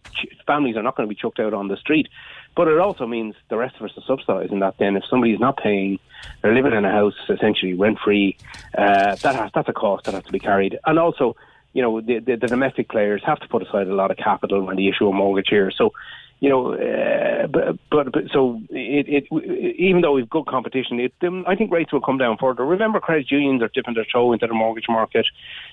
[0.47, 2.09] families are not going to be chucked out on the street,
[2.55, 4.79] but it also means the rest of us are subsidising that.
[4.79, 5.99] Then if somebody is not paying,
[6.43, 8.37] they're living in a house essentially rent free.
[8.77, 11.37] Uh, that has, that's a cost that has to be carried, and also.
[11.75, 14.62] You know the, the the domestic players have to put aside a lot of capital
[14.62, 15.70] when they issue a mortgage here.
[15.70, 15.93] So,
[16.40, 21.12] you know, uh, but, but but so it, it even though we've good competition, it,
[21.23, 22.65] um, I think rates will come down further.
[22.65, 25.27] Remember, credit unions are dipping their toe into the mortgage market.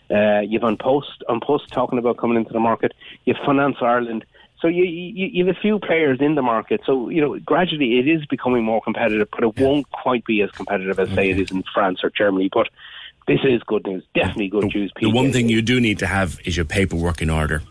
[0.09, 2.93] Uh, you've An Post An Post talking about coming into the market.
[3.25, 4.25] You've Finance Ireland.
[4.59, 6.81] So you, you you have a few players in the market.
[6.85, 10.49] So you know gradually it is becoming more competitive, but it won't quite be as
[10.49, 12.49] competitive as say it is in France or Germany.
[12.51, 12.69] But
[13.27, 14.91] this is good news, definitely good news.
[14.99, 17.61] The one thing you do need to have is your paperwork in order.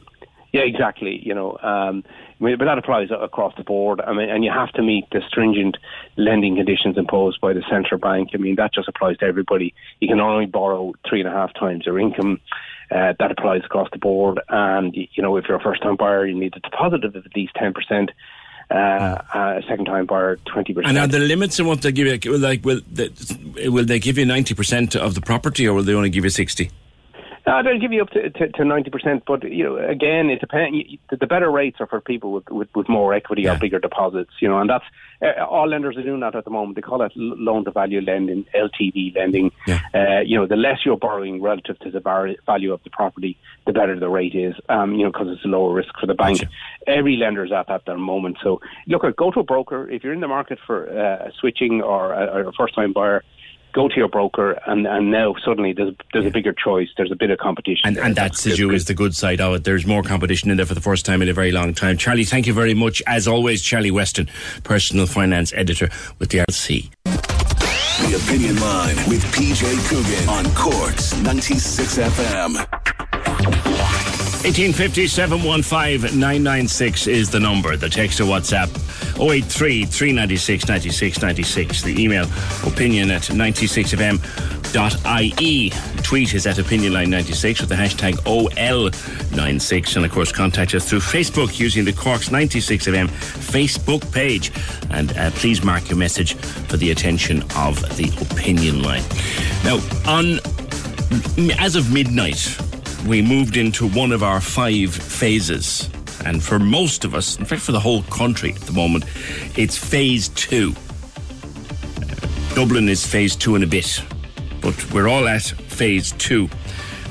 [0.54, 1.20] Yeah, exactly.
[1.20, 2.04] You know, um,
[2.40, 4.00] I mean, but that applies across the board.
[4.00, 5.76] I mean, and you have to meet the stringent
[6.16, 8.30] lending conditions imposed by the central bank.
[8.34, 9.74] I mean, that just applies to everybody.
[9.98, 12.40] You can only borrow three and a half times your income.
[12.88, 14.38] Uh, that applies across the board.
[14.48, 17.52] And you know, if you're a first-time buyer, you need a deposit of at least
[17.56, 18.12] ten percent.
[18.70, 20.96] Uh, a second time buyer, twenty percent.
[20.96, 22.38] And are the limits in what they give you?
[22.38, 23.10] Like, will they,
[23.68, 26.30] will they give you ninety percent of the property, or will they only give you
[26.30, 26.70] sixty?
[27.46, 30.76] No, they'll give you up to ninety percent, but you know, again, it depends.
[31.10, 33.54] The better rates are for people with with, with more equity yeah.
[33.54, 34.84] or bigger deposits, you know, and that's
[35.20, 36.76] uh, all lenders are doing that at the moment.
[36.76, 39.52] They call it loan to value lending, LTV lending.
[39.66, 39.80] Yeah.
[39.92, 43.36] Uh, you know, the less you're borrowing relative to the bar- value of the property,
[43.66, 44.54] the better the rate is.
[44.70, 46.40] Um, you know, because it's a lower risk for the bank.
[46.40, 46.50] Gotcha.
[46.86, 48.38] Every lender is at that at the moment.
[48.42, 52.14] So, look, go to a broker if you're in the market for uh, switching or,
[52.14, 53.22] or a first time buyer
[53.74, 56.88] go to your broker, and, and now suddenly there's there's a bigger choice.
[56.96, 59.54] There's a bit of competition, and, and that's, as you is the good side of
[59.54, 59.64] it.
[59.64, 61.98] There's more competition in there for the first time in a very long time.
[61.98, 63.62] Charlie, thank you very much as always.
[63.62, 64.30] Charlie Weston,
[64.62, 66.90] personal finance editor with the RC.
[67.04, 73.93] The Opinion Line with PJ Coogan on Corks 96 FM.
[74.44, 77.78] 1850 715 996 is the number.
[77.78, 78.68] The text or WhatsApp
[79.18, 81.82] 083 396 96 96.
[81.82, 82.24] The email
[82.66, 85.70] opinion at 96fm.ie.
[86.02, 89.96] Tweet is at opinionline96 with the hashtag OL96.
[89.96, 94.52] And of course, contact us through Facebook using the Corks 96FM Facebook page.
[94.90, 99.04] And uh, please mark your message for the attention of the opinion line.
[99.64, 100.38] Now, on
[101.58, 102.58] as of midnight,
[103.06, 105.90] we moved into one of our five phases.
[106.24, 109.04] And for most of us, in fact, for the whole country at the moment,
[109.56, 110.74] it's phase two.
[112.54, 114.02] Dublin is phase two and a bit,
[114.62, 116.48] but we're all at phase two.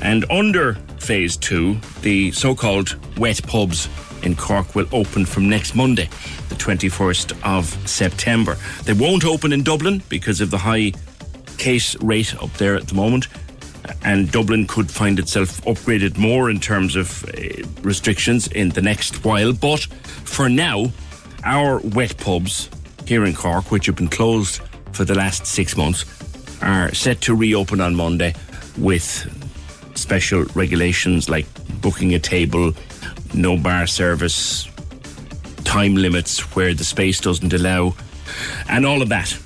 [0.02, 3.88] And under phase two, the so called wet pubs
[4.22, 6.08] in Cork will open from next Monday,
[6.48, 8.56] the 21st of September.
[8.84, 10.92] They won't open in Dublin because of the high
[11.58, 13.28] case rate up there at the moment
[14.02, 19.24] and Dublin could find itself upgraded more in terms of uh, restrictions in the next
[19.24, 19.52] while.
[19.52, 19.80] But
[20.24, 20.92] for now,
[21.44, 22.70] our wet pubs
[23.06, 24.60] here in Cork, which have been closed
[24.92, 26.04] for the last six months,
[26.62, 28.34] are set to reopen on Monday
[28.78, 29.30] with
[29.96, 31.46] special regulations like
[31.80, 32.72] booking a table,
[33.34, 34.68] no bar service,
[35.64, 37.94] time limits where the space doesn't allow,
[38.68, 39.38] and all of that.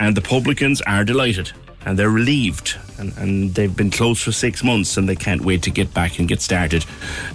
[0.00, 1.52] And the publicans are delighted
[1.84, 5.62] and they're relieved and, and they've been closed for six months and they can't wait
[5.62, 6.84] to get back and get started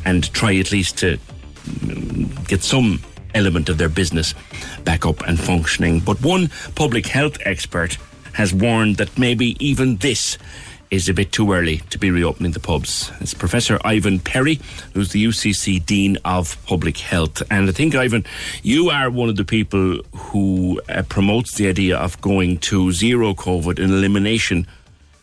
[0.06, 1.18] and try at least to
[1.66, 3.02] mm, get some
[3.34, 4.34] element of their business
[4.84, 6.00] back up and functioning.
[6.00, 7.98] But one public health expert
[8.34, 10.38] has warned that maybe even this
[10.94, 13.12] is a bit too early to be reopening the pubs.
[13.20, 14.60] It's Professor Ivan Perry,
[14.94, 17.42] who's the UCC Dean of Public Health.
[17.50, 18.24] And I think, Ivan,
[18.62, 23.34] you are one of the people who uh, promotes the idea of going to zero
[23.34, 24.68] COVID, an elimination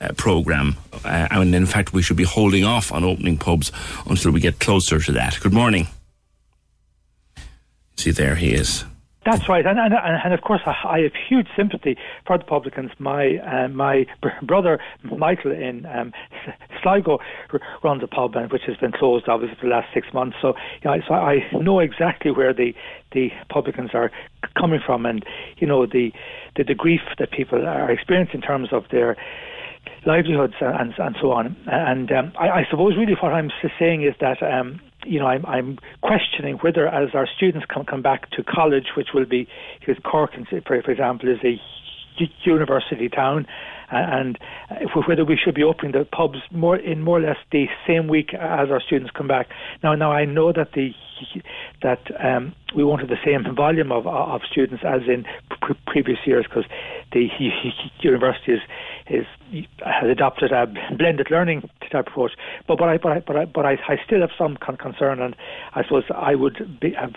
[0.00, 0.76] uh, program.
[1.04, 3.70] Uh, and in fact, we should be holding off on opening pubs
[4.06, 5.38] until we get closer to that.
[5.40, 5.88] Good morning.
[7.96, 8.84] See, there he is.
[9.26, 12.90] That's right, and and, and of course I have huge sympathy for the publicans.
[12.98, 14.06] My uh, my
[14.42, 16.14] brother Michael in um,
[16.82, 17.18] Sligo
[17.84, 20.38] runs a pub, which has been closed obviously for the last six months.
[20.40, 22.74] So, you know, so I know exactly where the
[23.12, 24.10] the publicans are
[24.58, 25.22] coming from, and
[25.58, 26.12] you know the
[26.56, 29.18] the, the grief that people are experiencing in terms of their
[30.06, 31.56] livelihoods and and so on.
[31.66, 34.42] And um, I, I suppose really what I'm saying is that.
[34.42, 38.88] Um, you know, I'm, I'm questioning whether, as our students come come back to college,
[38.98, 39.48] which will be,
[39.80, 41.58] because Cork, for, for example, is a
[42.44, 43.46] university town,
[43.90, 44.38] and
[45.08, 48.34] whether we should be opening the pubs more in more or less the same week
[48.34, 49.48] as our students come back.
[49.82, 50.90] Now, now I know that the
[51.82, 55.24] that um, we have the same volume of of students as in
[55.60, 56.64] pre- previous years because
[57.12, 57.28] the
[58.00, 58.60] university is,
[59.10, 59.26] is
[59.84, 60.66] has adopted a
[60.96, 62.32] blended learning type approach.
[62.66, 65.20] But but I but I but I, but I, I still have some con- concern,
[65.20, 65.34] and
[65.74, 67.14] I suppose I would be, have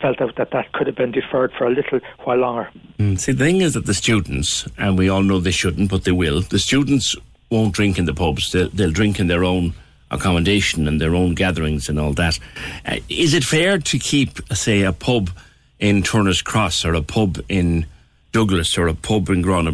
[0.00, 2.70] felt that, that that could have been deferred for a little while longer.
[2.98, 6.04] Mm, see, the thing is that the students, and we all know they shouldn't, but
[6.04, 6.40] they will.
[6.40, 7.16] The students
[7.50, 9.74] won't drink in the pubs; they'll, they'll drink in their own
[10.10, 12.38] accommodation and their own gatherings and all that.
[12.86, 15.30] Uh, is it fair to keep, say, a pub
[15.80, 17.86] in Turner's Cross or a pub in
[18.30, 19.72] Douglas or a pub in Grana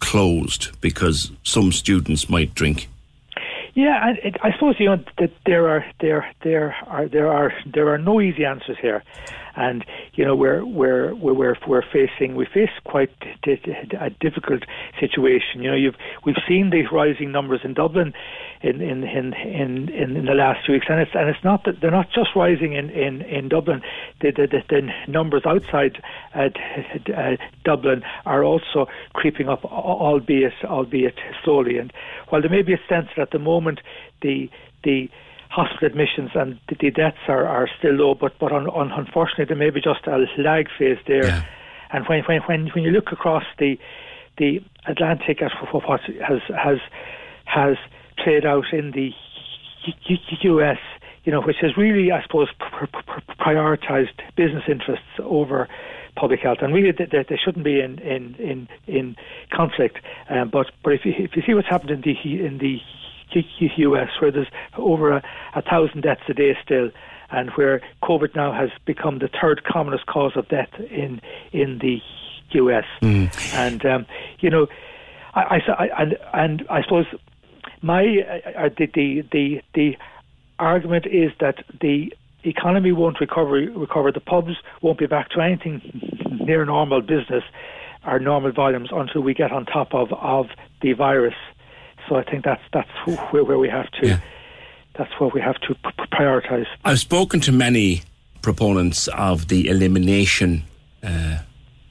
[0.00, 2.88] closed because some students might drink?
[3.74, 7.88] Yeah, it, I suppose you know that there are there there are there are there
[7.88, 9.02] are no easy answers here,
[9.56, 13.10] and you know we're we're we're we're facing we face quite
[13.46, 14.62] a difficult
[14.98, 15.62] situation.
[15.62, 18.12] You know, you've we've seen these rising numbers in Dublin
[18.62, 21.80] in in in in, in the last few weeks, and it's and it's not that
[21.80, 23.82] they're not just rising in in in Dublin.
[24.20, 26.02] The the, the, the numbers outside
[26.34, 26.48] uh,
[27.16, 31.78] uh, Dublin are also creeping up, albeit albeit slowly.
[31.78, 31.92] And
[32.28, 33.80] while there may be a sense that at the moment
[34.22, 34.50] the
[34.84, 35.10] the
[35.50, 39.44] hospital admissions and the, the deaths are, are still low, but but on, on, unfortunately
[39.44, 41.26] there may be just a lag phase there.
[41.26, 41.44] Yeah.
[41.92, 43.78] And when when when when you look across the
[44.38, 46.78] the Atlantic at what has has
[47.44, 47.76] has
[48.22, 49.10] played out in the
[50.42, 50.78] U.S.,
[51.24, 52.48] you know, which has really, I suppose,
[53.40, 55.68] prioritised business interests over
[56.16, 59.16] public health, and really they, they shouldn't be in in in, in
[59.52, 59.98] conflict.
[60.28, 62.78] Um, but but if you, if you see what's happened in the in the
[63.34, 65.22] US, where there's over a,
[65.54, 66.90] a thousand deaths a day still,
[67.30, 71.20] and where COVID now has become the third commonest cause of death in
[71.52, 72.00] in the
[72.52, 72.84] US.
[73.02, 73.54] Mm.
[73.54, 74.06] And um,
[74.40, 74.66] you know,
[75.34, 77.06] I, I, I, and and I suppose
[77.82, 78.02] my
[78.56, 79.96] uh, the, the the the
[80.58, 82.12] argument is that the
[82.44, 85.80] economy won't recover recover the pubs won't be back to anything
[86.44, 87.44] near normal business
[88.06, 90.46] or normal volumes until we get on top of of
[90.82, 91.34] the virus
[92.08, 92.90] so I think that's that's
[93.32, 94.06] where, where we have to.
[94.06, 94.20] Yeah.
[94.98, 95.74] That's what we have to
[96.12, 96.66] prioritise.
[96.84, 98.02] I've spoken to many
[98.42, 100.64] proponents of the elimination
[101.02, 101.38] uh,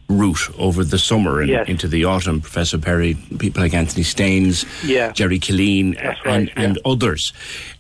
[0.10, 1.68] route over the summer and Yes.
[1.70, 2.42] into the autumn.
[2.42, 5.12] Professor Perry, people like Anthony Staines, Yeah.
[5.14, 7.34] Gerry Killeen, That's and, right, and others.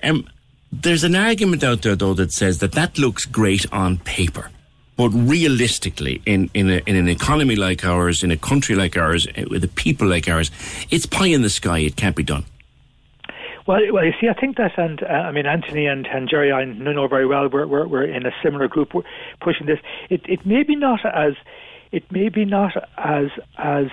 [0.03, 0.27] Um,
[0.71, 4.51] there's an argument out there, though, that says that that looks great on paper.
[4.99, 9.25] But realistically, in, in, a, in an economy like ours, in a country like ours,
[9.35, 10.51] eh, with a people like ours,
[10.89, 11.79] it's pie in the sky.
[11.79, 12.43] It can't be done.
[13.65, 16.51] Well, well, you see, I think that, and uh, I mean, Anthony and, and Gerry,
[16.51, 17.47] I know very well.
[17.47, 19.03] We're, we're we're in a similar group we're
[19.39, 19.79] pushing this.
[20.09, 21.35] It it may be not as
[21.93, 23.27] it may be not as
[23.57, 23.85] as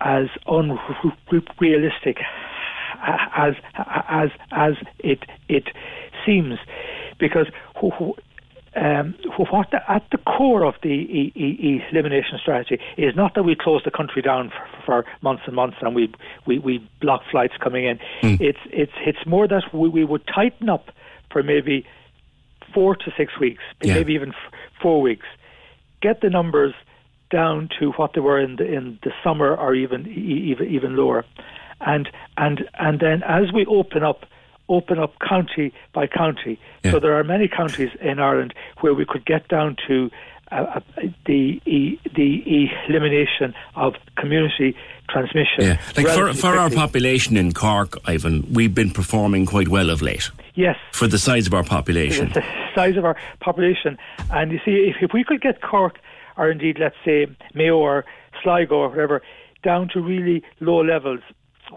[0.00, 2.20] as unrealistic
[3.02, 3.52] as
[4.08, 5.64] as as it it
[6.24, 6.58] seems,
[7.18, 7.48] because
[8.76, 9.14] um,
[9.50, 13.56] what the, at the core of the e- e- elimination strategy is not that we
[13.56, 16.12] close the country down for, for months and months and we,
[16.46, 17.98] we, we block flights coming in.
[18.40, 20.90] It's it's it's more that we, we would tighten up
[21.30, 21.86] for maybe
[22.74, 23.94] four to six weeks, Yeah.
[23.94, 25.26] maybe even f- four weeks.
[26.02, 26.74] Get the numbers
[27.30, 30.96] down to what they were in the in the summer or even e- even even
[30.96, 31.24] lower,
[31.80, 34.24] and and and then as we open up
[34.68, 36.58] open up county by county.
[36.84, 40.10] So there are many counties in Ireland where we could get down to
[40.50, 40.80] uh, uh,
[41.26, 44.74] the e- the elimination of community
[45.08, 45.60] transmission.
[45.60, 50.00] Yeah, like for, for our population in Cork, Ivan, we've been performing quite well of
[50.00, 50.30] late.
[50.54, 50.76] Yes.
[50.92, 52.30] For the size of our population.
[52.32, 52.44] the
[52.74, 53.98] size of our population.
[54.30, 55.98] And you see, if, if we could get Cork,
[56.36, 58.04] or indeed, let's say, Mayo or
[58.42, 59.22] Sligo or whatever,
[59.62, 61.20] down to really low levels,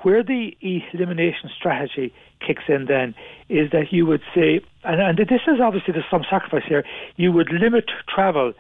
[0.04, 2.14] where the elimination strategy
[2.46, 3.14] kicks in then
[3.50, 6.84] is that you would say, and, and this is obviously there's some sacrifice here,
[7.16, 8.54] you would limit travel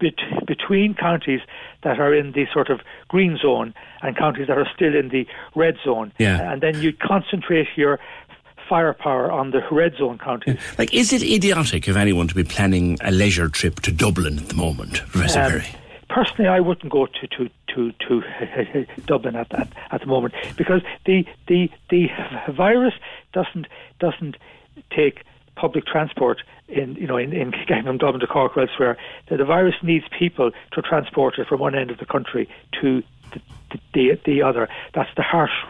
[0.00, 1.40] bet- between counties
[1.82, 5.26] that are in the sort of green zone and counties that are still in the
[5.54, 6.12] red zone.
[6.18, 6.52] Yeah.
[6.52, 7.98] And then you concentrate your
[8.68, 10.56] firepower on the red zone counties.
[10.78, 14.48] Like, is it idiotic of anyone to be planning a leisure trip to Dublin at
[14.48, 15.66] the moment, Professor Um, Perry?
[16.12, 20.82] Personally, I wouldn't go to to to, to Dublin at, at at the moment because
[21.06, 22.08] the the the
[22.52, 22.92] virus
[23.32, 23.66] doesn't
[23.98, 24.36] doesn't
[24.94, 25.24] take
[25.54, 28.98] public transport in you know in, in getting from Dublin to Cork or elsewhere.
[29.28, 32.46] The, the virus needs people to transport it from one end of the country
[32.82, 33.02] to
[33.32, 33.40] the
[33.94, 34.68] the, the other.
[34.92, 35.64] That's the harsh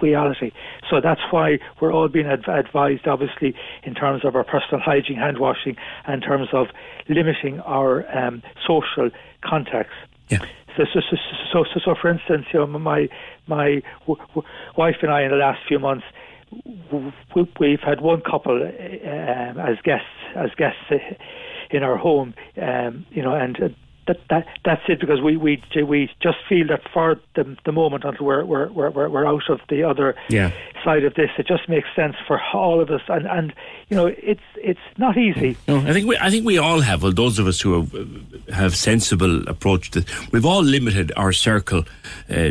[0.00, 0.52] reality.
[0.88, 5.16] So that's why we're all being adv- advised, obviously, in terms of our personal hygiene,
[5.16, 5.76] hand washing,
[6.06, 6.68] and in terms of
[7.08, 9.10] limiting our um, social
[9.42, 9.94] contacts.
[10.28, 10.40] Yeah.
[10.76, 11.16] So, so, so,
[11.52, 13.08] so, so, so, for instance, you know, my
[13.46, 16.04] my w- w- wife and I, in the last few months,
[17.58, 20.06] we've had one couple uh, um, as guests
[20.36, 20.96] as guests uh,
[21.70, 23.74] in our home, um, you know, and.
[24.08, 28.04] That, that that's it because we, we we just feel that for the, the moment
[28.04, 30.50] until we're, we're we're we're we're out of the other Yeah.
[30.84, 33.52] side of this, it just makes sense for all of us, and and
[33.88, 35.56] you know it's it's not easy.
[35.68, 37.02] No, I think we, I think we all have.
[37.02, 41.84] Well, those of us who have, have sensible approach to, we've all limited our circle.
[42.30, 42.50] Uh,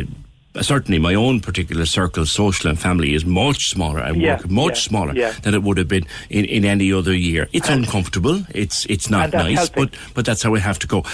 [0.54, 4.50] Uh, certainly, my own particular circle, social and family, is much smaller at Yeah, work,
[4.50, 5.32] much yeah, smaller yeah.
[5.42, 7.48] than it would have been in, in any other year.
[7.52, 8.44] It's And- uncomfortable.
[8.54, 9.84] It's it's not nice, helping.
[9.84, 11.04] but but that's how we have to go.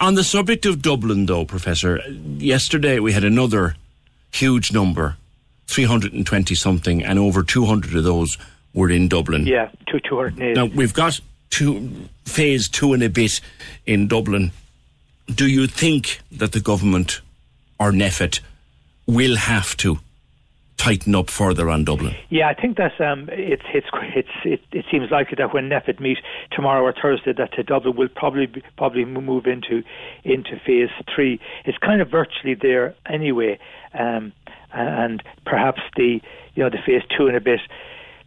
[0.00, 2.00] On the subject of Dublin, though, Professor,
[2.38, 3.74] yesterday we had another
[4.32, 5.16] huge number,
[5.66, 8.38] three hundred and twenty something, and over two hundred of those
[8.74, 9.44] were in Dublin.
[9.46, 10.56] Yeah, two two hundred eight.
[10.56, 11.90] Now we've got to
[12.24, 13.40] phase two and a bit
[13.86, 14.52] in Dublin,
[15.34, 17.20] do you think that the government
[17.78, 18.40] or NPHET
[19.06, 19.98] will have to
[20.76, 22.14] tighten up further on Dublin?
[22.28, 26.00] Yeah, I think that um, it's it's it's it, it seems likely that when NPHET
[26.00, 26.18] meet
[26.50, 29.82] tomorrow or Thursday, that Dublin will probably probably move into
[30.24, 31.40] into phase three.
[31.64, 33.58] It's kind of virtually there anyway,
[33.98, 34.32] um,
[34.72, 36.20] and perhaps the
[36.54, 37.60] you know the phase two and a bit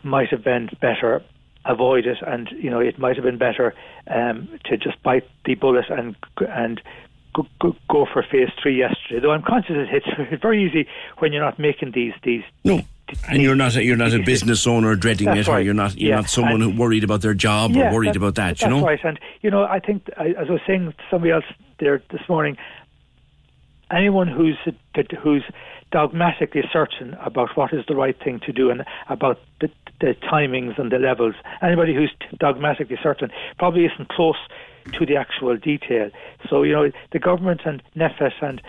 [0.04, 1.24] might have been better
[1.66, 3.74] avoided, and you know it might have been better
[4.08, 6.82] um, to just bite the bullet and and
[7.38, 9.20] go, go, go for phase three yesterday.
[9.22, 10.88] Though I'm conscious it's, it's very easy
[11.20, 12.44] when you're not making these these.
[12.64, 12.82] No.
[13.30, 15.98] And you're not a, you're not a business owner dreading That's it, or you're not
[15.98, 16.16] you're Yeah.
[16.18, 18.62] not someone And- who worried about their job Yeah, or worried that- about that.
[18.62, 19.00] You know, right.
[19.04, 21.46] And you know, I think as I was saying to somebody else
[21.80, 22.58] there this morning,
[23.92, 24.58] anyone who's
[25.24, 25.44] who's
[25.92, 29.70] dogmatically certain about what is the right thing to do and about the,
[30.02, 34.36] the timings and the levels, anybody who's dogmatically certain probably isn't close
[34.94, 36.10] to the actual detail.
[36.50, 38.62] So you know, the government and NPHET and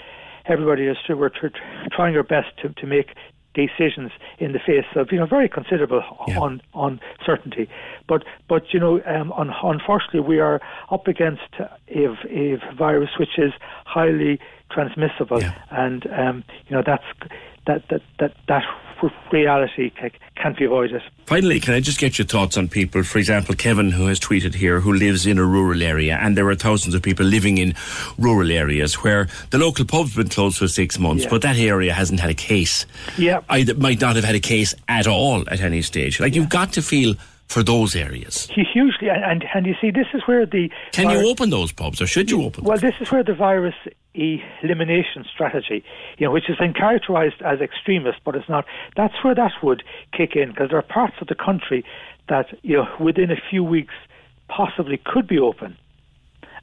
[0.47, 3.15] everybody is we're tr- tr- trying our best to, to make
[3.55, 6.03] decisions in the face of you know very considerable
[6.41, 7.69] un, uncertainty.
[8.07, 13.39] But but you know um, un, unfortunately we are up against a, a virus which
[13.39, 13.53] is
[13.85, 14.39] highly
[14.71, 15.41] transmissible,
[15.71, 17.05] and um, you know that's
[17.67, 18.63] that that that that
[19.33, 21.03] reality ca- can't be avoided.
[21.27, 23.03] Finally, can I just get your thoughts on people?
[23.03, 26.49] For example, Kevin, who has tweeted here, who lives in a rural area, and there
[26.49, 27.75] are thousands of people living in
[28.19, 31.31] rural areas where the local pub's been closed for six months, Yeah.
[31.31, 32.87] but that area hasn't had a case.
[33.17, 33.41] Yeah.
[33.49, 36.21] I might not have had a case at all at any stage.
[36.21, 37.15] Like you've got to feel
[37.49, 38.49] for those areas.
[38.51, 42.01] Hugely, and, and you see, this is where the Can virus- you open those pubs,
[42.01, 42.65] or should you open?
[42.65, 43.75] Well, this is where the virus
[44.15, 45.85] elimination strategy,
[46.19, 48.65] you know, which has been characterised as extremist, but it's not.
[48.97, 51.85] That's where that would kick in because there are parts of the country
[52.29, 53.95] that you know within a few weeks
[54.49, 55.77] possibly could be open,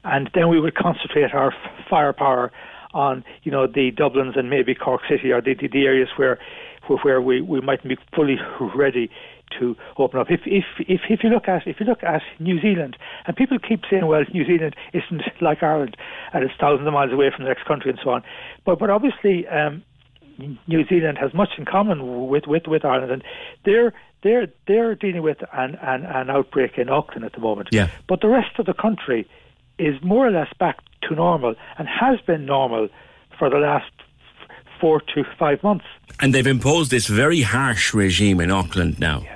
[0.04, 1.52] and then we would concentrate our
[1.88, 2.52] firepower
[2.94, 6.38] on you know the Dublins and maybe Cork City or the the, the areas where
[6.86, 8.36] where where we, we mightn't be fully
[8.74, 9.10] ready
[9.58, 10.30] to open up.
[10.30, 12.96] If if if if you look at if you look at New Zealand,
[13.26, 15.96] and people keep saying, well, New Zealand isn't like Ireland,
[16.32, 18.22] and it's thousands of miles away from the next country and so on.
[18.64, 19.82] But but obviously, um,
[20.66, 23.24] New Zealand has much in common with with with Ireland, and
[23.64, 23.92] they're
[24.22, 27.68] they're they're dealing with an an, an outbreak in Auckland at the moment.
[27.72, 27.90] Yeah.
[28.08, 29.28] But the rest of the country
[29.78, 32.88] is more or less back to normal and has been normal
[33.38, 33.90] for the last
[34.80, 35.84] four to five months.
[36.20, 39.22] And they've imposed this very harsh regime in Auckland now.
[39.22, 39.35] Yeah,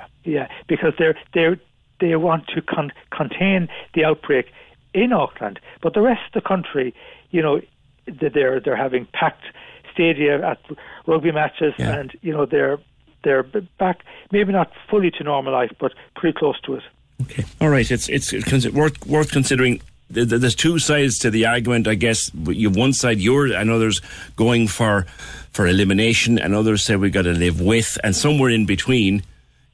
[0.67, 1.57] because they're they
[1.99, 4.51] they want to con- contain the outbreak
[4.93, 6.93] in Auckland, but the rest of the country,
[7.31, 7.61] you know,
[8.05, 9.43] they're they're having packed
[9.93, 10.59] stadia at
[11.07, 12.77] rugby matches, and you know they're
[13.23, 13.43] they're
[13.77, 16.83] back maybe not fully to normal life, but pretty close to it.
[17.21, 19.81] Okay, all right, it's it's con- worth worth considering.
[20.13, 22.29] Th- th- There's two sides to the argument, I guess.
[22.33, 24.01] You have one side, you're, and others
[24.35, 25.05] going for
[25.51, 29.23] for elimination, and others say we've got to live with, and somewhere in between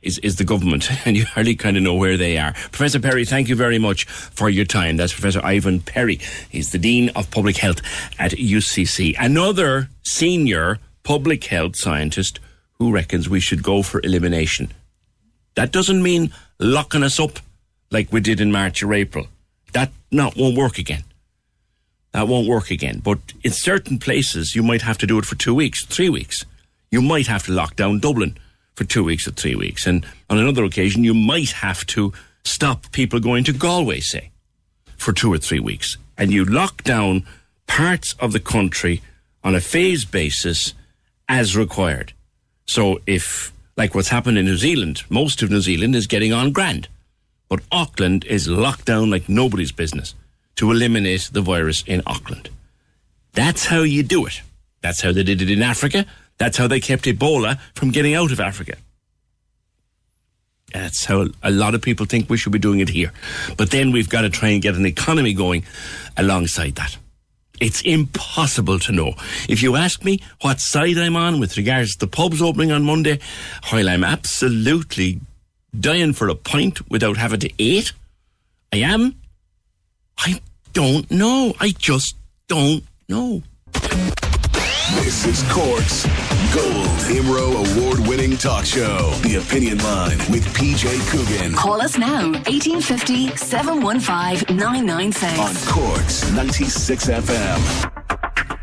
[0.02, 2.54] is is the government, and you hardly kind of know where they are.
[2.72, 4.98] Professor Perry, thank you very much for your time.
[4.98, 6.20] That's Professor Ivan Perry.
[6.50, 7.82] He's the Dean of Public Health
[8.20, 9.16] at UCC.
[9.20, 12.40] Another senior public health scientist
[12.74, 14.72] who reckons we should go for elimination.
[15.56, 17.40] That doesn't mean locking us up
[17.92, 19.28] like we did in March or April.
[19.74, 21.04] That not won't work again.
[22.12, 23.00] That won't work again.
[23.04, 26.46] But in certain places, you might have to do it for two weeks, three weeks.
[26.92, 28.38] You might have to lock down Dublin
[28.78, 29.88] for two weeks or three weeks.
[29.88, 32.14] And on another occasion, you might have to
[32.46, 34.30] stop people going to Galway, say,
[34.98, 35.98] for two or three weeks.
[36.16, 37.26] And you lock down
[37.66, 39.02] parts of the country
[39.44, 40.76] on a phase basis
[41.28, 42.14] as required.
[42.68, 46.52] So if, like what's happened in New Zealand, most of New Zealand is getting on
[46.52, 46.88] grand.
[47.50, 50.14] But Auckland is locked down like nobody's business
[50.58, 52.50] to eliminate the virus in Auckland.
[53.34, 54.42] That's how you do it.
[54.82, 56.06] That's how they did it in Africa.
[56.38, 58.76] That's how they kept Ebola from getting out of Africa.
[60.74, 63.12] That's how a lot of people think we should be doing it here.
[63.56, 65.64] But then we've got to try and get an economy going
[66.18, 66.98] alongside that.
[67.60, 69.14] It's impossible to know.
[69.50, 72.84] If you ask me what side I'm on with regards to the pubs opening on
[72.84, 73.20] Monday,
[73.70, 75.22] while I'm absolutely
[75.78, 77.94] dying for a pint without having to eat,
[78.72, 79.16] I am.
[80.20, 80.42] I
[80.74, 81.54] don't know.
[81.60, 82.16] I just
[82.48, 83.42] don't know.
[84.96, 86.06] This is Cork's
[86.56, 89.12] Gold Imro Award winning talk show.
[89.22, 91.54] The Opinion Line with PJ Coogan.
[91.54, 95.40] Call us now, 1850 715 996.
[95.40, 98.57] On Cork's 96 FM.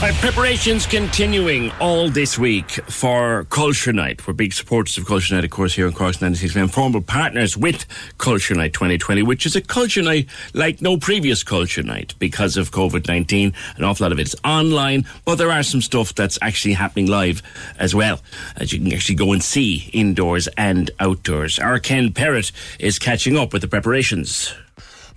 [0.00, 4.24] Right, preparations continuing all this week for Culture Night.
[4.24, 6.70] We're big supporters of Culture Night, of course, here in Cork's 96 FM.
[6.70, 7.84] Formal partners with
[8.16, 12.70] Culture Night 2020, which is a Culture Night like no previous Culture Night because of
[12.70, 13.52] COVID 19.
[13.76, 17.08] An awful lot of it is online, but there are some stuff that's actually happening
[17.08, 17.42] live
[17.76, 18.20] as well,
[18.54, 21.58] as you can actually go and see indoors and outdoors.
[21.58, 24.54] Our Ken Perrott is catching up with the preparations.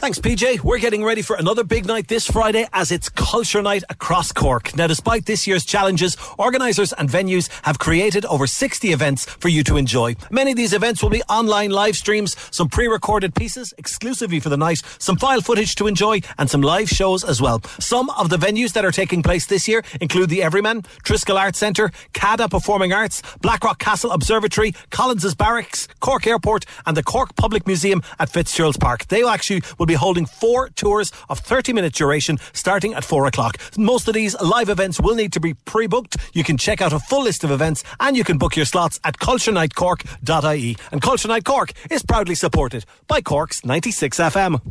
[0.02, 0.62] Thanks, PJ.
[0.62, 4.76] We're getting ready for another big night this Friday as it's Culture Night across Cork.
[4.76, 9.64] Now, despite this year's challenges, organisers and venues have created over 60 events for you
[9.64, 10.16] to enjoy.
[10.32, 14.50] Many of these events will be online live streams, some pre recorded pieces exclusively for
[14.50, 17.62] the night, some file footage to enjoy, and some live shows as well.
[17.78, 21.60] Some of the venues that are taking place this year include the Everyman, Triskel Arts
[21.60, 27.68] Centre, CADA Performing Arts, Blackrock Castle Observatory, Collins's Barracks, Cork Airport, and the Cork Public
[27.68, 29.06] Museum at Fitzgerald's Park.
[29.06, 33.58] They actually will be holding four tours of 30 minute duration starting at 4 o'clock.
[33.78, 36.18] Most of these live events will need to be pre booked.
[36.34, 39.00] You can check out a full list of events and you can book your slots
[39.04, 40.78] at culturenightcork.ie.
[40.92, 44.62] And Culture Night Cork is proudly supported by Cork's 96 FM.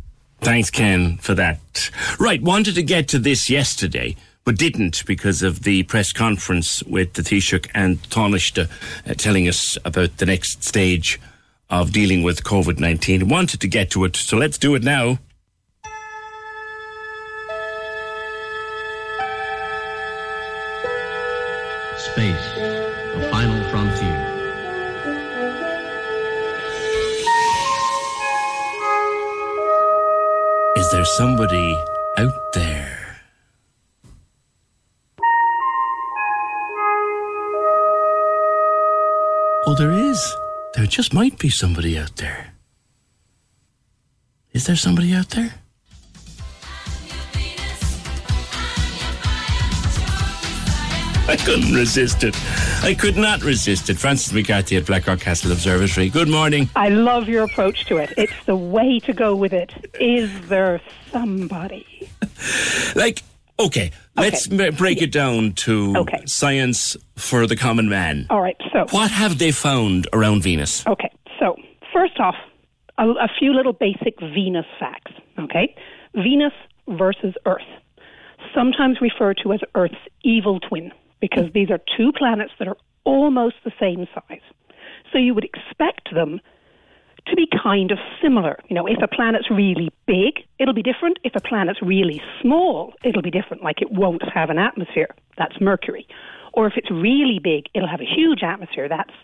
[0.40, 1.90] Thanks, Ken, for that.
[2.18, 7.12] Right, wanted to get to this yesterday, but didn't because of the press conference with
[7.12, 8.66] the Taoiseach and Taoiseach
[9.06, 11.20] uh, telling us about the next stage
[11.70, 13.28] of dealing with COVID 19.
[13.28, 15.18] Wanted to get to it, so let's do it now.
[21.96, 22.54] Space,
[23.14, 24.26] the final frontier.
[30.76, 31.76] Is there somebody
[32.18, 33.20] out there?
[39.66, 40.36] Oh, there is.
[40.74, 42.54] There just might be somebody out there.
[44.52, 45.54] Is there somebody out there?
[51.28, 52.34] I couldn't resist it.
[52.82, 53.98] I could not resist it.
[53.98, 56.08] Francis McCarthy at Blackrock Castle Observatory.
[56.08, 56.68] Good morning.
[56.74, 58.12] I love your approach to it.
[58.16, 59.72] It's the way to go with it.
[60.00, 60.80] Is there
[61.10, 61.86] somebody?
[62.96, 63.22] Like,
[63.60, 66.22] okay, let's m- break it down to Okay.
[66.26, 68.26] science for the common man.
[68.30, 68.86] All right, so.
[68.90, 70.86] What have they found around Venus?
[70.86, 71.56] Okay, so
[71.92, 72.34] first off,
[72.98, 75.12] a, a few little basic Venus facts.
[75.38, 75.74] Okay,
[76.14, 76.52] Venus
[76.88, 77.62] versus Earth,
[78.54, 83.56] sometimes referred to as Earth's evil twin, because these are two planets that are almost
[83.64, 84.40] the same size.
[85.12, 86.40] So you would expect them
[87.26, 88.58] to be kind of similar.
[88.68, 91.18] You know, if a planet's really big, it'll be different.
[91.24, 93.62] If a planet's really small, it'll be different.
[93.62, 95.14] Like it won't have an atmosphere.
[95.36, 96.06] That's Mercury.
[96.52, 98.88] Or if it's really big, it'll have a huge atmosphere.
[98.88, 99.14] That's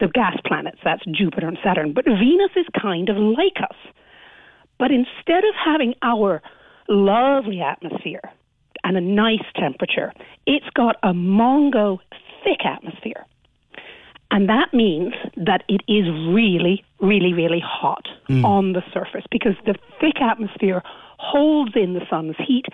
[0.00, 0.78] the gas planets.
[0.84, 1.92] That's Jupiter and Saturn.
[1.92, 3.76] But Venus is kind of like us.
[4.78, 6.42] But instead of having our
[6.88, 8.22] lovely atmosphere
[8.82, 10.12] and a nice temperature,
[10.46, 11.98] it's got a mongo
[12.44, 13.26] thick atmosphere.
[14.30, 18.44] And that means that it is really, really, really hot Mm.
[18.44, 20.82] on the surface because the thick atmosphere
[21.18, 22.66] holds in the sun's heat.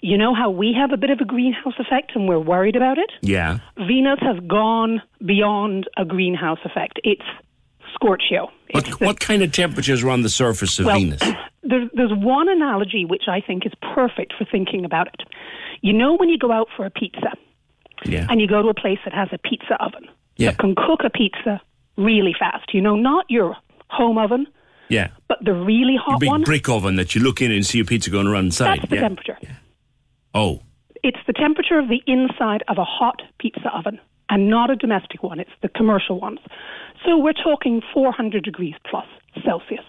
[0.00, 2.96] You know how we have a bit of a greenhouse effect and we're worried about
[2.98, 3.10] it?
[3.20, 3.58] Yeah.
[3.76, 6.98] Venus has gone beyond a greenhouse effect.
[7.04, 7.22] It's
[7.94, 8.50] scorchio.
[8.72, 11.22] What, what kind of temperatures are on the surface of Well, Venus?
[11.62, 15.22] There's, there's one analogy which I think is perfect for thinking about it.
[15.80, 17.32] You know, when you go out for a pizza
[18.04, 18.26] Yeah.
[18.30, 20.50] and you go to a place that has a pizza oven Yeah.
[20.50, 21.60] that can cook a pizza
[21.96, 23.56] really fast, you know, not your
[23.88, 24.46] home oven,
[24.88, 25.08] Yeah.
[25.28, 26.42] but the really hot big one.
[26.42, 28.78] brick oven that you look in and see a pizza going around inside.
[28.80, 29.02] That's the yeah.
[29.02, 29.38] temperature.
[30.34, 30.60] Oh,
[31.02, 33.98] It's the temperature of the inside of a hot pizza oven
[34.28, 35.38] and not a domestic one.
[35.40, 36.40] It's the commercial ones.
[37.04, 39.06] So we're talking 400 degrees plus
[39.44, 39.84] Celsius.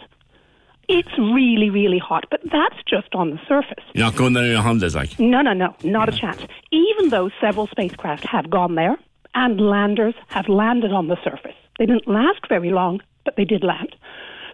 [0.87, 3.83] It's really, really hot, but that's just on the surface.
[3.93, 5.19] you're not going down in your Hondas like.
[5.19, 6.41] No, no, no, not a chance.
[6.71, 8.97] Even though several spacecraft have gone there
[9.37, 13.63] and landers have landed on the surface, they didn't last very long, but they did
[13.63, 13.95] land.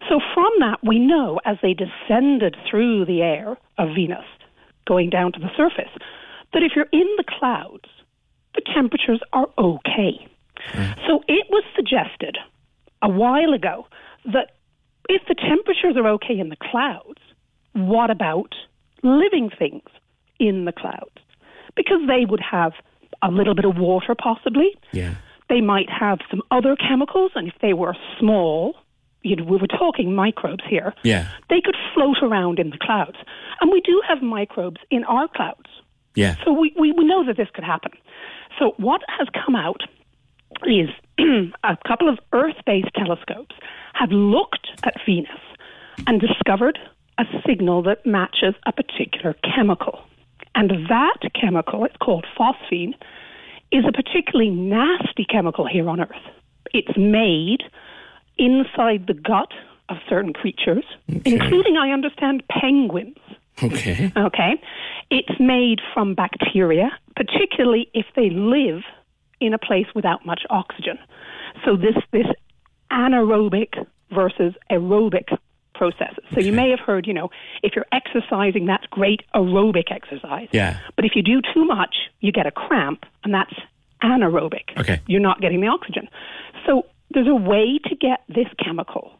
[0.09, 4.25] So from that, we know as they descended through the air of Venus,
[4.85, 5.91] going down to the surface,
[6.51, 7.85] that if you're in the clouds,
[8.55, 10.27] the temperatures are okay.
[10.73, 11.07] Mm.
[11.07, 12.37] So it was suggested
[13.01, 13.87] a while ago
[14.25, 14.51] that
[15.07, 17.21] if the temperatures are okay in the clouds,
[17.71, 18.53] what about
[19.01, 19.87] living things
[20.39, 21.17] in the clouds?
[21.73, 22.73] Because they would have
[23.23, 24.69] a little bit of water, possibly.
[24.91, 25.15] Yeah.
[25.49, 28.75] They might have some other chemicals, and if they were small,
[29.23, 31.27] you know, we were talking microbes here, Yeah.
[31.49, 33.17] they could float around in the clouds.
[33.61, 35.69] And we do have microbes in our clouds.
[36.15, 36.35] Yeah.
[36.43, 37.91] So we, we, we know that this could happen.
[38.59, 39.81] So what has come out
[40.67, 40.89] is
[41.63, 43.55] a couple of Earth-based telescopes
[43.93, 45.29] have looked at Venus
[46.07, 46.77] and discovered
[47.17, 50.01] a signal that matches a particular chemical.
[50.55, 52.93] And that chemical, it's called phosphine,
[53.73, 56.15] is a particularly nasty chemical here on Earth.
[56.73, 57.63] It's made
[58.37, 59.51] inside the gut
[59.89, 60.85] of certain creatures,
[61.25, 63.17] including, I understand, penguins.
[63.61, 64.11] Okay.
[64.15, 64.61] Okay.
[65.09, 68.83] It's made from bacteria, particularly if they live
[69.39, 70.97] in a place without much oxygen.
[71.65, 72.27] So this this
[72.91, 75.37] anaerobic versus aerobic
[75.73, 76.23] processes.
[76.33, 77.29] So you may have heard, you know,
[77.61, 80.47] if you're exercising, that's great aerobic exercise.
[80.51, 80.79] Yeah.
[80.95, 83.53] But if you do too much, you get a cramp, and that's
[84.03, 84.77] anaerobic.
[84.77, 85.01] Okay.
[85.07, 86.07] You're not getting the oxygen.
[86.65, 89.13] So there's a way to get this chemical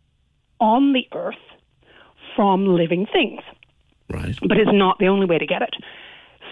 [0.60, 1.36] on the earth
[2.36, 3.42] from living things.
[4.10, 4.38] Right.
[4.42, 5.76] But it's not the only way to get it.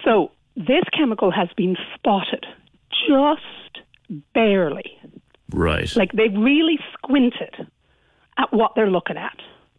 [0.04, 2.46] So this chemical has been spotted
[3.08, 3.84] just
[4.34, 4.98] barely.
[5.50, 5.94] Right.
[5.96, 7.68] Like they've really squinted
[8.38, 9.36] at what they're looking at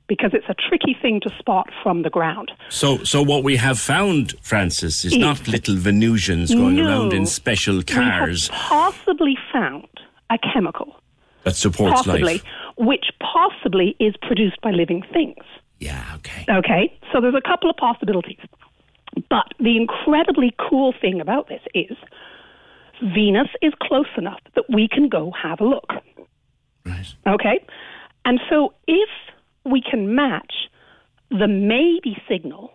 [0.08, 2.52] because it's a tricky thing to spot from the ground.
[2.70, 6.86] So, so what we have found, Francis, is It- not little Venusians going No.
[6.88, 9.88] around in special cars We have possibly found
[10.30, 11.00] a chemical,
[11.44, 12.44] that supports possibly, life.
[12.78, 15.44] which possibly is produced by living things.
[15.80, 16.46] Yeah, okay.
[16.50, 18.40] Okay, so there's a couple of possibilities.
[19.30, 21.96] But the incredibly cool thing about this is
[23.02, 25.92] Venus is close enough that we can go have a look.
[26.86, 27.14] Right.
[27.28, 27.64] Okay?
[28.26, 29.10] And so if
[29.66, 30.54] we can match
[31.30, 32.74] the maybe signal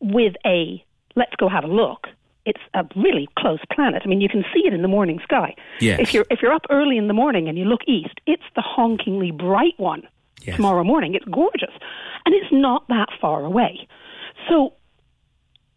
[0.00, 0.84] with a
[1.14, 2.06] let's go have a look,
[2.44, 4.02] it's a really close planet.
[4.04, 5.54] I mean, you can see it in the morning sky.
[5.80, 6.00] Yes.
[6.00, 8.62] If you're if you're up early in the morning and you look east, it's the
[8.62, 10.02] honkingly bright one
[10.54, 11.14] tomorrow morning.
[11.14, 11.72] It's gorgeous.
[12.24, 13.88] And it's not that far away.
[14.48, 14.74] So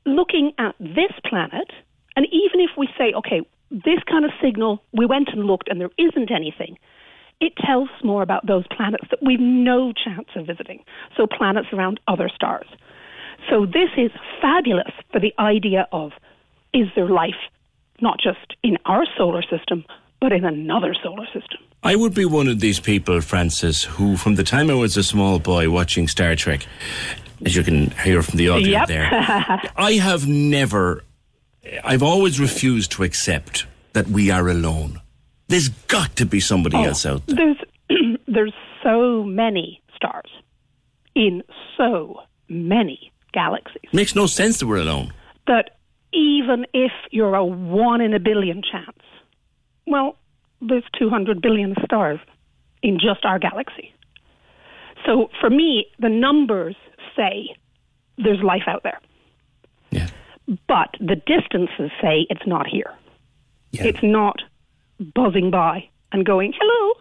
[0.06, 1.72] looking at this planet,
[2.16, 3.42] and even if we say, okay,
[3.72, 6.78] this kind of signal, we went and looked and there isn't anything,
[7.42, 10.84] it tells us more about those planets that we've no chance of visiting.
[11.16, 12.68] So planets around other stars.
[13.50, 14.12] So this is
[14.42, 16.12] fabulous for the idea of
[16.74, 17.34] is there life
[18.02, 19.86] not just in our solar system,
[20.22, 21.60] but in another solar system?
[21.82, 25.04] I would be one of these people, Francis, who from the time I was a
[25.04, 26.66] small boy watching Star Trek,
[27.46, 28.88] as you can hear from the audio Yep.
[28.90, 29.08] there,
[29.78, 31.04] I have never,
[31.84, 35.00] I've always refused to accept that we are alone.
[35.50, 37.36] There's got to be somebody Oh, else out there.
[37.36, 38.54] There's there's
[38.84, 40.32] so many stars
[41.16, 41.44] in
[41.78, 45.14] so many galaxies Makes no sense that we're alone.
[45.48, 45.72] that
[46.14, 48.98] even if you're a one in a billion chance,
[49.86, 50.16] well,
[50.62, 52.20] there's 200 billion stars
[52.82, 53.94] in just our galaxy.
[55.06, 56.76] So for me, the numbers
[57.16, 57.56] say
[58.18, 59.00] there's life out there.
[59.92, 60.10] Yeah.
[60.68, 62.92] But the distances say it's not here.
[63.72, 63.86] Yeah.
[63.86, 64.38] It's not
[65.00, 66.94] buzzing by and going, hello,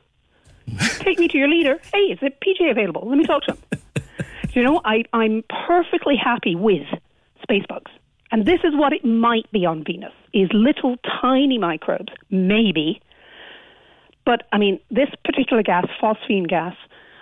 [1.00, 1.78] take me to your leader.
[1.92, 3.08] Hey, is it PJ available?
[3.08, 4.04] Let me talk to him.
[4.52, 6.86] you know, I, I'm perfectly happy with
[7.42, 7.90] space bugs.
[8.30, 13.00] And this is what it might be on Venus, is little tiny microbes, maybe.
[14.26, 16.74] But, I mean, this particular gas, phosphine gas,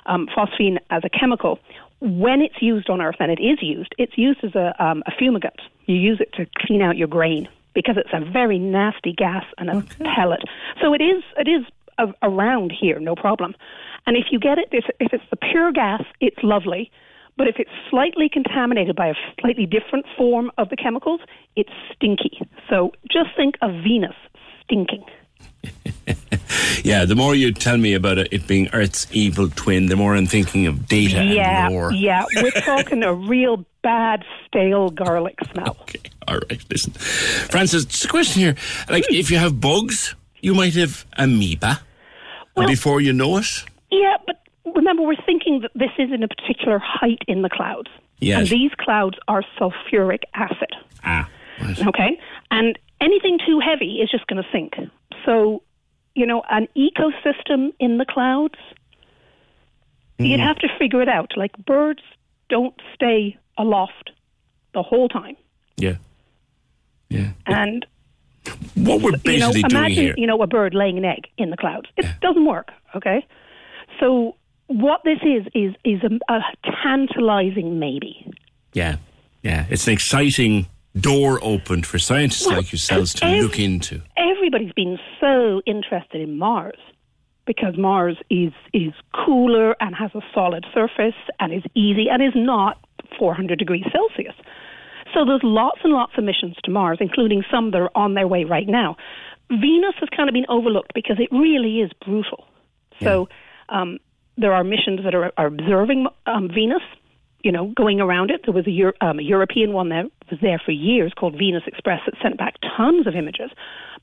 [0.06, 1.60] um, phosphine as a chemical,
[2.00, 5.12] when it's used on Earth, and it is used, it's used as a, um, a
[5.12, 5.60] fumigant.
[5.86, 9.68] You use it to clean out your grain because it's a very nasty gas and
[9.68, 9.82] a
[10.16, 10.40] pellet.
[10.80, 11.64] So it is it is
[11.98, 13.54] a, around here, no problem.
[14.06, 16.90] And if you get it, if, if it's the pure gas, it's lovely.
[17.36, 21.20] But if it's slightly contaminated by a slightly different form of the chemicals,
[21.54, 22.40] it's stinky.
[22.70, 24.16] So just think of Venus
[24.64, 25.04] stinking.
[26.82, 30.14] Yeah, the more you tell me about it, it being Earth's evil twin, the more
[30.14, 31.90] I'm thinking of data yeah, and lore.
[31.90, 35.76] yeah, we're talking a real bad stale garlic smell.
[36.28, 36.92] All right, listen.
[36.92, 38.54] Francis, just a question here.
[38.88, 41.80] Like, if you have bugs, you might have amoeba.
[42.56, 44.40] and before you know it, Yeah, but
[44.74, 47.88] remember, we're thinking that this is in a particular height in the clouds.
[48.18, 48.38] Yes.
[48.40, 50.72] And these clouds are sulfuric acid.
[51.04, 51.28] Ah.
[51.86, 52.18] Okay?
[52.50, 54.74] And anything too heavy is just going to sink.
[55.24, 55.62] So,
[56.14, 58.54] you know, an ecosystem in the clouds,
[60.18, 61.32] you'd have to figure it out.
[61.36, 62.02] Like birds
[62.48, 64.10] don't stay aloft
[64.72, 65.36] the whole time.
[65.76, 65.96] yeah.
[67.46, 67.86] And
[68.74, 70.14] What we're you know, basically doing imagine here.
[70.16, 71.88] you know a bird laying an egg in the clouds.
[71.96, 72.68] It doesn't work.
[72.94, 73.26] Okay,
[74.00, 74.36] so
[74.68, 76.40] what this is is is a, a
[76.82, 78.30] tantalizing maybe.
[78.72, 78.96] Yeah,
[79.42, 79.66] yeah.
[79.70, 80.66] It's an exciting
[80.98, 84.02] door opened for scientists Well, like yourselves to ev- look into.
[84.16, 86.78] Everybody's been so interested in Mars
[87.46, 92.32] because Mars is is cooler and has a solid surface and is easy and is
[92.34, 92.78] not
[93.18, 94.34] 400 degrees Celsius.
[95.16, 98.28] So there's lots and lots of missions to Mars, including some that are on their
[98.28, 98.96] way right now.
[99.48, 102.44] Venus has kind of been overlooked because it really is brutal.
[103.02, 103.28] So
[103.70, 103.98] um,
[104.36, 106.82] there are missions that are, are observing um, Venus,
[107.42, 108.42] you know, going around it.
[108.44, 111.62] There was a, Euro- um, a European one that was there for years called Venus
[111.66, 113.50] Express that sent back tons of images.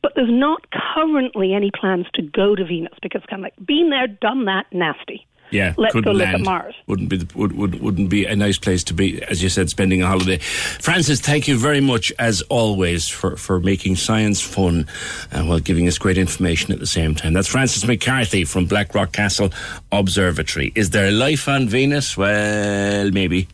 [0.02, 0.66] But there's not
[0.96, 4.46] currently any plans to go to Venus because it's kind of like, been there, done
[4.46, 5.28] that, nasty.
[5.54, 6.42] Yeah, Let's couldn't go look at.
[6.42, 6.74] Mars.
[6.88, 9.70] Wouldn't be the, would, would wouldn't be a nice place to be, as you said,
[9.70, 10.40] spending a holiday.
[10.40, 14.88] Francis, thank you very much as always for, for making science fun
[15.32, 17.34] and while giving us great information at the same time.
[17.34, 19.52] That's Francis McCarthy from Blackrock Castle
[19.92, 20.72] Observatory.
[20.74, 22.18] Is there life on Venus?
[22.18, 23.48] Well, maybe.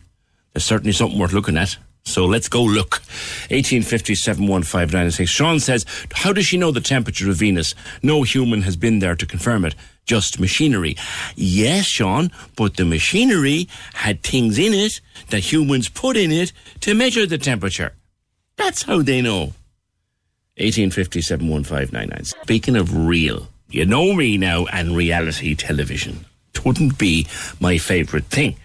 [0.54, 1.76] There's certainly something worth looking at.
[2.04, 3.02] So let's go look.
[3.50, 5.28] 18571596.
[5.28, 7.74] Sean says, How does she know the temperature of Venus?
[8.02, 9.74] No human has been there to confirm it.
[10.10, 10.96] Just machinery.
[11.36, 16.94] Yes, Sean, but the machinery had things in it that humans put in it to
[16.94, 17.92] measure the temperature.
[18.56, 19.52] That's how they know.
[20.58, 22.26] 18571599.
[22.26, 26.24] Speaking of real, you know me now and reality television.
[26.64, 27.28] Wouldn't be
[27.60, 28.56] my favourite thing.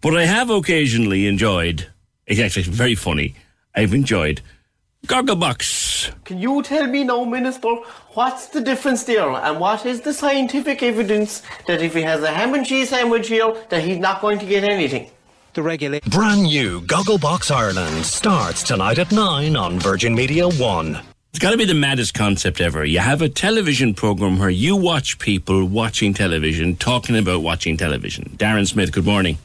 [0.00, 1.88] But I have occasionally enjoyed,
[2.26, 3.34] it's actually very funny,
[3.74, 4.40] I've enjoyed
[5.06, 6.12] Gogglebox.
[6.24, 7.68] Can you tell me now, Minister,
[8.14, 12.30] what's the difference there and what is the scientific evidence that if he has a
[12.30, 15.08] ham and cheese sandwich here, that he's not going to get anything?
[15.54, 16.00] The regular.
[16.08, 20.98] Brand new Gogglebox Ireland starts tonight at 9 on Virgin Media 1.
[21.30, 22.84] It's got to be the maddest concept ever.
[22.84, 28.34] You have a television program where you watch people watching television, talking about watching television.
[28.36, 29.38] Darren Smith, good morning.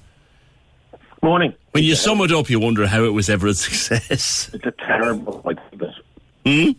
[1.24, 1.54] Morning.
[1.72, 4.50] When you sum it up, you wonder how it was ever a success.
[4.54, 5.96] It's a terrible idea.
[6.46, 6.72] Hmm?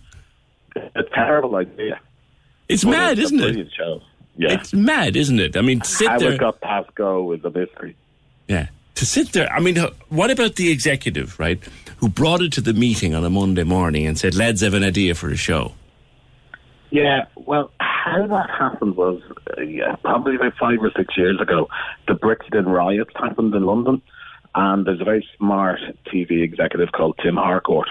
[0.74, 2.00] It's a terrible idea.
[2.68, 3.68] It's mad, it's isn't it?
[3.76, 4.00] Show.
[4.36, 4.52] Yeah.
[4.52, 5.56] It's mad, isn't it?
[5.56, 6.32] I mean, sit How there.
[6.32, 7.94] it got past go is a mystery.
[8.48, 8.68] Yeah.
[8.96, 9.76] To sit there, I mean,
[10.08, 11.62] what about the executive, right,
[11.98, 14.84] who brought it to the meeting on a Monday morning and said, lads, have an
[14.84, 15.72] idea for a show?
[16.90, 19.22] Yeah, well, how that happened was
[19.56, 21.68] uh, yeah, probably about five or six years ago.
[22.06, 24.02] The Brixton riots happened in London,
[24.54, 27.88] and there's a very smart TV executive called Tim Harcourt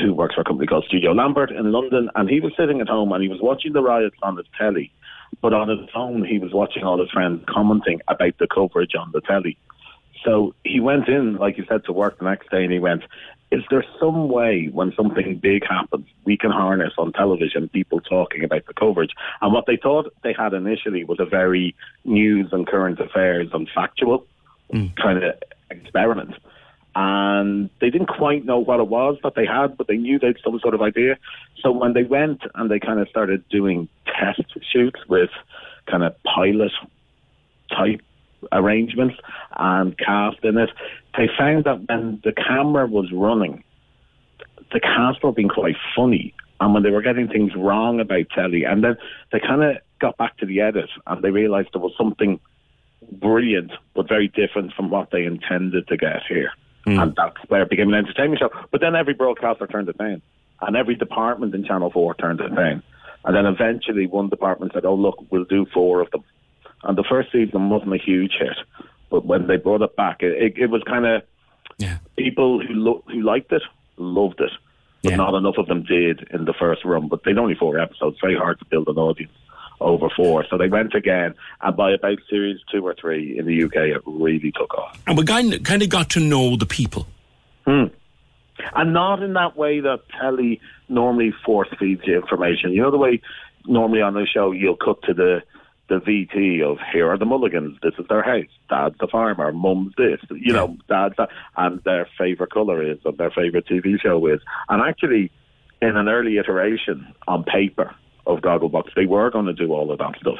[0.00, 2.88] who works for a company called Studio Lambert in London, and he was sitting at
[2.88, 4.92] home and he was watching the riots on his telly,
[5.40, 9.10] but on his phone he was watching all his friends commenting about the coverage on
[9.12, 9.56] the telly.
[10.24, 13.04] So he went in, like you said, to work the next day and he went,
[13.50, 18.44] Is there some way when something big happens, we can harness on television people talking
[18.44, 19.12] about the coverage?
[19.40, 21.74] And what they thought they had initially was a very
[22.04, 24.26] news and current affairs and factual
[24.70, 24.88] hmm.
[25.02, 25.34] kind of
[25.70, 26.34] experiment.
[26.94, 30.28] And they didn't quite know what it was that they had, but they knew they
[30.28, 31.18] had some sort of idea.
[31.62, 34.42] So when they went and they kind of started doing test
[34.72, 35.30] shoots with
[35.86, 36.72] kind of pilot
[37.70, 38.00] type
[38.52, 39.16] arrangements
[39.56, 40.70] and cast in it,
[41.16, 43.62] they found that when the camera was running,
[44.72, 46.34] the cast were being quite funny.
[46.60, 48.96] And when they were getting things wrong about telly, and then
[49.32, 52.40] they kind of got back to the edit and they realised there was something
[53.12, 56.52] brilliant but very different from what they intended to get here.
[56.84, 56.98] Hmm.
[56.98, 58.50] And that's where it became an entertainment show.
[58.70, 60.22] But then every broadcaster turned it down.
[60.62, 62.82] And every department in Channel 4 turned it down.
[63.24, 66.24] And then eventually one department said, oh, look, we'll do four of them.
[66.82, 68.56] And the first season wasn't a huge hit.
[69.10, 71.22] But when they brought it back, it, it, it was kind of
[72.16, 73.62] people who lo- who liked it
[73.96, 74.52] loved it.
[75.02, 77.08] But not enough of them did in the first run.
[77.08, 78.18] But they'd only four episodes.
[78.20, 79.32] Very hard to build an audience
[79.80, 80.44] over four.
[80.48, 81.34] So they went again.
[81.60, 84.98] And by about series two or three in the UK, it really took off.
[85.06, 87.06] And we kind of, kind of got to know the people.
[87.66, 87.84] Hmm.
[88.74, 92.72] And not in that way that telly normally force feeds you information.
[92.72, 93.22] You know the way
[93.66, 95.42] normally on the show you'll cut to the
[95.88, 99.92] the VT of here are the Mulligans, this is their house, dad's the farmer, mum's
[99.98, 104.24] this, you know, dad's that, and their favourite colour is, and their favourite TV show
[104.28, 104.40] is.
[104.68, 105.32] And actually,
[105.82, 107.92] in an early iteration on paper
[108.30, 110.38] of Gogglebox, they were going to do all of that stuff.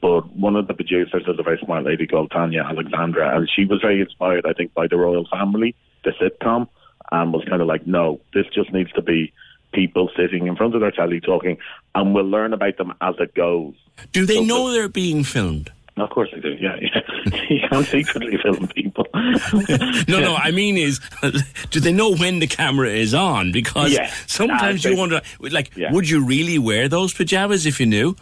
[0.00, 3.64] But one of the producers is a very smart lady called Tania Alexander, and she
[3.64, 5.74] was very inspired, I think, by the Royle Family,
[6.04, 6.68] the sitcom,
[7.10, 9.32] and was kind of like, no, this just needs to be
[9.72, 11.58] people sitting in front of their telly talking,
[11.94, 13.74] and we'll learn about them as it goes.
[14.12, 15.72] Do they know they're being filmed?
[16.00, 16.76] Of course they do, yeah.
[16.80, 17.00] yeah.
[17.50, 19.06] you can't secretly film people.
[19.14, 21.00] no, no, I mean is,
[21.70, 23.52] do they know when the camera is on?
[23.52, 24.10] Because Yeah.
[24.26, 28.16] sometimes you wonder, like, would you really wear those pajamas if you knew?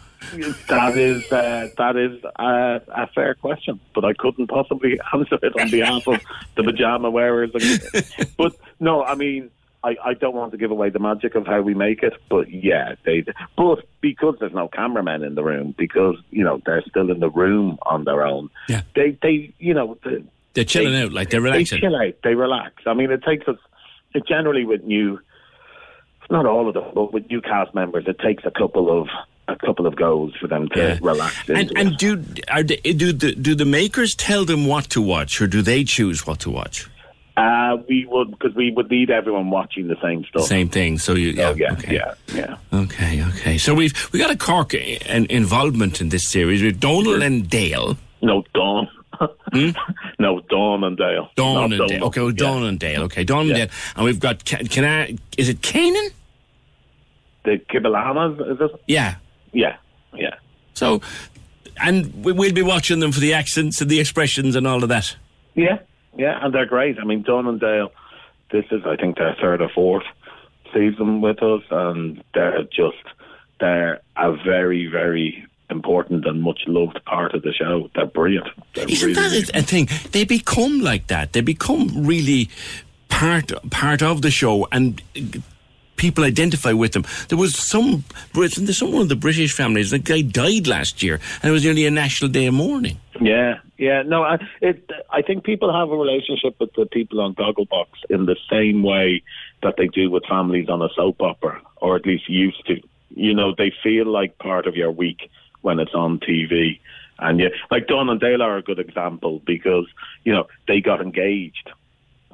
[0.67, 5.53] That is uh, that is uh, a fair question, but I couldn't possibly answer it
[5.59, 6.19] on behalf of
[6.55, 7.51] the pajama wearers.
[8.35, 9.51] But no, I mean,
[9.87, 12.45] I, I don't want to give away the magic of how we make it, but
[12.51, 13.23] yeah, they.
[13.55, 17.29] But because there's no cameramen in the room, because you know they're still in the
[17.29, 18.49] room on their own.
[18.67, 18.81] Yeah.
[18.95, 20.23] they they you know the,
[20.53, 21.77] They're chilling They- out, like they're relaxing.
[21.77, 22.73] they chill out, they relax.
[22.85, 23.57] I mean, it takes us.
[24.15, 25.19] It generally with new,
[26.29, 29.07] not all of them, but with new cast members, it takes a couple of
[29.49, 30.99] a couple of goals for them to Yeah.
[31.01, 31.47] relax.
[31.47, 35.41] And, and do are they, do the do the makers tell them what to watch,
[35.41, 36.89] or do they choose what to watch?
[37.37, 40.43] Uh, we would because we would need everyone watching the same stuff.
[40.45, 40.97] Same thing.
[40.97, 41.93] So you, yeah, Oh, yeah, okay.
[41.95, 42.57] yeah, yeah.
[42.73, 43.57] Okay, okay.
[43.59, 44.77] So we've we got a Cork uh,
[45.07, 47.95] an involvement in this series with Donald and Dale.
[48.23, 48.89] No, Dawn.
[50.19, 51.29] no, Dawn and Dale.
[51.35, 52.05] Dawn and Dale.
[52.05, 53.03] Okay, well, Dawn and Dale.
[53.03, 53.67] Okay, Dawn and Dale.
[53.95, 55.15] And we've got Ca- can I?
[55.37, 56.09] Is it Canaan?
[57.43, 58.81] The Kibalanas, is it?
[58.87, 59.15] Yeah.
[59.53, 59.77] Yeah,
[60.15, 60.35] yeah.
[60.73, 61.01] So,
[61.79, 64.89] and we- we'll be watching them for the accents and the expressions and all of
[64.89, 65.15] that.
[65.55, 65.79] Yeah,
[66.17, 66.97] yeah, and they're great.
[66.99, 67.91] I mean, Dawn and Dale,
[68.51, 70.05] this is, I think, their third or fourth
[70.73, 73.03] season with us, and they're just,
[73.59, 77.89] they're a very, very important and much loved part of the show.
[77.93, 78.47] They're brilliant.
[78.73, 79.89] They're Isn't really, that a, thing?
[80.11, 81.33] They become like that.
[81.33, 82.49] They become really
[83.09, 85.01] part part of the show, and
[85.97, 87.03] people identify with them.
[87.27, 88.03] There was some
[88.33, 89.91] Brits, there's someone of the British families.
[89.91, 92.99] The guy died last year, and it was nearly a national day of mourning.
[93.19, 94.03] Yeah, yeah.
[94.03, 98.25] No, I, it, I think people have a relationship with the people on Gogglebox in
[98.25, 99.23] the same way
[99.63, 102.79] that they do with families on a soap opera, or at least used to.
[103.15, 105.29] You know, they feel like part of your week
[105.61, 106.79] when it's on TV.
[107.19, 109.87] And yeah, like Dawn and Dale are a good example because,
[110.23, 111.71] you know, they got engaged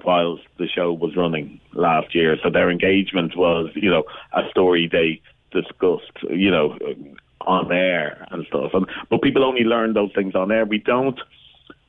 [0.03, 2.37] whilst the show was running last year.
[2.43, 4.03] So their engagement was, you know,
[4.33, 5.21] a story they
[5.51, 6.77] discussed, you know,
[7.41, 8.71] on air and stuff.
[8.73, 10.65] And, but people only learn those things on air.
[10.65, 11.19] We don't,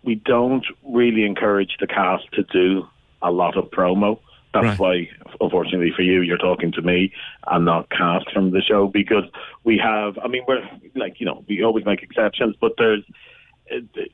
[0.03, 2.87] we don't really encourage the cast to do
[3.23, 4.19] a lot of promo.
[4.53, 5.09] That's why,
[5.41, 7.13] unfortunately for you, you're talking to me
[7.49, 9.25] and not cast from the show because
[9.65, 10.17] we have.
[10.19, 10.63] I mean, we're
[10.95, 13.03] like you know, we always make exceptions, but there's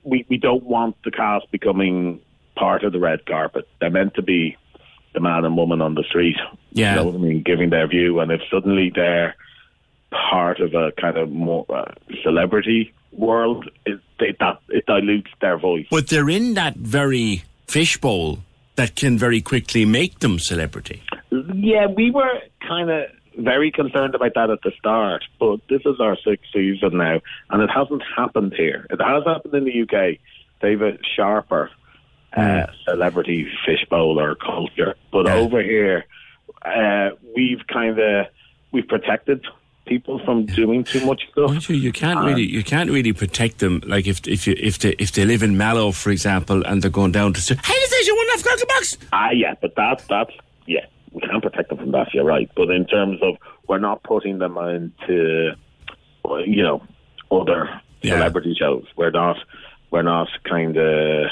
[0.03, 2.21] we we don't want the cast becoming
[2.61, 3.67] part of the red carpet.
[3.81, 4.57] They're meant to be
[5.15, 6.37] the man and woman on the street.
[6.73, 6.91] Yeah.
[6.91, 9.35] you know what I mean, giving their view, and if suddenly they're
[10.11, 11.93] part of a kind of more uh,
[12.23, 15.87] celebrity world, it, they, that it dilutes their voice.
[15.91, 18.41] But they're in that very fishbowl
[18.77, 21.03] that can very quickly make them celebrity.
[21.31, 26.01] Yeah, we were kind of very concerned about that at the start, but this is
[26.01, 27.21] our sixth season now,
[27.51, 28.87] and it hasn't happened here.
[28.91, 30.19] It has happened in the UK.
[30.61, 31.71] They've a sharper
[32.37, 36.05] uh, celebrity fishbowl or culture, but over here,
[36.63, 38.27] uh, we've kind of
[38.73, 39.45] we've protected
[39.87, 41.69] people from doing too much stuff.
[41.69, 43.83] You, you can't really you can't really protect them.
[43.87, 46.91] Like if if you if they if they live in Mallow, for example, and they're
[46.91, 50.05] going down to say, "Hey, this is your one off Gogglebox." Ah, yeah, but that
[50.09, 50.33] that's
[50.67, 52.15] yeah, we can't protect them from that.
[52.15, 53.37] You're right, but in terms of
[53.69, 55.53] we're not putting them into
[56.47, 56.83] you know
[57.31, 58.85] other celebrity shows.
[58.97, 59.37] We're not
[59.91, 61.27] we're not kind of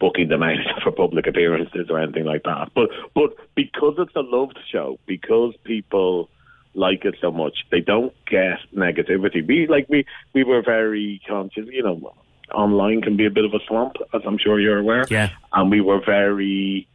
[0.00, 2.70] booking them out for public appearances or anything like that.
[2.74, 6.28] But but because it's a loved show, because people
[6.74, 9.46] like it so much, they don't get negativity.
[9.46, 12.14] We like we we were very conscious, you know.
[12.52, 15.04] Online can be a bit of a swamp, as I'm sure you're aware.
[15.08, 15.30] Yeah.
[15.52, 16.88] And we were very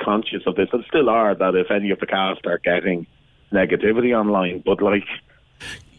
[0.00, 3.06] conscious of this, and still are, that if any of the cast are getting
[3.52, 5.04] negativity online, but like.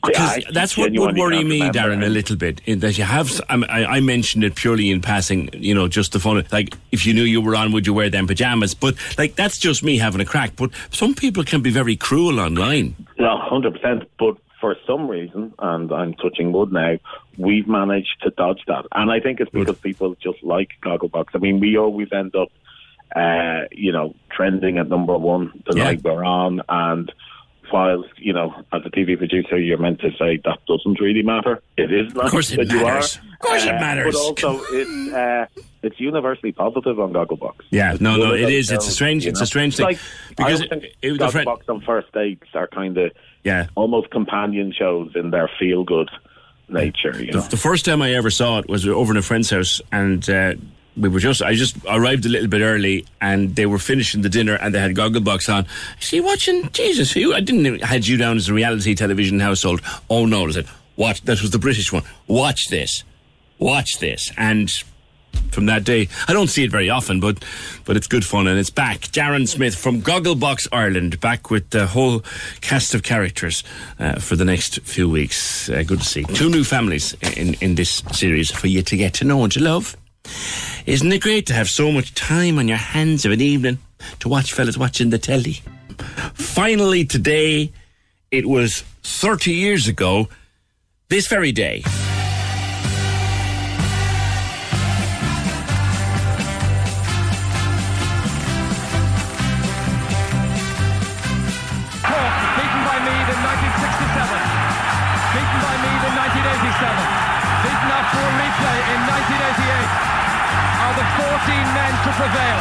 [0.03, 2.61] Because I that's what would worry me, Darren, a little bit.
[2.65, 6.43] In that you have—I mentioned it purely in passing, you know, just the fun.
[6.51, 8.73] Like, if you knew you were on, would you wear them pajamas?
[8.73, 10.55] But like, that's just me having a crack.
[10.57, 12.95] But some people can be very cruel online.
[13.17, 14.03] No, hundred percent.
[14.19, 16.97] But for some reason, and I'm touching wood now,
[17.37, 21.27] we've managed to dodge that, and I think it's because people just like Gogglebox.
[21.33, 22.49] I mean, we always end up,
[23.15, 25.83] uh, you know, trending at number one the Yeah.
[25.85, 27.11] night we're on, and
[27.73, 31.61] whilst you know, as a TV producer, you're meant to say that doesn't really matter.
[31.75, 32.93] It is nice Of course it that you are.
[32.93, 33.17] matters.
[33.33, 34.13] Of course it Uh, matters.
[34.15, 35.45] But also, it's uh,
[35.81, 37.55] it's universally positive on Gogglebox.
[37.71, 38.49] Yeah, no, no, it.
[38.49, 39.25] It's a strange.
[39.25, 39.43] It's know?
[39.43, 39.99] a strange thing Like,
[40.37, 43.11] because I think it, the Gogglebox on first dates are kind of
[43.43, 46.09] yeah, almost companion shows in their feel good
[46.69, 47.19] nature.
[47.19, 49.49] You The, know, the first time I ever saw it was over in a friend's
[49.49, 50.53] house, and uh,
[50.95, 54.29] we were just I just arrived a little bit early, and they were finishing the
[54.29, 55.65] dinner, and they had Gogglebox on.
[55.99, 59.81] See, watching Jesus, you I didn't had you down as a reality television household.
[60.09, 62.03] Oh no, I said watch That was the British one.
[62.27, 63.03] Watch this,
[63.59, 64.71] watch this, and.
[65.51, 67.43] From that day, I don't see it very often, but
[67.85, 69.01] but it's good fun and it's back.
[69.01, 72.23] Darren Smith from Gogglebox Ireland, back with the whole
[72.61, 73.63] cast of characters
[73.99, 75.69] uh, for the next few weeks.
[75.69, 79.15] Uh, good to see two new families in in this series for you to get
[79.15, 79.97] to know and to love.
[80.85, 83.79] Isn't it great to have so much time on your hands of an evening
[84.19, 85.61] to watch fellas watching the telly?
[86.33, 87.71] Finally, today,
[88.31, 90.27] it was 30 years ago,
[91.09, 91.83] this very day.
[112.13, 112.59] 14 prevail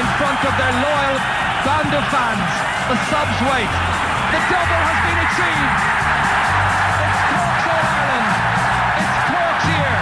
[0.00, 1.16] in front of their loyal
[1.64, 2.50] band of fans.
[2.88, 3.70] The subs wait.
[4.32, 5.80] The double has been achieved.
[7.04, 8.28] It's Cork's All Ireland.
[8.96, 9.96] It's Cork's year.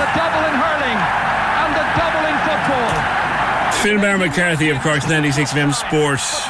[0.00, 1.00] The double in hurling
[1.64, 2.92] and the double in football.
[3.80, 6.42] Phil Finbar McCarthy of Cork's 96 FM Sports.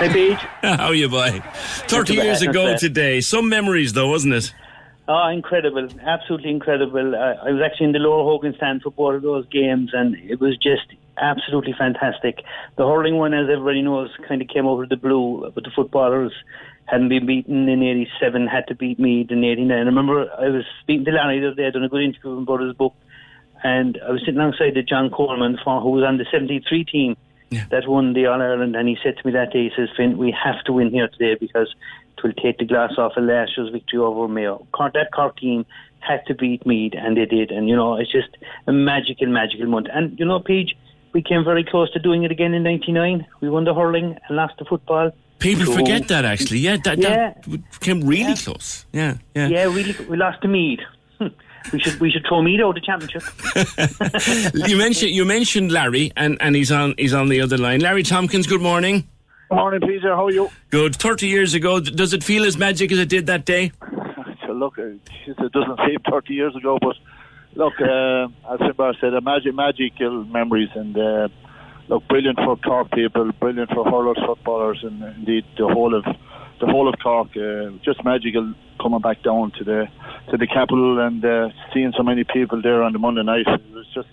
[0.00, 0.38] Hey, Beach.
[0.62, 1.42] How are you, boy?
[1.88, 3.20] 30 years ago today.
[3.20, 4.54] Some memories, though, wasn't it?
[5.12, 5.88] Oh, incredible.
[6.06, 7.16] Absolutely incredible.
[7.16, 10.14] I, I was actually in the Lower Hogan stand for both of those games, and
[10.14, 10.86] it was just
[11.18, 12.44] absolutely fantastic.
[12.76, 16.32] The hurling one, as everybody knows, kind of came over the blue, but the footballers
[16.84, 19.76] hadn't been beaten in 87, had to beat Meath in 89.
[19.76, 22.38] I remember I was speaking to Larry the other day, I'd done a good interview
[22.38, 22.94] about his book,
[23.64, 27.16] and I was sitting alongside the John Coleman, for- who was on the 73 team
[27.70, 30.18] that won the All Ireland, and he said to me that day, he says, Finn,
[30.18, 31.74] we have to win here today because
[32.22, 34.66] will take the glass off of last year's victory over Mayo.
[34.72, 35.64] Cork, that Cork team
[36.00, 37.50] had to beat Meath, and they did.
[37.50, 38.28] And, you know, it's just
[38.66, 39.86] a magical, magical month.
[39.92, 40.76] And, you know, Page,
[41.12, 43.26] we came very close to doing it again in 99.
[43.40, 45.10] We won the hurling and lost the football.
[45.38, 46.58] People So- forget that, actually.
[46.58, 47.32] Yeah, that, Yeah.
[47.46, 48.84] that came really close.
[48.92, 49.48] Yeah, yeah.
[49.48, 50.80] Yeah, really, we lost to Meath.
[51.74, 53.22] We should we should throw Meath out of the championship.
[54.68, 57.80] you mentioned you mentioned Larry, and, and he's on he's on the other line.
[57.80, 59.06] Larry Tompkins, good morning.
[59.50, 60.14] Morning, Peter.
[60.14, 60.48] How are you?
[60.70, 60.94] Good.
[60.94, 63.72] Thirty years ago, does it feel as magic as it did that day?
[64.48, 64.82] Look, uh,
[65.26, 66.96] it doesn't seem 30 years ago, but
[67.54, 71.28] look, uh, as Finbar said, a magic, magical memories, and uh,
[71.88, 76.66] look, brilliant for Cork people, brilliant for hurlers, footballers, and indeed the whole of the
[76.66, 77.28] whole of Cork.
[77.36, 78.52] Uh, just magical
[78.82, 79.86] coming back down to the
[80.30, 83.46] to the capital and uh, seeing so many people there on the Monday night.
[83.46, 84.08] It was just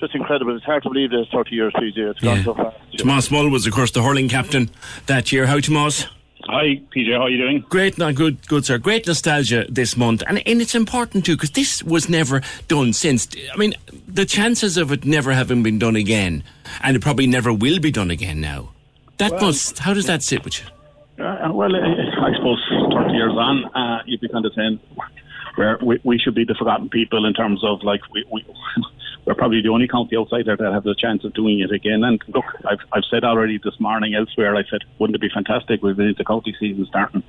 [0.00, 0.56] just incredible.
[0.56, 1.96] It's hard to believe that it's 30 years, PJ.
[1.98, 2.76] It's gone so fast.
[2.98, 4.70] Tomas Mull was, of course, the hurling captain
[5.06, 5.46] that year.
[5.46, 6.06] How, Tomas?
[6.44, 7.12] Hi, PJ.
[7.14, 7.64] How are you doing?
[7.68, 8.78] Great, no, good, good, sir.
[8.78, 13.28] Great nostalgia this month, and and it's important too because this was never done since.
[13.52, 13.74] I mean,
[14.08, 16.42] the chances of it never having been done again,
[16.82, 18.70] and it probably never will be done again now.
[19.18, 19.78] That Well- must.
[19.80, 21.24] How does that sit with you?
[21.24, 22.58] Uh, well, uh, I suppose
[22.94, 24.80] 30 years on, uh, you'd be kind of saying
[25.60, 28.42] where we, we should be the forgotten people in terms of like we, we
[29.26, 32.02] we're probably the only county outside there that have the chance of doing it again.
[32.02, 34.56] And look, I've I've said already this morning elsewhere.
[34.56, 35.82] I said, wouldn't it be fantastic?
[35.82, 37.22] We've the county season starting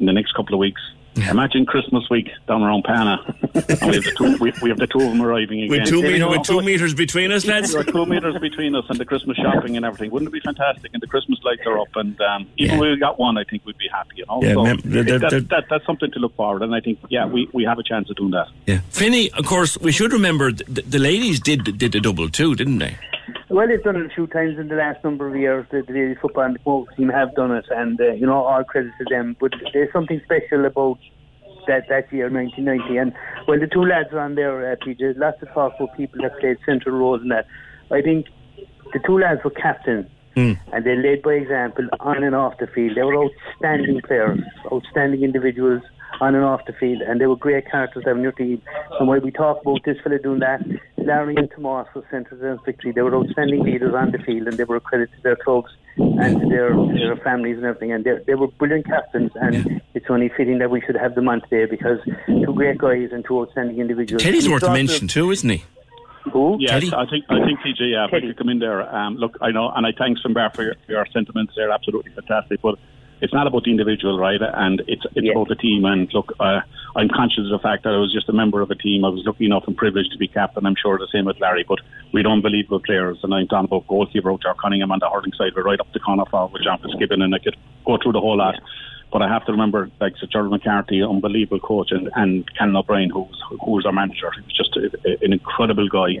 [0.00, 0.80] in the next couple of weeks.
[1.16, 3.18] Imagine Christmas week down around Pana.
[3.54, 5.70] we, have the two, we, we have the two of them arriving again.
[5.70, 7.72] With two, meter, with two meters between us, lads.
[7.72, 10.10] There are two meters between us and the Christmas shopping and everything.
[10.10, 10.90] Wouldn't it be fantastic?
[10.92, 13.64] And the Christmas lights are up, and um, even if we got one, I think
[13.64, 14.16] we'd be happy.
[14.16, 16.62] You know, Yeah, so mem- that, the- that, that's something to look forward.
[16.62, 18.48] And I think, yeah, we, we have a chance of doing that.
[18.66, 19.30] Yeah, Finney.
[19.32, 22.96] Of course, we should remember the, the ladies did did a double too, didn't they?
[23.50, 25.66] Well, they've done it a few times in the last number of years.
[25.70, 28.44] The, the ladies football and the Cork team have done it, and uh, you know,
[28.44, 29.36] all credit to them.
[29.38, 30.98] But there's something special about
[31.66, 32.96] that that year, 1990.
[32.96, 33.12] And
[33.46, 36.38] when the two lads were on there, uh, PJ, lots of talk about people that
[36.40, 37.46] played central roles in that.
[37.90, 38.26] I think
[38.92, 40.06] the two lads were captains.
[40.72, 42.96] And they led by example on and off the field.
[42.96, 44.40] They were outstanding players,
[44.72, 45.82] outstanding individuals
[46.20, 48.62] on and off the field, and they were great characters having your team.
[48.98, 50.60] And when we talk about this fella doing that,
[50.98, 52.92] Larry and Tomas were centres of victory.
[52.92, 55.70] They were outstanding leaders on the field, and they were a credit to their clubs
[55.96, 57.92] and to their, their families and everything.
[57.92, 61.28] And they, they were brilliant captains, and it's only fitting that we should have them
[61.28, 64.22] on today because two great guys and two outstanding individuals.
[64.22, 65.64] Teddy's worth it's a mention too, isn't he?
[66.32, 66.56] Who?
[66.58, 66.92] Yes, Teddy?
[66.94, 67.92] I think I think TJ.
[67.92, 68.82] yeah, if I could come in there.
[68.94, 71.52] Um, look, I know, and I thanks Finbar for your, for your sentiments.
[71.54, 72.78] They're absolutely fantastic, but
[73.24, 74.40] it's not about the individual, right?
[74.40, 75.84] And it's it's about the team.
[75.86, 76.60] And look, uh,
[76.94, 79.04] I'm conscious of the fact that I was just a member of a team.
[79.04, 80.66] I was lucky enough and privileged to be captain.
[80.66, 81.78] I'm sure the same with Larry, but
[82.12, 83.18] we don't unbelievable players.
[83.22, 85.52] And I'm talking about goalkeeper Outjar Cunningham on the hurling side.
[85.56, 87.56] We're right up the corner for with John Fitzgibbon, and I could
[87.86, 88.56] go through the whole lot.
[89.14, 93.10] But I have to remember, like Sir Gerald McCarthy, unbelievable coach, and, and Ken O'Brien,
[93.10, 94.28] who was, who was our manager.
[94.32, 96.16] He was just a, an incredible guy.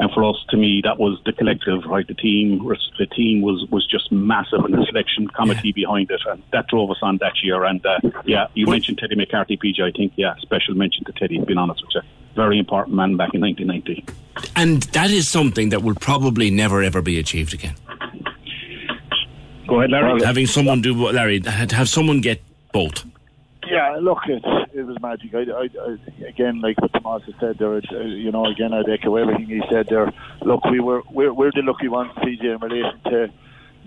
[0.00, 2.08] And for us, to me, that was the collective, right?
[2.08, 2.66] The team,
[2.98, 6.90] the team was, was just massive, and the selection committee behind it, and that drove
[6.90, 7.64] us on that year.
[7.64, 9.82] And uh, yeah, you mentioned Teddy McCarthy, PJ.
[9.82, 11.38] I think, yeah, special mention to Teddy.
[11.38, 12.00] Being honest with you,
[12.34, 14.06] very important man back in 1990.
[14.56, 17.74] And that is something that will probably never ever be achieved again.
[19.72, 20.22] Go ahead, Larry.
[20.22, 22.42] Having someone do what Larry, to have someone get
[22.72, 23.06] both.
[23.66, 24.44] Yeah, look, it,
[24.74, 25.34] it was magic.
[25.34, 28.74] I, I, I, again, like what Tomas has said there, it, uh, you know, again,
[28.74, 30.12] I'd echo everything he said there.
[30.42, 33.32] Look, we were we're, we're the lucky ones, PJ, in relation to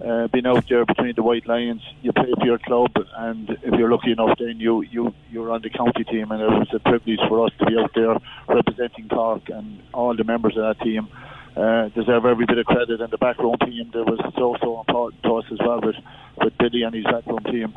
[0.03, 1.83] uh, being out there between the White Lions.
[2.01, 5.61] You play for your club, and if you're lucky enough, then you you you're on
[5.61, 8.17] the county team, and it was a privilege for us to be out there
[8.47, 11.09] representing Cork, and all the members of that team
[11.55, 13.01] uh, deserve every bit of credit.
[13.01, 15.95] And the backroom team that was so so important to us as well, with
[16.37, 17.75] with Billy and his backroom team.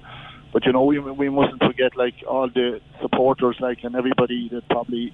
[0.53, 4.69] but you know, we we mustn't forget like all the supporters, like and everybody that
[4.69, 5.13] probably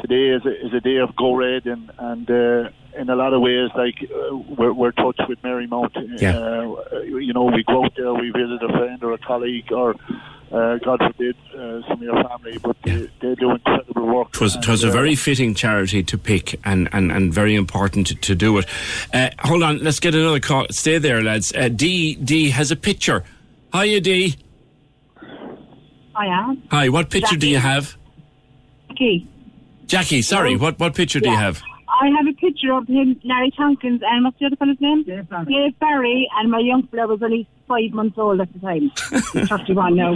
[0.00, 3.32] today is a, is a day of go red and and uh, in a lot
[3.32, 5.94] of ways like uh, we're we're touched with Marymount.
[6.20, 6.38] Yeah.
[6.38, 9.94] Uh, you know, we go out there, we visit a friend or a colleague or.
[10.52, 14.28] Uh, God forbid, uh, some of your family, but they, they do incredible work.
[14.34, 17.54] It was, it was a uh, very fitting charity to pick and, and, and very
[17.54, 18.66] important to, to do it.
[19.14, 20.66] Uh, hold on, let's get another call.
[20.70, 21.54] Stay there, lads.
[21.56, 23.24] Uh, D D has a picture.
[23.72, 24.36] Hiya, D.
[26.14, 26.62] I am.
[26.70, 27.96] Hi, what picture do you have?
[28.90, 29.26] Jackie.
[29.86, 31.62] Jackie, sorry, what, what picture do you have?
[32.02, 35.04] I have a picture of him, Larry Tompkins, and what's the other fellow's name?
[35.04, 35.44] Dave Barry.
[35.44, 38.90] Dave Barry, and my young fella was only five months old at the time.
[39.32, 40.10] He's 31 now.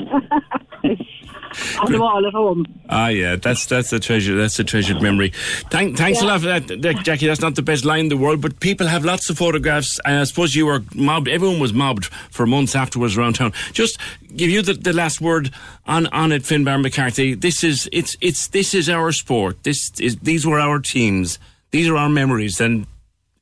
[1.81, 2.67] On the wall at home.
[2.89, 4.37] Ah, yeah, that's that's a treasure.
[4.37, 5.31] That's a treasured memory.
[5.71, 6.67] Thank, thanks a lot for that,
[7.05, 7.29] Jackie.
[7.29, 9.99] That's not the best line in the world, but people have lots of photographs.
[10.05, 11.29] And I suppose you were mobbed.
[11.29, 13.53] Everyone was mobbed for months afterwards around town.
[13.73, 13.99] Just
[14.35, 15.51] give you the, the last word
[15.87, 17.35] on on it, Finbar McCarthy.
[17.35, 19.63] This is it's it's this is our sport.
[19.63, 21.39] This is these were our teams.
[21.71, 22.87] These are our memories, and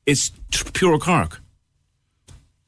[0.05, 0.31] it's
[0.73, 1.41] pure Cork.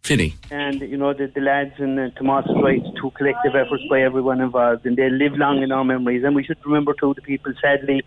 [0.03, 0.35] Finny.
[0.51, 4.39] And, you know, the, the lads and uh, Tomas right, two collective efforts by everyone
[4.39, 6.23] involved, and they live long in our memories.
[6.23, 8.01] And we should remember, too, the people, sadly,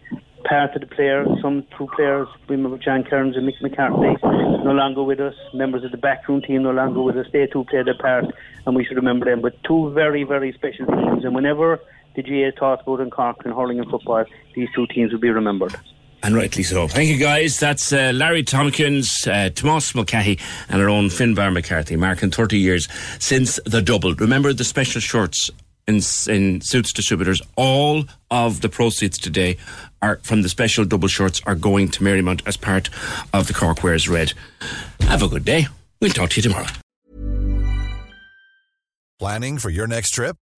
[0.44, 4.16] part of the players, some two players, we remember John Kerins and Mick McCarthy,
[4.64, 5.35] no longer with us.
[5.52, 7.27] Members of the backroom team no longer with us.
[7.32, 8.24] They too played their part,
[8.64, 9.43] and we should remember them.
[9.43, 11.81] But two very, very special teams, and whenever
[12.16, 14.24] the GAA talks about in Cork and hurling and football,
[14.55, 15.77] these two teams will be remembered.
[16.22, 16.86] And rightly so.
[16.86, 17.59] Thank you, guys.
[17.59, 20.38] That's uh, Larry Tompkins, uh, Tomas Mulcahy,
[20.68, 22.88] and our own Finbar McCarthy, marking 30 years
[23.18, 24.14] since the double.
[24.14, 25.51] Remember the special shorts
[25.86, 27.40] in, in Suits Distributors?
[27.56, 29.56] All of the proceeds today
[30.02, 32.90] are from the special double shorts are going to Marymount as part
[33.32, 34.34] of the Cork Wears Red.
[35.01, 35.66] Have a good day.
[36.01, 36.66] We'll talk to you tomorrow.
[39.18, 40.36] Planning for your next trip?